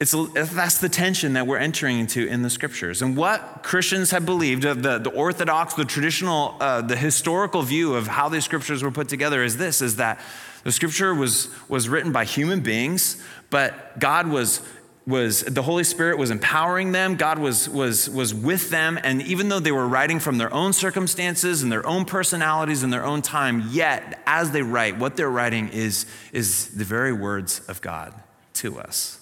it's, 0.00 0.14
that's 0.34 0.78
the 0.78 0.88
tension 0.88 1.32
that 1.32 1.46
we're 1.46 1.58
entering 1.58 1.98
into 1.98 2.26
in 2.26 2.42
the 2.42 2.50
scriptures. 2.50 3.02
And 3.02 3.16
what 3.16 3.62
Christians 3.64 4.12
have 4.12 4.24
believed, 4.24 4.62
the, 4.62 4.74
the 4.74 5.10
orthodox, 5.10 5.74
the 5.74 5.84
traditional, 5.84 6.56
uh, 6.60 6.82
the 6.82 6.96
historical 6.96 7.62
view 7.62 7.94
of 7.94 8.06
how 8.06 8.28
these 8.28 8.44
scriptures 8.44 8.82
were 8.82 8.92
put 8.92 9.08
together 9.08 9.42
is 9.42 9.56
this, 9.56 9.82
is 9.82 9.96
that 9.96 10.20
the 10.62 10.70
scripture 10.70 11.14
was, 11.14 11.48
was 11.68 11.88
written 11.88 12.12
by 12.12 12.24
human 12.24 12.60
beings, 12.60 13.22
but 13.50 13.98
God 13.98 14.28
was 14.28 14.60
was 15.08 15.40
the 15.42 15.62
Holy 15.62 15.84
Spirit 15.84 16.18
was 16.18 16.30
empowering 16.30 16.92
them. 16.92 17.16
God 17.16 17.38
was, 17.38 17.66
was, 17.66 18.10
was 18.10 18.34
with 18.34 18.68
them. 18.68 18.98
And 19.02 19.22
even 19.22 19.48
though 19.48 19.58
they 19.58 19.72
were 19.72 19.88
writing 19.88 20.20
from 20.20 20.36
their 20.36 20.52
own 20.52 20.74
circumstances 20.74 21.62
and 21.62 21.72
their 21.72 21.86
own 21.86 22.04
personalities 22.04 22.82
and 22.82 22.92
their 22.92 23.04
own 23.04 23.22
time, 23.22 23.68
yet 23.70 24.20
as 24.26 24.50
they 24.50 24.60
write, 24.60 24.98
what 24.98 25.16
they're 25.16 25.30
writing 25.30 25.70
is, 25.70 26.04
is 26.32 26.68
the 26.76 26.84
very 26.84 27.12
words 27.12 27.60
of 27.68 27.80
God 27.80 28.12
to 28.54 28.78
us. 28.78 29.18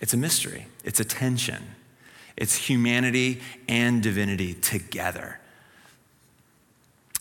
It's 0.00 0.14
a 0.14 0.16
mystery, 0.16 0.66
it's 0.84 1.00
a 1.00 1.04
tension, 1.04 1.62
it's 2.34 2.56
humanity 2.56 3.42
and 3.68 4.02
divinity 4.02 4.54
together. 4.54 5.38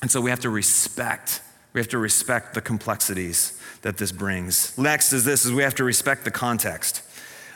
And 0.01 0.09
so 0.09 0.21
we 0.21 0.29
have 0.29 0.39
to 0.41 0.49
respect. 0.49 1.41
We 1.73 1.81
have 1.81 1.87
to 1.89 1.97
respect 1.97 2.53
the 2.53 2.61
complexities 2.61 3.59
that 3.83 3.97
this 3.97 4.11
brings. 4.11 4.77
Next 4.77 5.13
is 5.13 5.23
this: 5.23 5.45
is 5.45 5.51
we 5.51 5.63
have 5.63 5.75
to 5.75 5.83
respect 5.83 6.23
the 6.25 6.31
context. 6.31 7.02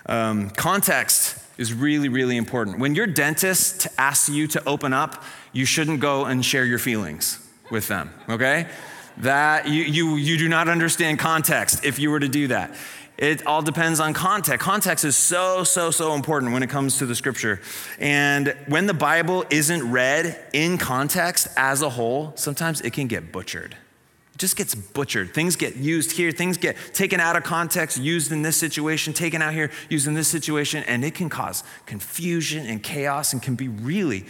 Um, 0.07 0.49
context 0.51 1.37
is 1.57 1.73
really, 1.73 2.09
really 2.09 2.37
important. 2.37 2.79
When 2.79 2.95
your 2.95 3.07
dentist 3.07 3.87
asks 3.97 4.29
you 4.29 4.47
to 4.47 4.63
open 4.67 4.93
up, 4.93 5.23
you 5.51 5.65
shouldn't 5.65 5.99
go 5.99 6.25
and 6.25 6.45
share 6.45 6.65
your 6.65 6.79
feelings 6.79 7.39
with 7.71 7.87
them, 7.87 8.13
okay? 8.29 8.67
That 9.17 9.67
you, 9.67 9.83
you, 9.83 10.15
you 10.15 10.37
do 10.37 10.47
not 10.47 10.69
understand 10.69 11.19
context 11.19 11.83
if 11.83 11.99
you 11.99 12.11
were 12.11 12.19
to 12.19 12.27
do 12.27 12.47
that. 12.49 12.75
It 13.17 13.47
all 13.47 13.63
depends 13.63 13.99
on 13.99 14.13
context. 14.13 14.63
Context 14.63 15.03
is 15.03 15.15
so, 15.15 15.63
so, 15.63 15.89
so 15.89 16.13
important 16.13 16.53
when 16.53 16.61
it 16.61 16.69
comes 16.69 16.99
to 16.99 17.07
the 17.07 17.15
scripture. 17.15 17.59
And 17.97 18.55
when 18.67 18.85
the 18.85 18.93
Bible 18.93 19.43
isn't 19.49 19.91
read 19.91 20.39
in 20.53 20.77
context 20.77 21.47
as 21.57 21.81
a 21.81 21.89
whole, 21.89 22.33
sometimes 22.35 22.81
it 22.81 22.93
can 22.93 23.07
get 23.07 23.31
butchered. 23.31 23.75
Just 24.37 24.55
gets 24.55 24.75
butchered. 24.75 25.33
Things 25.33 25.55
get 25.55 25.75
used 25.75 26.11
here, 26.11 26.31
things 26.31 26.57
get 26.57 26.77
taken 26.93 27.19
out 27.19 27.35
of 27.35 27.43
context, 27.43 27.97
used 27.97 28.31
in 28.31 28.43
this 28.43 28.55
situation, 28.55 29.13
taken 29.13 29.41
out 29.41 29.53
here, 29.53 29.71
used 29.89 30.07
in 30.07 30.13
this 30.13 30.27
situation, 30.27 30.83
and 30.87 31.03
it 31.03 31.15
can 31.15 31.27
cause 31.27 31.63
confusion 31.85 32.65
and 32.67 32.83
chaos 32.83 33.33
and 33.33 33.41
can 33.41 33.55
be 33.55 33.67
really 33.67 34.25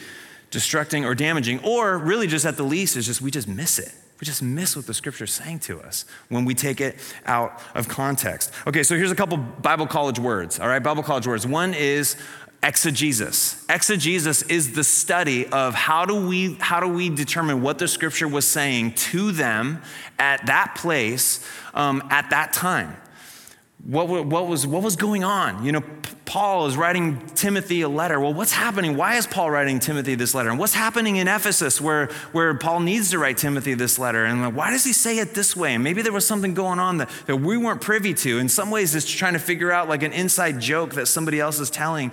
destructing 0.49 1.03
or 1.03 1.13
damaging, 1.13 1.59
or 1.59 1.97
really 1.97 2.27
just 2.27 2.45
at 2.45 2.55
the 2.55 2.63
least 2.63 2.95
is 2.95 3.05
just 3.05 3.21
we 3.21 3.31
just 3.31 3.47
miss 3.47 3.79
it. 3.79 3.91
We 4.19 4.25
just 4.25 4.41
miss 4.41 4.75
what 4.75 4.87
the 4.87 4.93
scripture 4.95 5.25
is 5.25 5.31
saying 5.31 5.59
to 5.59 5.79
us 5.79 6.05
when 6.29 6.43
we 6.43 6.55
take 6.55 6.81
it 6.81 6.95
out 7.27 7.61
of 7.75 7.87
context. 7.87 8.51
Okay, 8.65 8.81
so 8.81 8.95
here's 8.95 9.11
a 9.11 9.15
couple 9.15 9.37
Bible 9.37 9.85
college 9.85 10.17
words, 10.17 10.59
all 10.59 10.67
right? 10.67 10.81
Bible 10.81 11.03
college 11.03 11.27
words. 11.27 11.45
One 11.45 11.75
is 11.75 12.15
exegesis. 12.63 13.65
Exegesis 13.69 14.41
is 14.43 14.73
the 14.73 14.83
study 14.83 15.47
of 15.47 15.73
how 15.73 16.05
do 16.05 16.27
we 16.27 16.55
how 16.55 16.79
do 16.79 16.87
we 16.87 17.09
determine 17.09 17.61
what 17.61 17.79
the 17.79 17.87
scripture 17.87 18.27
was 18.27 18.47
saying 18.47 18.93
to 18.93 19.31
them 19.31 19.81
at 20.19 20.45
that 20.47 20.75
place 20.75 21.45
um, 21.73 22.03
at 22.09 22.29
that 22.31 22.53
time. 22.53 22.97
What, 23.85 24.07
what, 24.25 24.47
was, 24.47 24.65
what 24.67 24.83
was 24.83 24.95
going 24.95 25.23
on? 25.23 25.63
You 25.63 25.71
know, 25.71 25.83
Paul 26.25 26.65
is 26.65 26.75
writing 26.75 27.25
Timothy 27.35 27.81
a 27.81 27.89
letter. 27.89 28.19
Well, 28.19 28.33
what's 28.33 28.51
happening? 28.51 28.97
Why 28.97 29.15
is 29.15 29.27
Paul 29.27 29.49
writing 29.49 29.79
Timothy 29.79 30.15
this 30.15 30.33
letter? 30.33 30.49
And 30.49 30.59
what's 30.59 30.73
happening 30.73 31.15
in 31.15 31.27
Ephesus 31.27 31.79
where, 31.79 32.07
where 32.33 32.53
Paul 32.55 32.81
needs 32.81 33.11
to 33.11 33.19
write 33.19 33.37
Timothy 33.37 33.75
this 33.75 33.97
letter? 33.97 34.25
And 34.25 34.55
why 34.55 34.71
does 34.71 34.83
he 34.83 34.91
say 34.91 35.19
it 35.19 35.35
this 35.35 35.55
way? 35.55 35.75
And 35.75 35.83
maybe 35.83 36.01
there 36.01 36.11
was 36.11 36.27
something 36.27 36.53
going 36.53 36.79
on 36.79 36.97
that, 36.97 37.09
that 37.27 37.37
we 37.37 37.55
weren't 37.55 37.79
privy 37.79 38.13
to. 38.15 38.39
In 38.39 38.49
some 38.49 38.71
ways, 38.71 38.93
it's 38.93 39.09
trying 39.09 39.33
to 39.33 39.39
figure 39.39 39.71
out 39.71 39.87
like 39.87 40.03
an 40.03 40.11
inside 40.11 40.59
joke 40.59 40.95
that 40.95 41.05
somebody 41.05 41.39
else 41.39 41.59
is 41.59 41.69
telling 41.69 42.11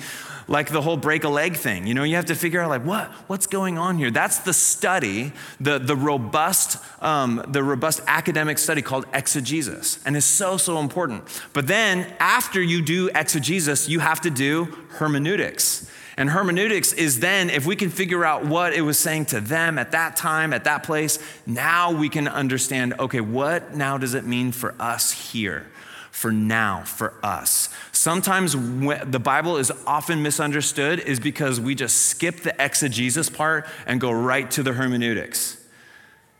like 0.48 0.70
the 0.70 0.82
whole 0.82 0.96
break 0.96 1.24
a 1.24 1.28
leg 1.28 1.56
thing. 1.56 1.86
You 1.86 1.94
know, 1.94 2.02
you 2.02 2.16
have 2.16 2.26
to 2.26 2.34
figure 2.34 2.60
out 2.60 2.70
like 2.70 2.84
what 2.84 3.10
what's 3.28 3.46
going 3.46 3.78
on 3.78 3.98
here. 3.98 4.10
That's 4.10 4.38
the 4.38 4.52
study, 4.52 5.32
the 5.60 5.78
the 5.78 5.96
robust 5.96 6.82
um, 7.02 7.44
the 7.48 7.62
robust 7.62 8.00
academic 8.06 8.58
study 8.58 8.82
called 8.82 9.06
exegesis, 9.12 9.98
and 10.04 10.16
is 10.16 10.24
so 10.24 10.56
so 10.56 10.78
important. 10.78 11.24
But 11.52 11.66
then 11.66 12.12
after 12.18 12.60
you 12.60 12.82
do 12.82 13.10
exegesis, 13.14 13.88
you 13.88 14.00
have 14.00 14.20
to 14.22 14.30
do 14.30 14.66
hermeneutics. 14.90 15.90
And 16.16 16.30
hermeneutics 16.30 16.92
is 16.92 17.18
then, 17.18 17.50
if 17.50 17.66
we 17.66 17.74
can 17.74 17.90
figure 17.90 18.24
out 18.24 18.44
what 18.44 18.72
it 18.72 18.82
was 18.82 18.98
saying 18.98 19.26
to 19.26 19.40
them 19.40 19.78
at 19.78 19.90
that 19.90 20.14
time, 20.14 20.52
at 20.52 20.62
that 20.62 20.84
place, 20.84 21.18
now 21.44 21.90
we 21.90 22.08
can 22.08 22.28
understand 22.28 22.94
okay, 23.00 23.20
what 23.20 23.74
now 23.74 23.98
does 23.98 24.14
it 24.14 24.24
mean 24.24 24.52
for 24.52 24.74
us 24.78 25.10
here? 25.32 25.66
For 26.14 26.30
now, 26.30 26.80
for 26.84 27.12
us. 27.24 27.68
Sometimes 27.90 28.52
the 28.52 29.20
Bible 29.20 29.56
is 29.56 29.72
often 29.84 30.22
misunderstood 30.22 31.00
is 31.00 31.18
because 31.18 31.60
we 31.60 31.74
just 31.74 32.06
skip 32.06 32.40
the 32.42 32.54
exegesis 32.64 33.28
part 33.28 33.66
and 33.84 34.00
go 34.00 34.12
right 34.12 34.48
to 34.52 34.62
the 34.62 34.72
hermeneutics. 34.72 35.60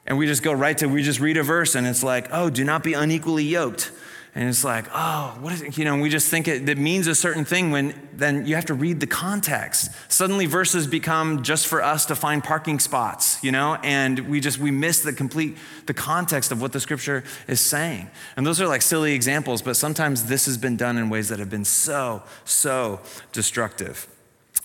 And 0.06 0.16
we 0.16 0.26
just 0.26 0.44
go 0.44 0.52
right 0.52 0.78
to, 0.78 0.87
we 0.87 1.02
just 1.02 1.18
read 1.18 1.37
a 1.37 1.42
verse 1.42 1.74
and 1.74 1.88
it's 1.88 2.04
like, 2.04 2.28
oh, 2.30 2.50
do 2.50 2.62
not 2.62 2.84
be 2.84 2.92
unequally 2.92 3.42
yoked. 3.42 3.90
And 4.37 4.49
it's 4.49 4.64
like, 4.64 4.87
oh, 4.92 5.37
what 5.40 5.53
is 5.53 5.62
it? 5.62 5.79
You 5.79 5.85
know, 5.85 5.97
we 5.97 6.09
just 6.09 6.29
think 6.29 6.49
it, 6.49 6.68
it, 6.68 6.77
means 6.77 7.07
a 7.07 7.14
certain 7.14 7.44
thing 7.44 7.70
when 7.70 7.94
then 8.12 8.47
you 8.47 8.57
have 8.57 8.64
to 8.66 8.75
read 8.75 8.99
the 8.99 9.07
context. 9.07 9.92
Suddenly 10.09 10.47
verses 10.47 10.88
become 10.88 11.44
just 11.44 11.68
for 11.68 11.81
us 11.81 12.05
to 12.07 12.16
find 12.16 12.42
parking 12.42 12.81
spots, 12.81 13.42
you 13.44 13.53
know, 13.53 13.79
and 13.85 14.18
we 14.29 14.40
just, 14.40 14.59
we 14.59 14.73
miss 14.73 15.03
the 15.03 15.12
complete, 15.12 15.57
the 15.87 15.94
context 15.94 16.51
of 16.51 16.61
what 16.61 16.73
the 16.73 16.81
scripture 16.81 17.23
is 17.47 17.61
saying. 17.61 18.11
And 18.37 18.44
those 18.44 18.61
are 18.61 18.66
like 18.66 18.83
silly 18.83 19.14
examples, 19.14 19.62
but 19.62 19.77
sometimes 19.77 20.25
this 20.25 20.47
has 20.47 20.59
been 20.59 20.77
done 20.77 20.99
in 20.99 21.11
ways 21.11 21.29
that 21.29 21.38
have 21.38 21.51
been 21.51 21.64
so, 21.64 22.25
so 22.44 23.01
destructive. 23.31 24.09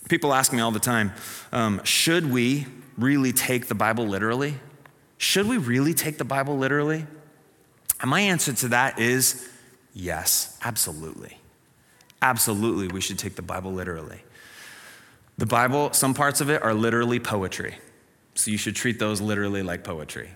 People 0.09 0.33
ask 0.33 0.51
me 0.51 0.61
all 0.61 0.71
the 0.71 0.79
time, 0.79 1.13
um, 1.51 1.79
should 1.83 2.31
we 2.31 2.65
really 2.97 3.31
take 3.31 3.67
the 3.67 3.75
Bible 3.75 4.07
literally? 4.07 4.55
Should 5.19 5.47
we 5.47 5.57
really 5.57 5.93
take 5.93 6.17
the 6.17 6.25
Bible 6.25 6.57
literally? 6.57 7.05
And 8.01 8.09
my 8.09 8.21
answer 8.21 8.51
to 8.53 8.69
that 8.69 8.97
is 8.97 9.47
Yes, 9.99 10.57
absolutely. 10.63 11.37
Absolutely, 12.21 12.87
we 12.87 13.01
should 13.01 13.19
take 13.19 13.35
the 13.35 13.41
Bible 13.41 13.73
literally. 13.73 14.23
The 15.37 15.45
Bible, 15.45 15.91
some 15.91 16.13
parts 16.13 16.39
of 16.39 16.49
it 16.49 16.61
are 16.63 16.73
literally 16.73 17.19
poetry. 17.19 17.75
So 18.33 18.49
you 18.49 18.57
should 18.57 18.77
treat 18.77 18.97
those 18.97 19.19
literally 19.19 19.61
like 19.61 19.83
poetry. 19.83 20.29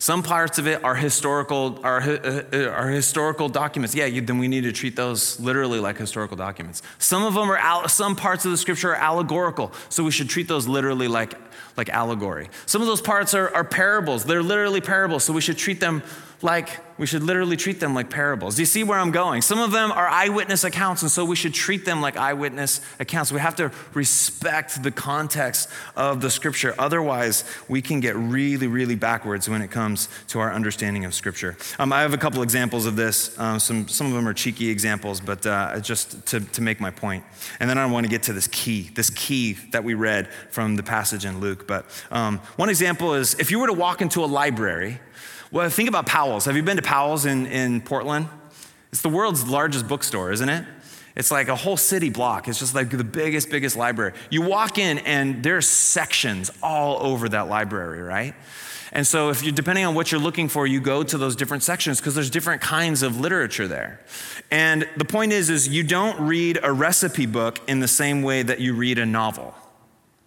Some 0.00 0.24
parts 0.24 0.58
of 0.58 0.66
it 0.66 0.82
are 0.82 0.96
historical, 0.96 1.78
are, 1.84 2.00
uh, 2.00 2.42
uh, 2.52 2.68
are 2.70 2.88
historical 2.88 3.48
documents. 3.48 3.94
Yeah, 3.94 4.06
you, 4.06 4.20
then 4.20 4.38
we 4.38 4.48
need 4.48 4.62
to 4.62 4.72
treat 4.72 4.96
those 4.96 5.38
literally 5.38 5.78
like 5.78 5.96
historical 5.96 6.36
documents. 6.36 6.82
Some 6.98 7.22
of 7.22 7.34
them 7.34 7.48
are, 7.48 7.88
some 7.88 8.16
parts 8.16 8.44
of 8.44 8.50
the 8.50 8.56
scripture 8.56 8.90
are 8.90 8.96
allegorical, 8.96 9.72
so 9.88 10.02
we 10.02 10.10
should 10.10 10.28
treat 10.28 10.48
those 10.48 10.66
literally 10.66 11.06
like, 11.06 11.34
like 11.76 11.88
allegory. 11.88 12.48
Some 12.66 12.80
of 12.80 12.88
those 12.88 13.00
parts 13.00 13.32
are, 13.32 13.54
are 13.54 13.64
parables. 13.64 14.24
They're 14.24 14.42
literally 14.42 14.80
parables, 14.80 15.22
so 15.22 15.32
we 15.32 15.40
should 15.40 15.56
treat 15.56 15.78
them 15.78 16.02
like, 16.44 16.68
we 16.98 17.06
should 17.06 17.22
literally 17.22 17.56
treat 17.56 17.80
them 17.80 17.94
like 17.94 18.10
parables. 18.10 18.54
Do 18.54 18.62
you 18.62 18.66
see 18.66 18.84
where 18.84 18.98
I'm 18.98 19.10
going? 19.10 19.40
Some 19.40 19.58
of 19.58 19.72
them 19.72 19.90
are 19.90 20.06
eyewitness 20.06 20.62
accounts, 20.62 21.00
and 21.00 21.10
so 21.10 21.24
we 21.24 21.36
should 21.36 21.54
treat 21.54 21.86
them 21.86 22.02
like 22.02 22.18
eyewitness 22.18 22.82
accounts. 23.00 23.32
We 23.32 23.40
have 23.40 23.56
to 23.56 23.72
respect 23.94 24.82
the 24.82 24.90
context 24.90 25.70
of 25.96 26.20
the 26.20 26.30
scripture. 26.30 26.74
Otherwise, 26.78 27.44
we 27.66 27.80
can 27.80 27.98
get 27.98 28.14
really, 28.14 28.66
really 28.66 28.94
backwards 28.94 29.48
when 29.48 29.62
it 29.62 29.70
comes 29.70 30.10
to 30.28 30.38
our 30.38 30.52
understanding 30.52 31.06
of 31.06 31.14
scripture. 31.14 31.56
Um, 31.78 31.94
I 31.94 32.02
have 32.02 32.12
a 32.12 32.18
couple 32.18 32.42
examples 32.42 32.84
of 32.84 32.94
this. 32.94 33.36
Um, 33.38 33.58
some, 33.58 33.88
some 33.88 34.08
of 34.08 34.12
them 34.12 34.28
are 34.28 34.34
cheeky 34.34 34.68
examples, 34.68 35.22
but 35.22 35.46
uh, 35.46 35.80
just 35.80 36.26
to, 36.26 36.40
to 36.40 36.60
make 36.60 36.78
my 36.78 36.90
point. 36.90 37.24
And 37.58 37.70
then 37.70 37.78
I 37.78 37.86
want 37.86 38.04
to 38.04 38.10
get 38.10 38.24
to 38.24 38.34
this 38.34 38.48
key, 38.48 38.90
this 38.94 39.08
key 39.08 39.54
that 39.70 39.82
we 39.82 39.94
read 39.94 40.28
from 40.50 40.76
the 40.76 40.82
passage 40.82 41.24
in 41.24 41.40
Luke. 41.40 41.66
But 41.66 41.86
um, 42.10 42.38
one 42.56 42.68
example 42.68 43.14
is 43.14 43.34
if 43.40 43.50
you 43.50 43.58
were 43.58 43.66
to 43.66 43.72
walk 43.72 44.02
into 44.02 44.22
a 44.22 44.26
library, 44.26 45.00
well, 45.54 45.70
think 45.70 45.88
about 45.88 46.04
Powell's. 46.06 46.46
Have 46.46 46.56
you 46.56 46.64
been 46.64 46.78
to 46.78 46.82
Powell's 46.82 47.26
in, 47.26 47.46
in 47.46 47.80
Portland? 47.80 48.28
It's 48.90 49.02
the 49.02 49.08
world's 49.08 49.46
largest 49.46 49.86
bookstore, 49.86 50.32
isn't 50.32 50.48
it? 50.48 50.64
It's 51.14 51.30
like 51.30 51.46
a 51.46 51.54
whole 51.54 51.76
city 51.76 52.10
block. 52.10 52.48
It's 52.48 52.58
just 52.58 52.74
like 52.74 52.90
the 52.90 53.04
biggest, 53.04 53.50
biggest 53.50 53.76
library. 53.76 54.14
You 54.30 54.42
walk 54.42 54.78
in, 54.78 54.98
and 54.98 55.44
there's 55.44 55.68
sections 55.68 56.50
all 56.60 57.00
over 57.06 57.28
that 57.28 57.48
library, 57.48 58.02
right? 58.02 58.34
And 58.90 59.06
so, 59.06 59.30
if 59.30 59.44
you 59.44 59.52
depending 59.52 59.84
on 59.84 59.94
what 59.94 60.10
you're 60.10 60.20
looking 60.20 60.48
for, 60.48 60.66
you 60.66 60.80
go 60.80 61.04
to 61.04 61.16
those 61.16 61.36
different 61.36 61.62
sections 61.62 62.00
because 62.00 62.16
there's 62.16 62.30
different 62.30 62.60
kinds 62.60 63.04
of 63.04 63.20
literature 63.20 63.68
there. 63.68 64.00
And 64.50 64.88
the 64.96 65.04
point 65.04 65.32
is, 65.32 65.50
is 65.50 65.68
you 65.68 65.84
don't 65.84 66.18
read 66.20 66.58
a 66.64 66.72
recipe 66.72 67.26
book 67.26 67.60
in 67.68 67.78
the 67.78 67.86
same 67.86 68.22
way 68.22 68.42
that 68.42 68.58
you 68.58 68.74
read 68.74 68.98
a 68.98 69.06
novel. 69.06 69.54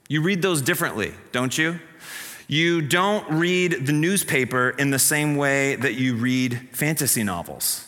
You 0.07 0.21
read 0.21 0.41
those 0.41 0.61
differently, 0.61 1.13
don't 1.33 1.57
you? 1.57 1.81
You 2.47 2.81
don't 2.81 3.29
read 3.29 3.85
the 3.85 3.91
newspaper 3.91 4.69
in 4.69 4.89
the 4.89 4.99
same 4.99 5.35
way 5.35 5.75
that 5.75 5.95
you 5.95 6.15
read 6.15 6.69
fantasy 6.71 7.23
novels. 7.23 7.87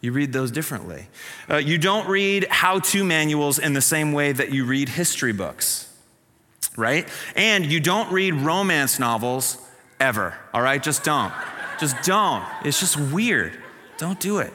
You 0.00 0.10
read 0.10 0.32
those 0.32 0.50
differently. 0.50 1.06
Uh, 1.48 1.58
you 1.58 1.78
don't 1.78 2.08
read 2.08 2.48
how 2.50 2.80
to 2.80 3.04
manuals 3.04 3.60
in 3.60 3.72
the 3.72 3.80
same 3.80 4.12
way 4.12 4.32
that 4.32 4.50
you 4.50 4.64
read 4.64 4.88
history 4.88 5.32
books, 5.32 5.88
right? 6.76 7.08
And 7.36 7.64
you 7.64 7.78
don't 7.78 8.10
read 8.12 8.34
romance 8.34 8.98
novels 8.98 9.58
ever, 10.00 10.34
all 10.52 10.60
right? 10.60 10.82
Just 10.82 11.04
don't. 11.04 11.32
Just 11.78 12.02
don't. 12.02 12.44
It's 12.64 12.80
just 12.80 12.96
weird. 12.96 13.56
Don't 13.96 14.18
do 14.18 14.38
it. 14.38 14.52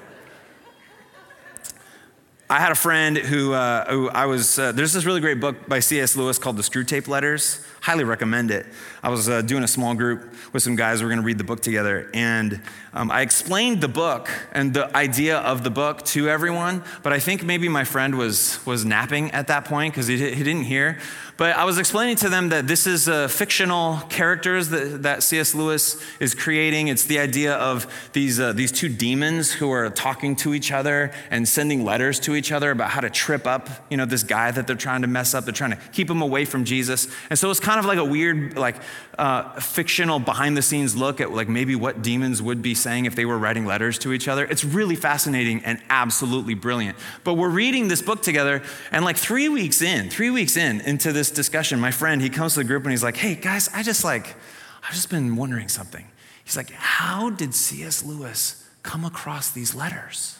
I 2.50 2.60
had 2.60 2.72
a 2.72 2.76
friend 2.76 3.18
who, 3.18 3.54
uh, 3.54 3.90
who 3.90 4.10
I 4.10 4.26
was, 4.26 4.60
uh, 4.60 4.74
there's 4.74 4.94
this 4.94 5.06
really 5.06 5.20
great 5.22 5.40
book 5.40 5.68
by 5.68 5.80
C.S. 5.80 6.16
Lewis 6.18 6.38
called 6.38 6.58
The 6.58 6.64
Screwtape 6.64 7.08
Letters. 7.08 7.66
Highly 7.88 8.04
recommend 8.04 8.52
it. 8.52 8.66
I 9.02 9.08
was 9.08 9.30
uh, 9.30 9.42
doing 9.42 9.64
a 9.64 9.68
small 9.68 9.96
group 9.96 10.34
with 10.52 10.62
some 10.62 10.76
guys. 10.76 11.00
We 11.00 11.06
are 11.06 11.10
going 11.10 11.22
to 11.22 11.26
read 11.26 11.38
the 11.38 11.46
book 11.46 11.62
together. 11.62 12.10
And 12.14 12.62
um, 12.94 13.10
I 13.10 13.22
explained 13.22 13.80
the 13.80 13.88
book 13.88 14.30
and 14.52 14.74
the 14.74 14.94
idea 14.94 15.38
of 15.38 15.64
the 15.64 15.70
book 15.70 16.04
to 16.08 16.28
everyone, 16.28 16.84
but 17.02 17.14
I 17.14 17.20
think 17.20 17.46
maybe 17.46 17.70
my 17.70 17.86
friend 17.86 18.18
was, 18.18 18.60
was 18.66 18.84
napping 18.84 19.32
at 19.32 19.48
that 19.48 19.64
point 19.64 19.94
because 19.94 20.08
he, 20.08 20.18
he 20.18 20.44
didn't 20.44 20.64
hear. 20.64 20.98
But 21.38 21.56
I 21.56 21.66
was 21.66 21.78
explaining 21.78 22.16
to 22.18 22.30
them 22.30 22.50
that 22.50 22.66
this 22.66 22.88
is 22.88 23.08
uh, 23.08 23.28
fictional 23.28 24.00
characters 24.10 24.70
that, 24.70 25.04
that 25.04 25.22
C.S. 25.22 25.54
Lewis 25.54 26.02
is 26.20 26.34
creating. 26.34 26.88
It's 26.88 27.06
the 27.06 27.20
idea 27.20 27.54
of 27.54 27.86
these, 28.14 28.40
uh, 28.40 28.54
these 28.54 28.72
two 28.72 28.90
demons 28.90 29.52
who 29.52 29.72
are 29.72 29.88
talking 29.92 30.36
to 30.38 30.56
each 30.56 30.72
other 30.72 31.12
and 31.30 31.48
sending 31.48 31.86
letters 31.86 32.20
to 32.22 32.36
each 32.36 32.52
other 32.52 32.72
about 32.72 32.90
how 32.90 33.02
to 33.02 33.12
trip 33.12 33.46
up, 33.46 33.70
you 33.92 33.98
know, 33.98 34.06
this 34.06 34.24
guy 34.24 34.50
that 34.50 34.66
they're 34.66 34.76
trying 34.76 35.04
to 35.04 35.08
mess 35.08 35.36
up. 35.36 35.46
They're 35.46 35.54
trying 35.54 35.72
to 35.72 35.80
keep 35.92 36.10
him 36.10 36.24
away 36.24 36.44
from 36.44 36.66
Jesus. 36.66 37.08
And 37.30 37.38
so 37.38 37.52
it's 37.52 37.60
kind 37.60 37.77
of 37.80 37.86
like 37.86 37.98
a 37.98 38.06
weird, 38.06 38.58
like, 38.58 38.76
uh, 39.18 39.60
fictional 39.60 40.20
behind 40.20 40.56
the 40.56 40.62
scenes 40.62 40.96
look 40.96 41.20
at 41.20 41.32
like 41.32 41.50
maybe 41.50 41.76
what 41.76 42.02
demons 42.02 42.42
would 42.42 42.62
be 42.62 42.76
saying 42.76 43.06
if 43.06 43.16
they 43.16 43.26
were 43.26 43.38
writing 43.38 43.66
letters 43.66 43.98
to 44.00 44.14
each 44.14 44.28
other. 44.28 44.46
It's 44.46 44.64
really 44.64 44.96
fascinating 44.96 45.64
and 45.64 45.82
absolutely 45.90 46.54
brilliant. 46.54 46.98
But 47.24 47.34
we're 47.34 47.50
reading 47.50 47.88
this 47.88 48.02
book 48.02 48.22
together, 48.22 48.62
and 48.92 49.04
like 49.04 49.18
three 49.18 49.50
weeks 49.50 49.82
in, 49.82 50.10
three 50.10 50.30
weeks 50.30 50.58
in 50.58 50.82
into 50.82 51.12
this 51.12 51.32
discussion, 51.32 51.80
my 51.80 51.92
friend 51.92 52.22
he 52.22 52.30
comes 52.30 52.54
to 52.54 52.60
the 52.60 52.66
group 52.66 52.84
and 52.84 52.92
he's 52.92 53.04
like, 53.04 53.18
"Hey 53.18 53.36
guys, 53.36 53.70
I 53.74 53.84
just 53.84 54.04
like, 54.04 54.36
I've 54.84 54.94
just 54.94 55.10
been 55.10 55.36
wondering 55.36 55.70
something." 55.70 56.06
He's 56.44 56.56
like, 56.56 56.72
"How 56.72 57.30
did 57.30 57.54
C.S. 57.54 58.04
Lewis 58.04 58.68
come 58.84 59.04
across 59.04 59.52
these 59.52 59.74
letters?" 59.74 60.38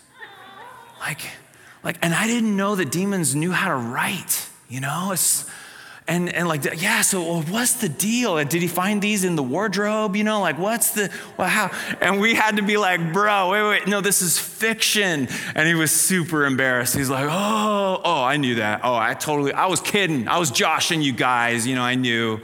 Like, 1.00 1.22
like, 1.84 1.98
and 2.02 2.14
I 2.14 2.28
didn't 2.28 2.56
know 2.56 2.76
that 2.76 2.92
demons 2.92 3.36
knew 3.36 3.52
how 3.52 3.70
to 3.70 3.76
write. 3.76 4.50
You 4.70 4.82
know, 4.82 5.12
it's 5.14 5.50
and, 6.08 6.34
and 6.34 6.48
like, 6.48 6.64
yeah, 6.82 7.02
so 7.02 7.42
what's 7.42 7.74
the 7.74 7.90
deal? 7.90 8.44
Did 8.44 8.62
he 8.62 8.68
find 8.68 9.02
these 9.02 9.24
in 9.24 9.36
the 9.36 9.44
wardrobe? 9.44 10.16
You 10.16 10.24
know, 10.24 10.40
like, 10.40 10.58
what's 10.58 10.92
the, 10.92 11.10
well, 11.36 11.50
how? 11.50 11.72
And 12.00 12.22
we 12.22 12.34
had 12.34 12.58
to 12.58 12.64
be 12.64 12.78
like, 12.78 13.12
bro, 13.12 13.50
wait, 13.50 13.64
wait, 13.64 13.88
no, 13.88 14.00
this 14.00 14.22
is 14.22 14.40
fiction. 14.40 15.28
And 15.54 15.68
he 15.68 15.74
was 15.74 15.92
super 15.92 16.46
embarrassed. 16.46 16.96
He's 16.96 17.10
like, 17.10 17.28
oh, 17.30 18.02
oh, 18.04 18.24
I 18.24 18.38
knew 18.38 18.56
that. 18.56 18.82
Oh, 18.84 18.96
I 18.96 19.14
totally, 19.16 19.52
I 19.52 19.66
was 19.66 19.82
kidding. 19.82 20.28
I 20.28 20.38
was 20.38 20.50
joshing 20.50 21.02
you 21.02 21.12
guys. 21.12 21.68
You 21.68 21.76
know, 21.76 21.84
I 21.84 21.96
knew. 21.96 22.40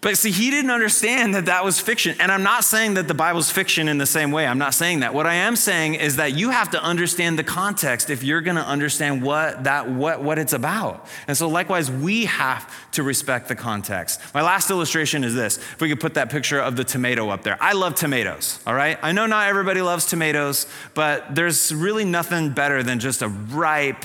But 0.00 0.16
see, 0.16 0.30
he 0.30 0.50
didn't 0.50 0.70
understand 0.70 1.34
that 1.34 1.46
that 1.46 1.64
was 1.64 1.80
fiction. 1.80 2.16
And 2.20 2.30
I'm 2.30 2.44
not 2.44 2.62
saying 2.62 2.94
that 2.94 3.08
the 3.08 3.14
Bible's 3.14 3.50
fiction 3.50 3.88
in 3.88 3.98
the 3.98 4.06
same 4.06 4.30
way. 4.30 4.46
I'm 4.46 4.58
not 4.58 4.74
saying 4.74 5.00
that. 5.00 5.12
What 5.12 5.26
I 5.26 5.34
am 5.34 5.56
saying 5.56 5.96
is 5.96 6.16
that 6.16 6.36
you 6.36 6.50
have 6.50 6.70
to 6.70 6.82
understand 6.82 7.36
the 7.36 7.42
context 7.42 8.08
if 8.08 8.22
you're 8.22 8.40
going 8.40 8.56
to 8.56 8.64
understand 8.64 9.22
what 9.22 9.64
that 9.64 9.90
what 9.90 10.22
what 10.22 10.38
it's 10.38 10.52
about. 10.52 11.06
And 11.26 11.36
so 11.36 11.48
likewise, 11.48 11.90
we 11.90 12.26
have 12.26 12.72
to 12.92 13.02
respect 13.02 13.48
the 13.48 13.56
context. 13.56 14.20
My 14.34 14.42
last 14.42 14.70
illustration 14.70 15.24
is 15.24 15.34
this. 15.34 15.58
If 15.58 15.80
we 15.80 15.88
could 15.88 16.00
put 16.00 16.14
that 16.14 16.30
picture 16.30 16.60
of 16.60 16.76
the 16.76 16.84
tomato 16.84 17.30
up 17.30 17.42
there. 17.42 17.58
I 17.60 17.72
love 17.72 17.96
tomatoes, 17.96 18.60
all 18.68 18.74
right? 18.74 18.98
I 19.02 19.10
know 19.10 19.26
not 19.26 19.48
everybody 19.48 19.82
loves 19.82 20.06
tomatoes, 20.06 20.68
but 20.94 21.34
there's 21.34 21.74
really 21.74 22.04
nothing 22.04 22.50
better 22.50 22.84
than 22.84 23.00
just 23.00 23.22
a 23.22 23.28
ripe 23.28 24.04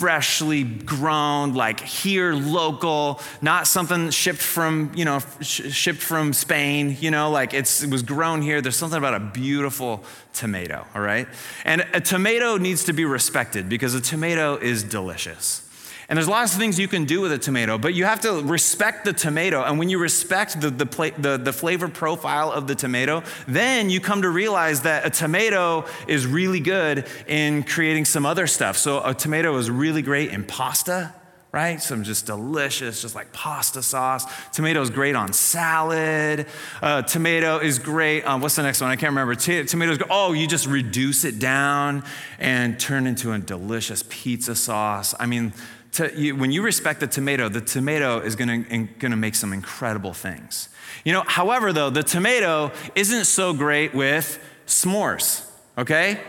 freshly 0.00 0.64
grown, 0.64 1.52
like 1.52 1.78
here 1.78 2.32
local, 2.32 3.20
not 3.42 3.66
something 3.66 4.08
shipped 4.08 4.40
from, 4.40 4.90
you 4.94 5.04
know, 5.04 5.18
sh- 5.42 5.70
shipped 5.70 6.00
from 6.00 6.32
Spain, 6.32 6.96
you 7.00 7.10
know, 7.10 7.30
like 7.30 7.52
it 7.52 7.84
was 7.90 8.02
grown 8.02 8.40
here. 8.40 8.62
There's 8.62 8.76
something 8.76 8.96
about 8.96 9.12
a 9.12 9.20
beautiful 9.20 10.02
tomato, 10.32 10.86
all 10.94 11.02
right? 11.02 11.28
And 11.66 11.86
a 11.92 12.00
tomato 12.00 12.56
needs 12.56 12.84
to 12.84 12.94
be 12.94 13.04
respected 13.04 13.68
because 13.68 13.94
a 13.94 14.00
tomato 14.00 14.56
is 14.56 14.82
delicious. 14.82 15.69
And 16.10 16.16
there's 16.16 16.28
lots 16.28 16.54
of 16.54 16.58
things 16.58 16.76
you 16.76 16.88
can 16.88 17.04
do 17.04 17.20
with 17.20 17.30
a 17.30 17.38
tomato, 17.38 17.78
but 17.78 17.94
you 17.94 18.04
have 18.04 18.20
to 18.22 18.42
respect 18.42 19.04
the 19.04 19.12
tomato. 19.12 19.62
And 19.62 19.78
when 19.78 19.88
you 19.88 19.98
respect 20.00 20.60
the, 20.60 20.68
the, 20.68 21.12
the, 21.16 21.36
the, 21.38 21.52
flavor 21.52 21.86
profile 21.86 22.50
of 22.50 22.66
the 22.66 22.74
tomato, 22.74 23.22
then 23.46 23.90
you 23.90 24.00
come 24.00 24.22
to 24.22 24.28
realize 24.28 24.80
that 24.80 25.06
a 25.06 25.10
tomato 25.10 25.84
is 26.08 26.26
really 26.26 26.58
good 26.58 27.06
in 27.28 27.62
creating 27.62 28.06
some 28.06 28.26
other 28.26 28.48
stuff. 28.48 28.76
So 28.76 29.00
a 29.04 29.14
tomato 29.14 29.56
is 29.56 29.70
really 29.70 30.02
great 30.02 30.30
in 30.30 30.42
pasta, 30.42 31.14
right? 31.52 31.80
Some 31.80 32.02
just 32.02 32.26
delicious, 32.26 33.02
just 33.02 33.14
like 33.14 33.32
pasta 33.32 33.80
sauce. 33.80 34.26
Tomato 34.50 34.80
is 34.80 34.90
great 34.90 35.14
on 35.14 35.32
salad. 35.32 36.46
Uh, 36.82 37.02
tomato 37.02 37.58
is 37.58 37.78
great. 37.78 38.24
Um, 38.24 38.40
what's 38.40 38.56
the 38.56 38.64
next 38.64 38.80
one? 38.80 38.90
I 38.90 38.96
can't 38.96 39.10
remember. 39.10 39.36
T- 39.36 39.62
tomatoes. 39.62 40.00
Oh, 40.10 40.32
you 40.32 40.48
just 40.48 40.66
reduce 40.66 41.24
it 41.24 41.38
down 41.38 42.02
and 42.40 42.80
turn 42.80 43.06
into 43.06 43.32
a 43.32 43.38
delicious 43.38 44.02
pizza 44.08 44.56
sauce. 44.56 45.14
I 45.20 45.26
mean, 45.26 45.52
to, 45.92 46.12
you, 46.20 46.36
when 46.36 46.52
you 46.52 46.62
respect 46.62 47.00
the 47.00 47.06
tomato, 47.06 47.48
the 47.48 47.60
tomato 47.60 48.20
is 48.20 48.36
going 48.36 48.88
to 49.00 49.16
make 49.16 49.34
some 49.34 49.52
incredible 49.52 50.12
things. 50.12 50.68
You 51.04 51.12
know, 51.12 51.24
however, 51.26 51.72
though, 51.72 51.90
the 51.90 52.02
tomato 52.02 52.72
isn't 52.94 53.24
so 53.24 53.52
great 53.52 53.94
with 53.94 54.38
s'mores, 54.66 55.46
okay? 55.76 56.20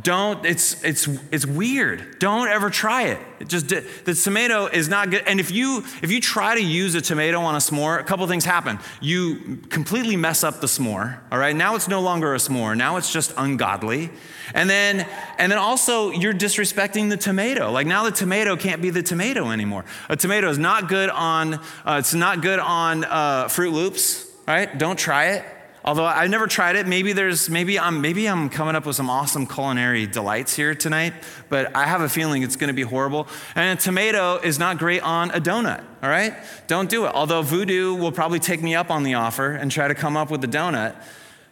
Don't, 0.00 0.44
it's, 0.44 0.82
it's, 0.84 1.08
it's 1.32 1.46
weird. 1.46 2.18
Don't 2.18 2.48
ever 2.48 2.70
try 2.70 3.04
it. 3.04 3.18
it 3.40 3.48
just, 3.48 3.68
the 3.68 4.14
tomato 4.14 4.66
is 4.66 4.88
not 4.88 5.10
good. 5.10 5.24
And 5.26 5.40
if 5.40 5.50
you, 5.50 5.78
if 6.02 6.10
you 6.10 6.20
try 6.20 6.54
to 6.54 6.62
use 6.62 6.94
a 6.94 7.00
tomato 7.00 7.40
on 7.40 7.54
a 7.54 7.58
s'more, 7.58 7.98
a 7.98 8.04
couple 8.04 8.26
things 8.26 8.44
happen. 8.44 8.78
You 9.00 9.58
completely 9.70 10.16
mess 10.16 10.44
up 10.44 10.60
the 10.60 10.66
s'more, 10.66 11.18
all 11.32 11.38
right? 11.38 11.56
Now 11.56 11.74
it's 11.74 11.88
no 11.88 12.00
longer 12.00 12.34
a 12.34 12.38
s'more. 12.38 12.76
Now 12.76 12.96
it's 12.96 13.12
just 13.12 13.32
ungodly. 13.36 14.10
And 14.54 14.68
then, 14.68 15.08
and 15.38 15.50
then 15.50 15.58
also 15.58 16.10
you're 16.10 16.34
disrespecting 16.34 17.08
the 17.08 17.16
tomato. 17.16 17.72
Like 17.72 17.86
now 17.86 18.04
the 18.04 18.12
tomato 18.12 18.56
can't 18.56 18.82
be 18.82 18.90
the 18.90 19.02
tomato 19.02 19.50
anymore. 19.50 19.84
A 20.08 20.16
tomato 20.16 20.48
is 20.48 20.58
not 20.58 20.88
good 20.88 21.08
on, 21.10 21.54
uh, 21.54 21.96
it's 21.98 22.14
not 22.14 22.42
good 22.42 22.58
on 22.58 23.04
uh, 23.04 23.46
Froot 23.46 23.72
Loops, 23.72 24.30
right? 24.46 24.78
Don't 24.78 24.98
try 24.98 25.30
it. 25.30 25.44
Although 25.88 26.04
I've 26.04 26.28
never 26.28 26.46
tried 26.46 26.76
it, 26.76 26.86
maybe 26.86 27.14
there's 27.14 27.48
maybe 27.48 27.78
I'm 27.78 28.02
maybe 28.02 28.28
I'm 28.28 28.50
coming 28.50 28.76
up 28.76 28.84
with 28.84 28.94
some 28.94 29.08
awesome 29.08 29.46
culinary 29.46 30.06
delights 30.06 30.54
here 30.54 30.74
tonight, 30.74 31.14
but 31.48 31.74
I 31.74 31.86
have 31.86 32.02
a 32.02 32.10
feeling 32.10 32.42
it's 32.42 32.56
going 32.56 32.68
to 32.68 32.74
be 32.74 32.82
horrible. 32.82 33.26
And 33.54 33.78
a 33.78 33.80
tomato 33.80 34.36
is 34.36 34.58
not 34.58 34.76
great 34.76 35.00
on 35.00 35.30
a 35.30 35.40
donut, 35.40 35.82
all 36.02 36.10
right? 36.10 36.34
Don't 36.66 36.90
do 36.90 37.06
it. 37.06 37.14
Although 37.14 37.40
Voodoo 37.40 37.94
will 37.94 38.12
probably 38.12 38.38
take 38.38 38.62
me 38.62 38.74
up 38.74 38.90
on 38.90 39.02
the 39.02 39.14
offer 39.14 39.52
and 39.52 39.70
try 39.70 39.88
to 39.88 39.94
come 39.94 40.14
up 40.14 40.30
with 40.30 40.44
a 40.44 40.46
donut. 40.46 40.94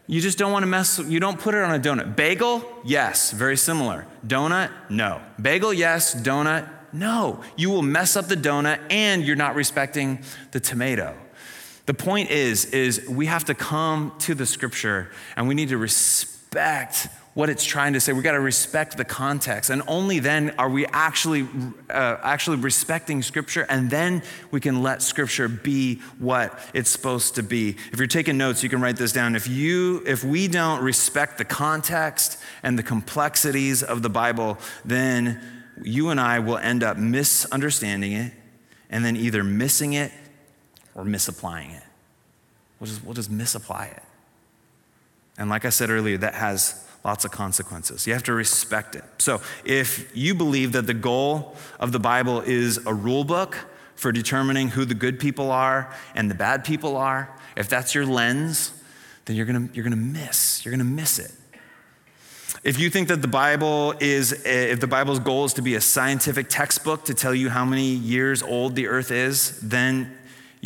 You 0.06 0.20
just 0.20 0.36
don't 0.36 0.52
want 0.52 0.64
to 0.64 0.66
mess, 0.66 0.98
you 0.98 1.18
don't 1.18 1.40
put 1.40 1.54
it 1.54 1.62
on 1.62 1.74
a 1.74 1.80
donut. 1.80 2.14
Bagel, 2.14 2.62
yes, 2.84 3.30
very 3.30 3.56
similar. 3.56 4.06
Donut, 4.26 4.70
no. 4.90 5.22
Bagel, 5.40 5.72
yes. 5.72 6.14
Donut, 6.14 6.68
no. 6.92 7.40
You 7.56 7.70
will 7.70 7.80
mess 7.80 8.16
up 8.16 8.26
the 8.26 8.36
donut 8.36 8.80
and 8.90 9.24
you're 9.24 9.34
not 9.34 9.54
respecting 9.54 10.22
the 10.50 10.60
tomato. 10.60 11.16
The 11.86 11.94
point 11.94 12.30
is, 12.30 12.66
is 12.66 13.08
we 13.08 13.26
have 13.26 13.44
to 13.44 13.54
come 13.54 14.12
to 14.20 14.34
the 14.34 14.46
scripture 14.46 15.10
and 15.36 15.48
we 15.48 15.54
need 15.54 15.70
to 15.70 15.78
respect 15.78 17.08
what 17.36 17.50
it's 17.50 17.64
trying 17.64 17.92
to 17.92 18.00
say. 18.00 18.14
We 18.14 18.22
got 18.22 18.32
to 18.32 18.40
respect 18.40 18.96
the 18.96 19.04
context, 19.04 19.68
and 19.68 19.82
only 19.86 20.20
then 20.20 20.54
are 20.58 20.70
we 20.70 20.86
actually 20.86 21.46
uh, 21.90 22.16
actually 22.22 22.56
respecting 22.56 23.20
Scripture, 23.20 23.66
and 23.68 23.90
then 23.90 24.22
we 24.50 24.58
can 24.58 24.82
let 24.82 25.02
Scripture 25.02 25.46
be 25.46 25.96
what 26.18 26.58
it's 26.72 26.88
supposed 26.88 27.34
to 27.34 27.42
be. 27.42 27.76
If 27.92 27.98
you're 27.98 28.06
taking 28.06 28.38
notes, 28.38 28.62
you 28.62 28.70
can 28.70 28.80
write 28.80 28.96
this 28.96 29.12
down. 29.12 29.36
If 29.36 29.48
you 29.48 30.02
if 30.06 30.24
we 30.24 30.48
don't 30.48 30.82
respect 30.82 31.36
the 31.36 31.44
context 31.44 32.38
and 32.62 32.78
the 32.78 32.82
complexities 32.82 33.82
of 33.82 34.00
the 34.00 34.08
Bible, 34.08 34.56
then 34.86 35.38
you 35.82 36.08
and 36.08 36.18
I 36.18 36.38
will 36.38 36.56
end 36.56 36.82
up 36.82 36.96
misunderstanding 36.96 38.12
it, 38.12 38.32
and 38.88 39.04
then 39.04 39.14
either 39.14 39.44
missing 39.44 39.92
it 39.92 40.10
or 40.96 41.04
misapplying 41.04 41.70
it. 41.70 41.82
We'll 42.80 42.88
just, 42.88 43.04
we'll 43.04 43.14
just 43.14 43.30
misapply 43.30 43.92
it. 43.96 44.02
And 45.38 45.48
like 45.48 45.64
I 45.64 45.68
said 45.68 45.90
earlier, 45.90 46.16
that 46.18 46.34
has 46.34 46.84
lots 47.04 47.24
of 47.24 47.30
consequences. 47.30 48.06
You 48.06 48.14
have 48.14 48.24
to 48.24 48.32
respect 48.32 48.96
it. 48.96 49.04
So 49.18 49.40
if 49.64 50.10
you 50.16 50.34
believe 50.34 50.72
that 50.72 50.86
the 50.86 50.94
goal 50.94 51.54
of 51.78 51.92
the 51.92 52.00
Bible 52.00 52.40
is 52.40 52.84
a 52.84 52.92
rule 52.92 53.22
book 53.22 53.56
for 53.94 54.10
determining 54.10 54.68
who 54.70 54.84
the 54.84 54.94
good 54.94 55.20
people 55.20 55.50
are 55.50 55.94
and 56.14 56.30
the 56.30 56.34
bad 56.34 56.64
people 56.64 56.96
are, 56.96 57.30
if 57.56 57.68
that's 57.68 57.94
your 57.94 58.06
lens, 58.06 58.72
then 59.26 59.36
you're 59.36 59.46
gonna, 59.46 59.68
you're 59.72 59.84
gonna 59.84 59.96
miss. 59.96 60.64
You're 60.64 60.72
gonna 60.72 60.84
miss 60.84 61.18
it. 61.18 61.32
If 62.64 62.80
you 62.80 62.90
think 62.90 63.08
that 63.08 63.22
the 63.22 63.28
Bible 63.28 63.94
is, 64.00 64.32
eh, 64.44 64.72
if 64.72 64.80
the 64.80 64.86
Bible's 64.86 65.20
goal 65.20 65.44
is 65.44 65.54
to 65.54 65.62
be 65.62 65.76
a 65.76 65.80
scientific 65.80 66.48
textbook 66.48 67.04
to 67.04 67.14
tell 67.14 67.34
you 67.34 67.50
how 67.50 67.64
many 67.64 67.86
years 67.86 68.42
old 68.42 68.74
the 68.74 68.88
earth 68.88 69.10
is, 69.10 69.60
then 69.60 70.16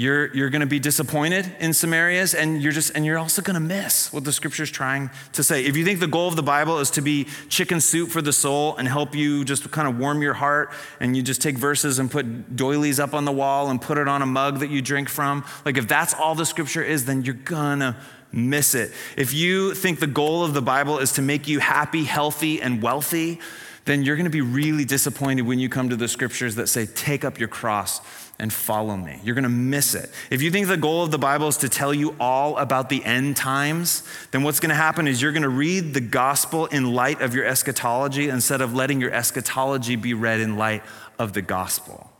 you're, 0.00 0.34
you're 0.34 0.48
going 0.48 0.60
to 0.60 0.66
be 0.66 0.78
disappointed 0.78 1.54
in 1.60 1.74
some 1.74 1.92
areas 1.92 2.32
and 2.32 2.62
you're 2.62 2.72
just 2.72 2.96
and 2.96 3.04
you're 3.04 3.18
also 3.18 3.42
going 3.42 3.52
to 3.52 3.60
miss 3.60 4.10
what 4.10 4.24
the 4.24 4.32
scripture's 4.32 4.70
trying 4.70 5.10
to 5.34 5.42
say. 5.42 5.62
If 5.66 5.76
you 5.76 5.84
think 5.84 6.00
the 6.00 6.06
goal 6.06 6.26
of 6.26 6.36
the 6.36 6.42
bible 6.42 6.78
is 6.78 6.90
to 6.92 7.02
be 7.02 7.26
chicken 7.50 7.82
soup 7.82 8.08
for 8.08 8.22
the 8.22 8.32
soul 8.32 8.74
and 8.78 8.88
help 8.88 9.14
you 9.14 9.44
just 9.44 9.70
kind 9.70 9.86
of 9.86 9.98
warm 9.98 10.22
your 10.22 10.32
heart 10.32 10.72
and 11.00 11.14
you 11.14 11.22
just 11.22 11.42
take 11.42 11.58
verses 11.58 11.98
and 11.98 12.10
put 12.10 12.56
doilies 12.56 12.98
up 12.98 13.12
on 13.12 13.26
the 13.26 13.32
wall 13.32 13.68
and 13.68 13.82
put 13.82 13.98
it 13.98 14.08
on 14.08 14.22
a 14.22 14.26
mug 14.26 14.60
that 14.60 14.70
you 14.70 14.80
drink 14.80 15.10
from 15.10 15.44
like 15.66 15.76
if 15.76 15.86
that's 15.86 16.14
all 16.14 16.34
the 16.34 16.46
scripture 16.46 16.82
is 16.82 17.04
then 17.04 17.20
you're 17.20 17.34
gonna 17.34 17.94
miss 18.32 18.74
it. 18.74 18.92
If 19.18 19.34
you 19.34 19.74
think 19.74 20.00
the 20.00 20.06
goal 20.06 20.42
of 20.42 20.54
the 20.54 20.62
bible 20.62 20.98
is 20.98 21.12
to 21.12 21.22
make 21.22 21.46
you 21.46 21.58
happy 21.58 22.04
healthy 22.04 22.62
and 22.62 22.82
wealthy 22.82 23.38
then 23.84 24.02
you're 24.02 24.16
going 24.16 24.24
to 24.24 24.30
be 24.30 24.42
really 24.42 24.84
disappointed 24.84 25.42
when 25.42 25.58
you 25.58 25.68
come 25.68 25.88
to 25.88 25.96
the 25.96 26.06
scriptures 26.06 26.54
that 26.56 26.68
say, 26.68 26.86
Take 26.86 27.24
up 27.24 27.38
your 27.38 27.48
cross 27.48 28.00
and 28.40 28.50
follow 28.50 28.96
me. 28.96 29.20
You're 29.22 29.34
going 29.34 29.42
to 29.44 29.50
miss 29.50 29.94
it. 29.94 30.10
If 30.30 30.40
you 30.40 30.50
think 30.50 30.66
the 30.66 30.78
goal 30.78 31.04
of 31.04 31.10
the 31.10 31.18
Bible 31.18 31.48
is 31.48 31.58
to 31.58 31.68
tell 31.68 31.92
you 31.92 32.16
all 32.18 32.56
about 32.56 32.88
the 32.88 33.04
end 33.04 33.36
times, 33.36 34.02
then 34.30 34.42
what's 34.42 34.60
going 34.60 34.70
to 34.70 34.74
happen 34.74 35.06
is 35.06 35.20
you're 35.20 35.32
going 35.32 35.42
to 35.42 35.50
read 35.50 35.92
the 35.92 36.00
gospel 36.00 36.64
in 36.66 36.94
light 36.94 37.20
of 37.20 37.34
your 37.34 37.44
eschatology 37.44 38.30
instead 38.30 38.62
of 38.62 38.74
letting 38.74 38.98
your 38.98 39.12
eschatology 39.12 39.94
be 39.94 40.14
read 40.14 40.40
in 40.40 40.56
light 40.56 40.82
of 41.18 41.34
the 41.34 41.42
gospel. 41.42 42.10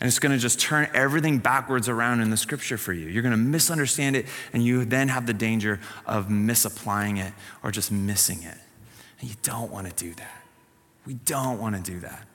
And 0.00 0.06
it's 0.06 0.18
going 0.18 0.32
to 0.32 0.38
just 0.38 0.60
turn 0.60 0.88
everything 0.92 1.38
backwards 1.38 1.88
around 1.88 2.20
in 2.20 2.28
the 2.28 2.36
scripture 2.36 2.76
for 2.76 2.92
you. 2.92 3.08
You're 3.08 3.22
going 3.22 3.32
to 3.32 3.38
misunderstand 3.38 4.16
it, 4.16 4.26
and 4.52 4.62
you 4.62 4.84
then 4.84 5.08
have 5.08 5.26
the 5.26 5.34
danger 5.34 5.80
of 6.06 6.28
misapplying 6.28 7.16
it 7.16 7.32
or 7.62 7.70
just 7.70 7.90
missing 7.90 8.42
it. 8.42 8.58
And 9.20 9.30
you 9.30 9.36
don't 9.42 9.70
want 9.70 9.88
to 9.88 10.04
do 10.04 10.12
that. 10.14 10.42
We 11.06 11.14
don't 11.14 11.58
want 11.58 11.74
to 11.74 11.90
do 11.90 12.00
that. 12.00 12.26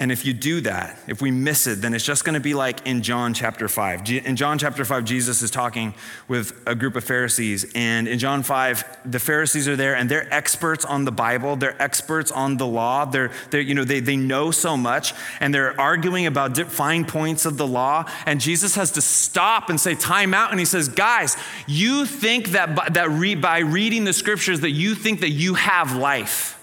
And 0.00 0.10
if 0.10 0.24
you 0.24 0.32
do 0.32 0.62
that, 0.62 0.98
if 1.06 1.20
we 1.20 1.30
miss 1.30 1.66
it, 1.66 1.82
then 1.82 1.92
it's 1.92 2.06
just 2.06 2.24
going 2.24 2.32
to 2.32 2.40
be 2.40 2.54
like 2.54 2.86
in 2.86 3.02
John 3.02 3.34
chapter 3.34 3.68
5. 3.68 4.10
In 4.10 4.34
John 4.34 4.58
chapter 4.58 4.82
5, 4.82 5.04
Jesus 5.04 5.42
is 5.42 5.50
talking 5.50 5.92
with 6.26 6.58
a 6.66 6.74
group 6.74 6.96
of 6.96 7.04
Pharisees. 7.04 7.70
And 7.74 8.08
in 8.08 8.18
John 8.18 8.42
5, 8.42 9.00
the 9.04 9.18
Pharisees 9.18 9.68
are 9.68 9.76
there 9.76 9.94
and 9.94 10.10
they're 10.10 10.32
experts 10.32 10.86
on 10.86 11.04
the 11.04 11.12
Bible. 11.12 11.54
They're 11.54 11.80
experts 11.80 12.32
on 12.32 12.56
the 12.56 12.66
law. 12.66 13.04
They're, 13.04 13.30
they're 13.50 13.60
you 13.60 13.74
know, 13.74 13.84
they, 13.84 14.00
they 14.00 14.16
know 14.16 14.50
so 14.50 14.74
much 14.74 15.12
and 15.38 15.52
they're 15.52 15.78
arguing 15.78 16.24
about 16.24 16.56
fine 16.56 17.04
points 17.04 17.44
of 17.44 17.58
the 17.58 17.66
law. 17.66 18.10
And 18.24 18.40
Jesus 18.40 18.76
has 18.76 18.92
to 18.92 19.02
stop 19.02 19.68
and 19.68 19.78
say, 19.78 19.94
time 19.94 20.32
out. 20.32 20.50
And 20.50 20.58
he 20.58 20.64
says, 20.64 20.88
guys, 20.88 21.36
you 21.66 22.06
think 22.06 22.52
that, 22.52 22.74
by, 22.74 22.88
that 22.88 23.10
re, 23.10 23.34
by 23.34 23.58
reading 23.58 24.04
the 24.04 24.14
scriptures 24.14 24.60
that 24.60 24.70
you 24.70 24.94
think 24.94 25.20
that 25.20 25.28
you 25.28 25.54
have 25.54 25.94
life. 25.94 26.58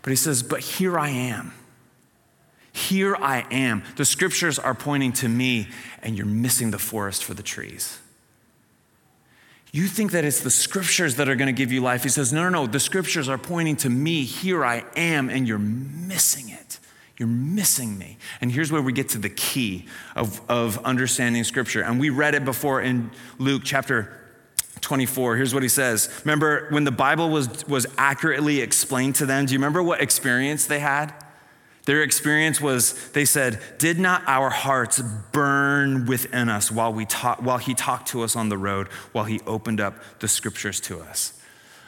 But 0.00 0.08
he 0.08 0.16
says, 0.16 0.42
but 0.42 0.60
here 0.60 0.98
I 0.98 1.10
am. 1.10 1.52
Here 2.88 3.14
I 3.16 3.46
am. 3.50 3.82
The 3.96 4.04
scriptures 4.04 4.58
are 4.58 4.74
pointing 4.74 5.12
to 5.14 5.28
me, 5.28 5.68
and 6.02 6.16
you're 6.16 6.26
missing 6.26 6.70
the 6.70 6.78
forest 6.78 7.24
for 7.24 7.34
the 7.34 7.42
trees. 7.42 7.98
You 9.72 9.86
think 9.86 10.12
that 10.12 10.24
it's 10.24 10.40
the 10.40 10.50
scriptures 10.50 11.16
that 11.16 11.28
are 11.28 11.36
going 11.36 11.46
to 11.46 11.52
give 11.52 11.70
you 11.70 11.80
life. 11.80 12.02
He 12.02 12.08
says, 12.08 12.32
No, 12.32 12.42
no, 12.44 12.48
no. 12.48 12.66
The 12.66 12.80
scriptures 12.80 13.28
are 13.28 13.38
pointing 13.38 13.76
to 13.76 13.90
me. 13.90 14.24
Here 14.24 14.64
I 14.64 14.84
am, 14.96 15.28
and 15.28 15.46
you're 15.46 15.58
missing 15.58 16.48
it. 16.48 16.78
You're 17.18 17.28
missing 17.28 17.98
me. 17.98 18.16
And 18.40 18.50
here's 18.50 18.72
where 18.72 18.80
we 18.80 18.94
get 18.94 19.10
to 19.10 19.18
the 19.18 19.28
key 19.28 19.86
of, 20.16 20.40
of 20.48 20.78
understanding 20.84 21.44
scripture. 21.44 21.82
And 21.82 22.00
we 22.00 22.08
read 22.08 22.34
it 22.34 22.46
before 22.46 22.80
in 22.80 23.10
Luke 23.38 23.62
chapter 23.62 24.16
24. 24.80 25.36
Here's 25.36 25.52
what 25.52 25.62
he 25.62 25.68
says. 25.68 26.08
Remember 26.24 26.66
when 26.70 26.84
the 26.84 26.90
Bible 26.90 27.28
was, 27.28 27.68
was 27.68 27.86
accurately 27.98 28.62
explained 28.62 29.16
to 29.16 29.26
them? 29.26 29.44
Do 29.44 29.52
you 29.52 29.58
remember 29.58 29.82
what 29.82 30.00
experience 30.00 30.64
they 30.64 30.78
had? 30.78 31.12
Their 31.86 32.02
experience 32.02 32.60
was 32.60 33.10
they 33.10 33.24
said, 33.24 33.60
Did 33.78 33.98
not 33.98 34.22
our 34.26 34.50
hearts 34.50 35.00
burn 35.32 36.06
within 36.06 36.48
us 36.48 36.70
while, 36.70 36.92
we 36.92 37.06
talk, 37.06 37.42
while 37.42 37.58
he 37.58 37.74
talked 37.74 38.08
to 38.08 38.22
us 38.22 38.36
on 38.36 38.48
the 38.48 38.58
road, 38.58 38.88
while 39.12 39.24
he 39.24 39.40
opened 39.46 39.80
up 39.80 39.94
the 40.20 40.28
scriptures 40.28 40.80
to 40.82 41.00
us? 41.00 41.39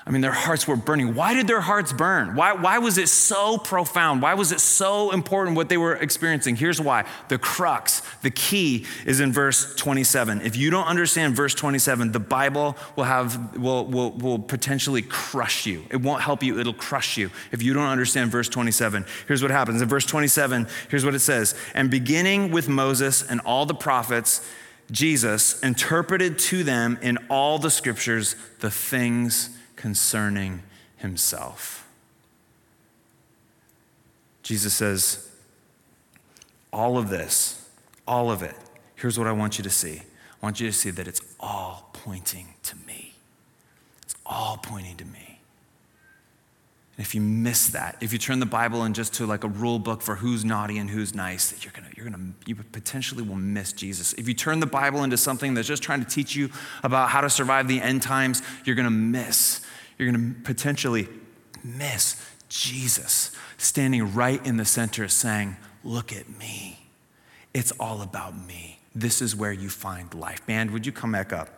I 0.04 0.10
mean, 0.10 0.20
their 0.20 0.32
hearts 0.32 0.66
were 0.66 0.74
burning. 0.74 1.14
Why 1.14 1.32
did 1.32 1.46
their 1.46 1.60
hearts 1.60 1.92
burn? 1.92 2.34
Why, 2.34 2.54
why 2.54 2.78
was 2.78 2.98
it 2.98 3.08
so 3.08 3.56
profound? 3.56 4.20
Why 4.20 4.34
was 4.34 4.50
it 4.50 4.58
so 4.58 5.12
important 5.12 5.56
what 5.56 5.68
they 5.68 5.76
were 5.76 5.94
experiencing? 5.94 6.56
Here's 6.56 6.80
why 6.80 7.04
the 7.28 7.38
crux, 7.38 8.02
the 8.22 8.30
key 8.30 8.84
is 9.06 9.20
in 9.20 9.32
verse 9.32 9.76
27. 9.76 10.40
If 10.40 10.56
you 10.56 10.70
don't 10.70 10.86
understand 10.86 11.36
verse 11.36 11.54
27, 11.54 12.10
the 12.10 12.18
Bible 12.18 12.76
will, 12.96 13.04
have, 13.04 13.56
will, 13.56 13.86
will, 13.86 14.10
will 14.10 14.38
potentially 14.40 15.02
crush 15.02 15.66
you. 15.66 15.84
It 15.88 15.98
won't 15.98 16.22
help 16.22 16.42
you, 16.42 16.58
it'll 16.58 16.74
crush 16.74 17.16
you 17.16 17.30
if 17.52 17.62
you 17.62 17.72
don't 17.72 17.86
understand 17.86 18.32
verse 18.32 18.48
27. 18.48 19.06
Here's 19.28 19.40
what 19.40 19.52
happens. 19.52 19.80
In 19.82 19.88
verse 19.88 20.06
27, 20.06 20.66
here's 20.88 21.04
what 21.04 21.14
it 21.14 21.20
says 21.20 21.54
And 21.74 21.92
beginning 21.92 22.50
with 22.50 22.68
Moses 22.68 23.22
and 23.22 23.40
all 23.42 23.66
the 23.66 23.74
prophets, 23.74 24.44
Jesus 24.90 25.60
interpreted 25.62 26.40
to 26.40 26.64
them 26.64 26.98
in 27.02 27.18
all 27.30 27.60
the 27.60 27.70
scriptures 27.70 28.34
the 28.58 28.70
things 28.70 29.56
concerning 29.82 30.62
himself. 30.96 31.88
Jesus 34.44 34.72
says, 34.72 35.28
All 36.72 36.96
of 36.96 37.08
this, 37.08 37.68
all 38.06 38.30
of 38.30 38.44
it, 38.44 38.54
here's 38.94 39.18
what 39.18 39.26
I 39.26 39.32
want 39.32 39.58
you 39.58 39.64
to 39.64 39.70
see. 39.70 39.96
I 39.98 40.46
want 40.46 40.60
you 40.60 40.68
to 40.68 40.72
see 40.72 40.90
that 40.90 41.08
it's 41.08 41.20
all 41.40 41.90
pointing 41.92 42.54
to 42.62 42.76
me. 42.86 43.14
It's 44.04 44.14
all 44.24 44.56
pointing 44.62 44.96
to 44.98 45.04
me. 45.04 45.31
And 46.96 47.06
if 47.06 47.14
you 47.14 47.20
miss 47.20 47.68
that, 47.68 47.96
if 48.00 48.12
you 48.12 48.18
turn 48.18 48.38
the 48.38 48.46
Bible 48.46 48.84
in 48.84 48.92
just 48.92 49.14
to 49.14 49.26
like 49.26 49.44
a 49.44 49.48
rule 49.48 49.78
book 49.78 50.02
for 50.02 50.16
who's 50.16 50.44
naughty 50.44 50.78
and 50.78 50.90
who's 50.90 51.14
nice, 51.14 51.54
you're 51.64 51.72
gonna, 51.72 51.88
you're 51.96 52.04
gonna, 52.04 52.32
you 52.46 52.54
potentially 52.54 53.22
will 53.22 53.36
miss 53.36 53.72
Jesus. 53.72 54.12
If 54.14 54.28
you 54.28 54.34
turn 54.34 54.60
the 54.60 54.66
Bible 54.66 55.02
into 55.04 55.16
something 55.16 55.54
that's 55.54 55.68
just 55.68 55.82
trying 55.82 56.04
to 56.04 56.08
teach 56.08 56.36
you 56.36 56.50
about 56.82 57.08
how 57.08 57.22
to 57.22 57.30
survive 57.30 57.66
the 57.66 57.80
end 57.80 58.02
times, 58.02 58.42
you're 58.64 58.76
gonna 58.76 58.90
miss 58.90 59.62
you're 59.98 60.12
to 60.12 60.34
potentially 60.42 61.08
miss 61.62 62.20
Jesus 62.48 63.30
standing 63.56 64.14
right 64.14 64.44
in 64.44 64.56
the 64.56 64.64
center 64.64 65.08
saying, 65.08 65.56
Look 65.84 66.12
at 66.12 66.28
me. 66.38 66.78
It's 67.54 67.72
all 67.78 68.02
about 68.02 68.36
me. 68.36 68.80
This 68.94 69.20
is 69.20 69.34
where 69.34 69.52
you 69.52 69.68
find 69.68 70.12
life. 70.14 70.46
Band, 70.46 70.70
would 70.70 70.86
you 70.86 70.92
come 70.92 71.12
back 71.12 71.32
up? 71.32 71.48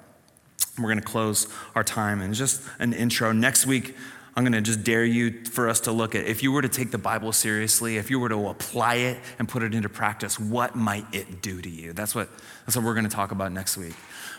We're 0.79 0.85
going 0.85 0.99
to 0.99 1.05
close 1.05 1.47
our 1.75 1.85
time 1.85 2.21
and 2.21 2.35
just 2.35 2.63
an 2.79 2.95
intro. 2.95 3.33
Next 3.33 3.67
week, 3.67 3.95
I'm 4.37 4.43
going 4.43 4.53
to 4.53 4.61
just 4.61 4.83
dare 4.83 5.05
you 5.05 5.45
for 5.45 5.69
us 5.69 5.81
to 5.81 5.93
look 5.93 6.15
at 6.15 6.27
if 6.27 6.43
you 6.43 6.51
were 6.51 6.63
to 6.63 6.69
take 6.69 6.91
the 6.91 6.99
Bible 6.99 7.33
seriously, 7.33 7.99
if 7.99 8.11
you 8.11 8.19
were 8.19 8.29
to 8.29 8.49
apply 8.49 8.97
it 8.97 9.19
and 9.39 9.49
put 9.49 9.63
it 9.63 9.75
into 9.75 9.89
practice, 9.89 10.39
what 10.39 10.75
might 10.75 11.07
it 11.13 11.41
do 11.41 11.63
to 11.63 11.69
you? 11.69 11.93
That's 11.93 12.15
what, 12.15 12.29
that's 12.67 12.77
what 12.77 12.85
we're 12.85 12.95
going 12.95 13.09
to 13.09 13.15
talk 13.15 13.31
about 13.31 13.53
next 13.53 13.77
week. 13.77 13.95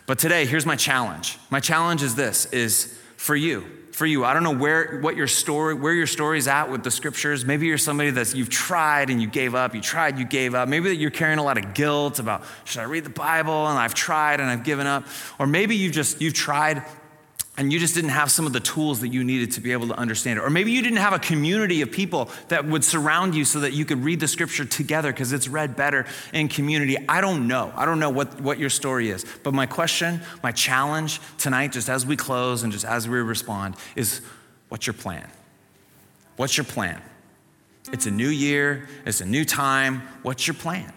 But 0.06 0.20
today, 0.20 0.46
here's 0.46 0.66
my 0.66 0.76
challenge. 0.76 1.38
My 1.50 1.60
challenge 1.60 2.04
is 2.04 2.16
this 2.16 2.46
is 2.48 2.98
for 3.16 3.36
you 3.36 3.66
for 3.96 4.06
you. 4.06 4.26
I 4.26 4.34
don't 4.34 4.44
know 4.44 4.54
where 4.54 5.00
what 5.00 5.16
your 5.16 5.28
story, 5.28 5.74
where 5.74 5.94
your 5.94 6.06
story's 6.06 6.50
at 6.50 6.70
with 6.70 6.84
the 6.84 6.92
scriptures. 6.92 7.46
Maybe 7.46 7.66
you're 7.66 7.78
somebody 7.78 8.12
that 8.12 8.36
you've 8.36 8.50
tried 8.50 9.10
and 9.10 9.22
you 9.22 9.28
gave 9.28 9.56
up. 9.56 9.74
You 9.74 9.80
tried, 9.80 10.20
you 10.20 10.26
gave 10.26 10.54
up. 10.54 10.68
Maybe 10.68 10.90
that 10.90 10.98
you're 10.98 11.12
carrying 11.12 11.40
a 11.40 11.44
lot 11.44 11.58
of 11.58 11.74
guilt 11.74 12.20
about 12.20 12.44
should 12.66 12.82
I 12.82 12.84
read 12.84 13.06
the 13.06 13.10
Bible 13.10 13.68
and 13.68 13.80
I've 13.80 13.94
tried 13.94 14.42
and 14.42 14.50
I've 14.50 14.66
given 14.66 14.86
up. 14.86 15.06
Or 15.40 15.48
maybe 15.48 15.78
you've 15.78 15.94
just 15.94 16.22
you've 16.22 16.34
tried 16.34 16.84
and 17.58 17.72
you 17.72 17.80
just 17.80 17.96
didn't 17.96 18.10
have 18.10 18.30
some 18.30 18.46
of 18.46 18.52
the 18.52 18.60
tools 18.60 19.00
that 19.00 19.10
you 19.10 19.24
needed 19.24 19.52
to 19.54 19.62
be 19.62 19.72
able 19.72 19.88
to 19.88 19.98
understand 19.98 20.40
it. 20.40 20.42
Or 20.44 20.50
maybe 20.50 20.74
you 20.74 20.82
didn't 20.82 20.98
have 20.98 21.14
a 21.14 21.20
community 21.20 21.82
of 21.82 21.92
people 21.92 22.30
that 22.50 22.66
would 22.66 22.84
surround 22.84 23.34
you 23.34 23.46
so 23.46 23.62
that 23.62 23.72
you 23.72 23.86
could 23.86 24.04
read 24.04 24.20
the 24.20 24.28
scripture 24.28 24.66
together 24.66 25.12
because 25.12 25.32
it's 25.32 25.48
read 25.48 25.78
better 25.78 26.06
in 26.34 26.50
community. 26.50 26.98
I 27.08 27.22
don't 27.22 27.48
know. 27.48 27.72
I 27.76 27.86
don't 27.86 28.00
know 28.00 28.10
what, 28.10 28.42
what 28.42 28.60
your 28.60 28.70
story 28.70 29.10
is. 29.10 29.26
But 29.44 29.54
my 29.54 29.66
question, 29.66 30.20
my 30.44 30.52
challenge 30.52 31.22
tonight, 31.38 31.72
just 31.72 31.88
as 31.88 32.06
we 32.06 32.18
close 32.18 32.64
and 32.64 32.74
just 32.74 32.84
as 32.84 33.08
we 33.08 33.20
respond, 33.20 33.76
is 33.96 34.20
what's 34.68 34.86
your 34.86 34.94
plan? 34.94 35.30
What's 36.36 36.58
your 36.58 36.66
plan? 36.66 37.02
It's 37.94 38.06
a 38.06 38.12
new 38.12 38.28
year, 38.28 38.90
it's 39.06 39.22
a 39.22 39.26
new 39.26 39.46
time. 39.46 40.02
What's 40.24 40.46
your 40.46 40.56
plan? 40.56 40.92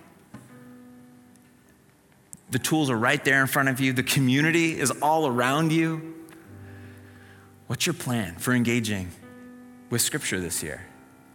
The 2.50 2.58
tools 2.58 2.90
are 2.90 2.96
right 2.96 3.22
there 3.24 3.42
in 3.42 3.46
front 3.46 3.68
of 3.68 3.78
you, 3.78 3.92
the 3.92 4.02
community 4.02 4.80
is 4.80 4.90
all 4.90 5.28
around 5.28 5.70
you. 5.70 6.17
What's 7.68 7.84
your 7.84 7.94
plan 7.94 8.34
for 8.36 8.54
engaging 8.54 9.10
with 9.90 10.00
Scripture 10.00 10.40
this 10.40 10.62
year? 10.62 10.86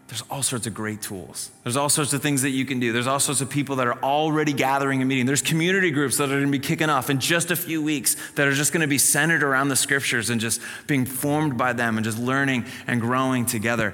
There's 0.07 0.23
all 0.31 0.41
sorts 0.41 0.65
of 0.65 0.73
great 0.73 1.01
tools. 1.01 1.51
There's 1.63 1.77
all 1.77 1.89
sorts 1.89 2.11
of 2.11 2.23
things 2.23 2.41
that 2.41 2.49
you 2.49 2.65
can 2.65 2.79
do. 2.79 2.91
There's 2.91 3.05
all 3.05 3.19
sorts 3.19 3.39
of 3.39 3.51
people 3.51 3.75
that 3.77 3.87
are 3.87 4.01
already 4.03 4.51
gathering 4.51 4.99
and 5.01 5.07
meeting. 5.07 5.27
There's 5.27 5.43
community 5.43 5.91
groups 5.91 6.17
that 6.17 6.25
are 6.25 6.39
going 6.39 6.45
to 6.45 6.51
be 6.51 6.57
kicking 6.59 6.89
off 6.89 7.11
in 7.11 7.19
just 7.19 7.51
a 7.51 7.55
few 7.55 7.83
weeks 7.83 8.15
that 8.31 8.47
are 8.47 8.51
just 8.51 8.73
going 8.73 8.81
to 8.81 8.87
be 8.87 8.97
centered 8.97 9.43
around 9.43 9.69
the 9.69 9.75
scriptures 9.75 10.31
and 10.31 10.41
just 10.41 10.59
being 10.87 11.05
formed 11.05 11.55
by 11.55 11.71
them 11.71 11.97
and 11.97 12.03
just 12.03 12.17
learning 12.17 12.65
and 12.87 12.99
growing 12.99 13.45
together. 13.45 13.93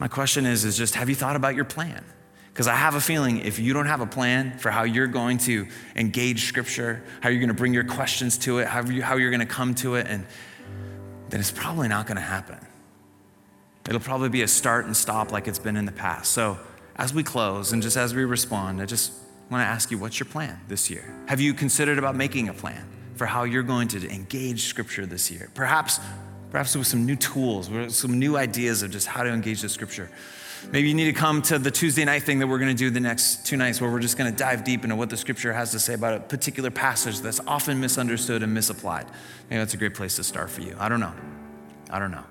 My 0.00 0.08
question 0.08 0.44
is, 0.44 0.64
is 0.64 0.76
just 0.76 0.96
have 0.96 1.08
you 1.08 1.14
thought 1.14 1.36
about 1.36 1.54
your 1.54 1.64
plan? 1.64 2.04
Because 2.52 2.66
I 2.66 2.74
have 2.74 2.96
a 2.96 3.00
feeling 3.00 3.38
if 3.38 3.60
you 3.60 3.72
don't 3.72 3.86
have 3.86 4.00
a 4.00 4.06
plan 4.06 4.58
for 4.58 4.70
how 4.70 4.82
you're 4.82 5.06
going 5.06 5.38
to 5.38 5.68
engage 5.94 6.46
scripture, 6.46 7.02
how 7.20 7.28
you're 7.28 7.38
going 7.38 7.48
to 7.48 7.54
bring 7.54 7.74
your 7.74 7.84
questions 7.84 8.38
to 8.38 8.58
it, 8.58 8.66
how, 8.66 8.82
you, 8.82 9.02
how 9.02 9.16
you're 9.16 9.30
going 9.30 9.40
to 9.40 9.46
come 9.46 9.74
to 9.76 9.94
it, 9.94 10.06
and 10.08 10.26
then 11.28 11.40
it's 11.40 11.50
probably 11.50 11.88
not 11.88 12.06
going 12.06 12.16
to 12.16 12.22
happen. 12.22 12.58
It'll 13.88 14.00
probably 14.00 14.28
be 14.28 14.42
a 14.42 14.48
start 14.48 14.86
and 14.86 14.96
stop 14.96 15.30
like 15.30 15.46
it's 15.46 15.58
been 15.58 15.76
in 15.76 15.84
the 15.84 15.92
past. 15.92 16.32
So, 16.32 16.58
as 16.96 17.12
we 17.12 17.22
close 17.22 17.72
and 17.72 17.82
just 17.82 17.96
as 17.96 18.14
we 18.14 18.24
respond, 18.24 18.80
I 18.80 18.86
just 18.86 19.12
want 19.50 19.62
to 19.62 19.66
ask 19.66 19.90
you 19.90 19.98
what's 19.98 20.18
your 20.18 20.26
plan 20.26 20.58
this 20.66 20.90
year? 20.90 21.14
Have 21.26 21.40
you 21.40 21.54
considered 21.54 21.98
about 21.98 22.16
making 22.16 22.48
a 22.48 22.54
plan 22.54 22.88
for 23.14 23.26
how 23.26 23.44
you're 23.44 23.62
going 23.62 23.88
to 23.88 24.10
engage 24.10 24.64
scripture 24.64 25.06
this 25.06 25.30
year? 25.30 25.50
Perhaps 25.54 26.00
perhaps 26.50 26.74
with 26.74 26.86
some 26.86 27.04
new 27.04 27.16
tools, 27.16 27.68
with 27.68 27.92
some 27.92 28.18
new 28.18 28.36
ideas 28.36 28.82
of 28.82 28.90
just 28.90 29.06
how 29.06 29.22
to 29.22 29.30
engage 29.30 29.60
the 29.60 29.68
scripture. 29.68 30.10
Maybe 30.72 30.88
you 30.88 30.94
need 30.94 31.04
to 31.04 31.12
come 31.12 31.42
to 31.42 31.60
the 31.60 31.70
Tuesday 31.70 32.04
night 32.04 32.24
thing 32.24 32.40
that 32.40 32.48
we're 32.48 32.58
going 32.58 32.74
to 32.74 32.76
do 32.76 32.90
the 32.90 32.98
next 32.98 33.46
two 33.46 33.56
nights 33.56 33.80
where 33.80 33.90
we're 33.90 34.00
just 34.00 34.18
going 34.18 34.30
to 34.30 34.36
dive 34.36 34.64
deep 34.64 34.82
into 34.82 34.96
what 34.96 35.10
the 35.10 35.16
scripture 35.16 35.52
has 35.52 35.70
to 35.70 35.78
say 35.78 35.94
about 35.94 36.14
a 36.14 36.20
particular 36.20 36.70
passage 36.72 37.20
that's 37.20 37.40
often 37.46 37.80
misunderstood 37.80 38.42
and 38.42 38.52
misapplied. 38.52 39.06
Maybe 39.48 39.60
that's 39.60 39.74
a 39.74 39.76
great 39.76 39.94
place 39.94 40.16
to 40.16 40.24
start 40.24 40.50
for 40.50 40.62
you. 40.62 40.76
I 40.78 40.88
don't 40.88 40.98
know. 40.98 41.12
I 41.88 42.00
don't 42.00 42.10
know. 42.10 42.24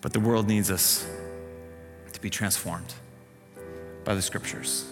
But 0.00 0.12
the 0.12 0.20
world 0.20 0.46
needs 0.46 0.70
us 0.70 1.04
to 2.12 2.20
be 2.20 2.30
transformed 2.30 2.94
by 4.04 4.14
the 4.14 4.22
scriptures. 4.22 4.86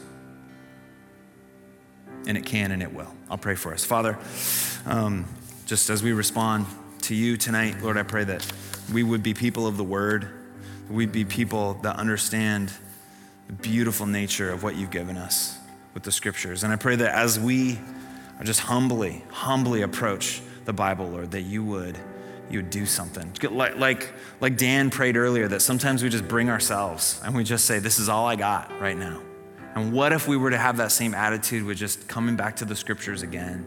And 2.27 2.37
it 2.37 2.45
can 2.45 2.73
and 2.73 2.83
it 2.83 2.93
will. 2.93 3.15
I'll 3.31 3.39
pray 3.39 3.55
for 3.55 3.73
us. 3.73 3.85
Father, 3.85 4.19
um, 4.85 5.27
just 5.65 5.91
as 5.91 6.03
we 6.03 6.13
respond 6.13 6.67
to 7.03 7.15
you 7.15 7.37
tonight, 7.37 7.81
Lord, 7.83 7.97
I 7.97 8.03
pray 8.03 8.25
that 8.25 8.45
we 8.93 9.05
would 9.05 9.23
be 9.23 9.33
people 9.33 9.69
of 9.69 9.77
the 9.77 9.85
word. 9.85 10.29
We'd 10.89 11.13
be 11.13 11.25
people 11.25 11.75
that 11.83 11.97
understand 11.97 12.73
the 13.47 13.53
beautiful 13.53 14.07
nature 14.07 14.51
of 14.51 14.63
what 14.63 14.77
you've 14.77 14.91
given 14.91 15.17
us 15.17 15.59
with 15.95 16.03
the 16.03 16.13
scriptures. 16.13 16.65
And 16.65 16.73
I 16.73 16.77
pray 16.77 16.97
that 16.97 17.15
as 17.15 17.39
we 17.39 17.79
are 18.39 18.45
just 18.45 18.61
humbly, 18.61 19.25
humbly 19.31 19.83
approach 19.83 20.43
the 20.65 20.73
Bible, 20.73 21.09
Lord, 21.09 21.31
that 21.33 21.43
you 21.43 21.65
would 21.65 21.99
you 22.49 22.61
would 22.61 22.71
do 22.71 22.87
something. 22.87 23.33
Like, 23.51 23.77
like, 23.77 24.13
like 24.41 24.57
Dan 24.57 24.91
prayed 24.91 25.17
earlier, 25.17 25.49
that 25.49 25.63
sometimes 25.63 26.05
we 26.05 26.09
just 26.09 26.29
bring 26.29 26.49
ourselves 26.49 27.21
and 27.25 27.35
we 27.35 27.43
just 27.43 27.65
say, 27.65 27.81
This 27.81 27.99
is 27.99 28.09
all 28.09 28.27
I 28.27 28.37
got 28.37 28.71
right 28.81 28.97
now. 28.97 29.21
And 29.75 29.93
what 29.93 30.13
if 30.13 30.27
we 30.29 30.37
were 30.37 30.51
to 30.51 30.59
have 30.59 30.79
that 30.79 30.93
same 30.93 31.15
attitude 31.15 31.65
with 31.65 31.77
just 31.77 32.09
coming 32.09 32.37
back 32.37 32.57
to 32.57 32.65
the 32.65 32.77
scriptures 32.77 33.23
again, 33.23 33.65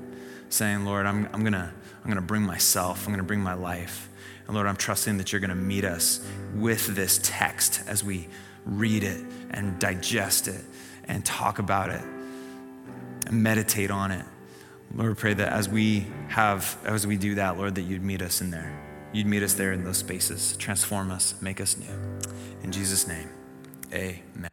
saying, 0.50 0.86
Lord, 0.86 1.06
I'm, 1.06 1.28
I'm 1.34 1.44
to 1.52 1.72
I'm 2.04 2.10
gonna 2.10 2.22
bring 2.22 2.44
myself, 2.44 3.06
I'm 3.06 3.16
to 3.18 3.24
bring 3.24 3.42
my 3.42 3.54
life. 3.54 4.09
And 4.50 4.56
Lord, 4.56 4.66
I'm 4.66 4.78
trusting 4.78 5.20
that 5.20 5.32
you're 5.32 5.40
going 5.40 5.52
to 5.52 5.56
meet 5.56 5.86
us 5.86 6.26
with 6.56 6.96
this 6.96 7.20
text 7.22 7.84
as 7.86 8.04
we 8.04 8.28
read 8.66 9.04
it 9.04 9.24
and 9.52 9.78
digest 9.78 10.48
it 10.48 10.62
and 11.08 11.24
talk 11.24 11.60
about 11.60 11.92
it 11.92 12.02
and 13.28 13.44
meditate 13.44 13.92
on 13.92 14.10
it. 14.10 14.26
Lord, 14.96 15.20
pray 15.20 15.36
that 15.36 15.54
as 15.54 15.70
we 15.70 16.08
have, 16.30 16.80
as 16.84 17.06
we 17.06 17.16
do 17.16 17.36
that, 17.36 17.60
Lord, 17.60 17.76
that 17.76 17.84
you'd 17.84 18.02
meet 18.02 18.24
us 18.24 18.42
in 18.42 18.50
there. 18.50 18.76
You'd 19.14 19.28
meet 19.28 19.44
us 19.44 19.54
there 19.54 19.72
in 19.72 19.84
those 19.84 19.98
spaces, 19.98 20.58
transform 20.58 21.12
us, 21.12 21.40
make 21.44 21.62
us 21.62 21.78
new. 21.78 22.32
In 22.64 22.72
Jesus' 22.72 23.08
name, 23.08 23.30
amen. 23.94 24.50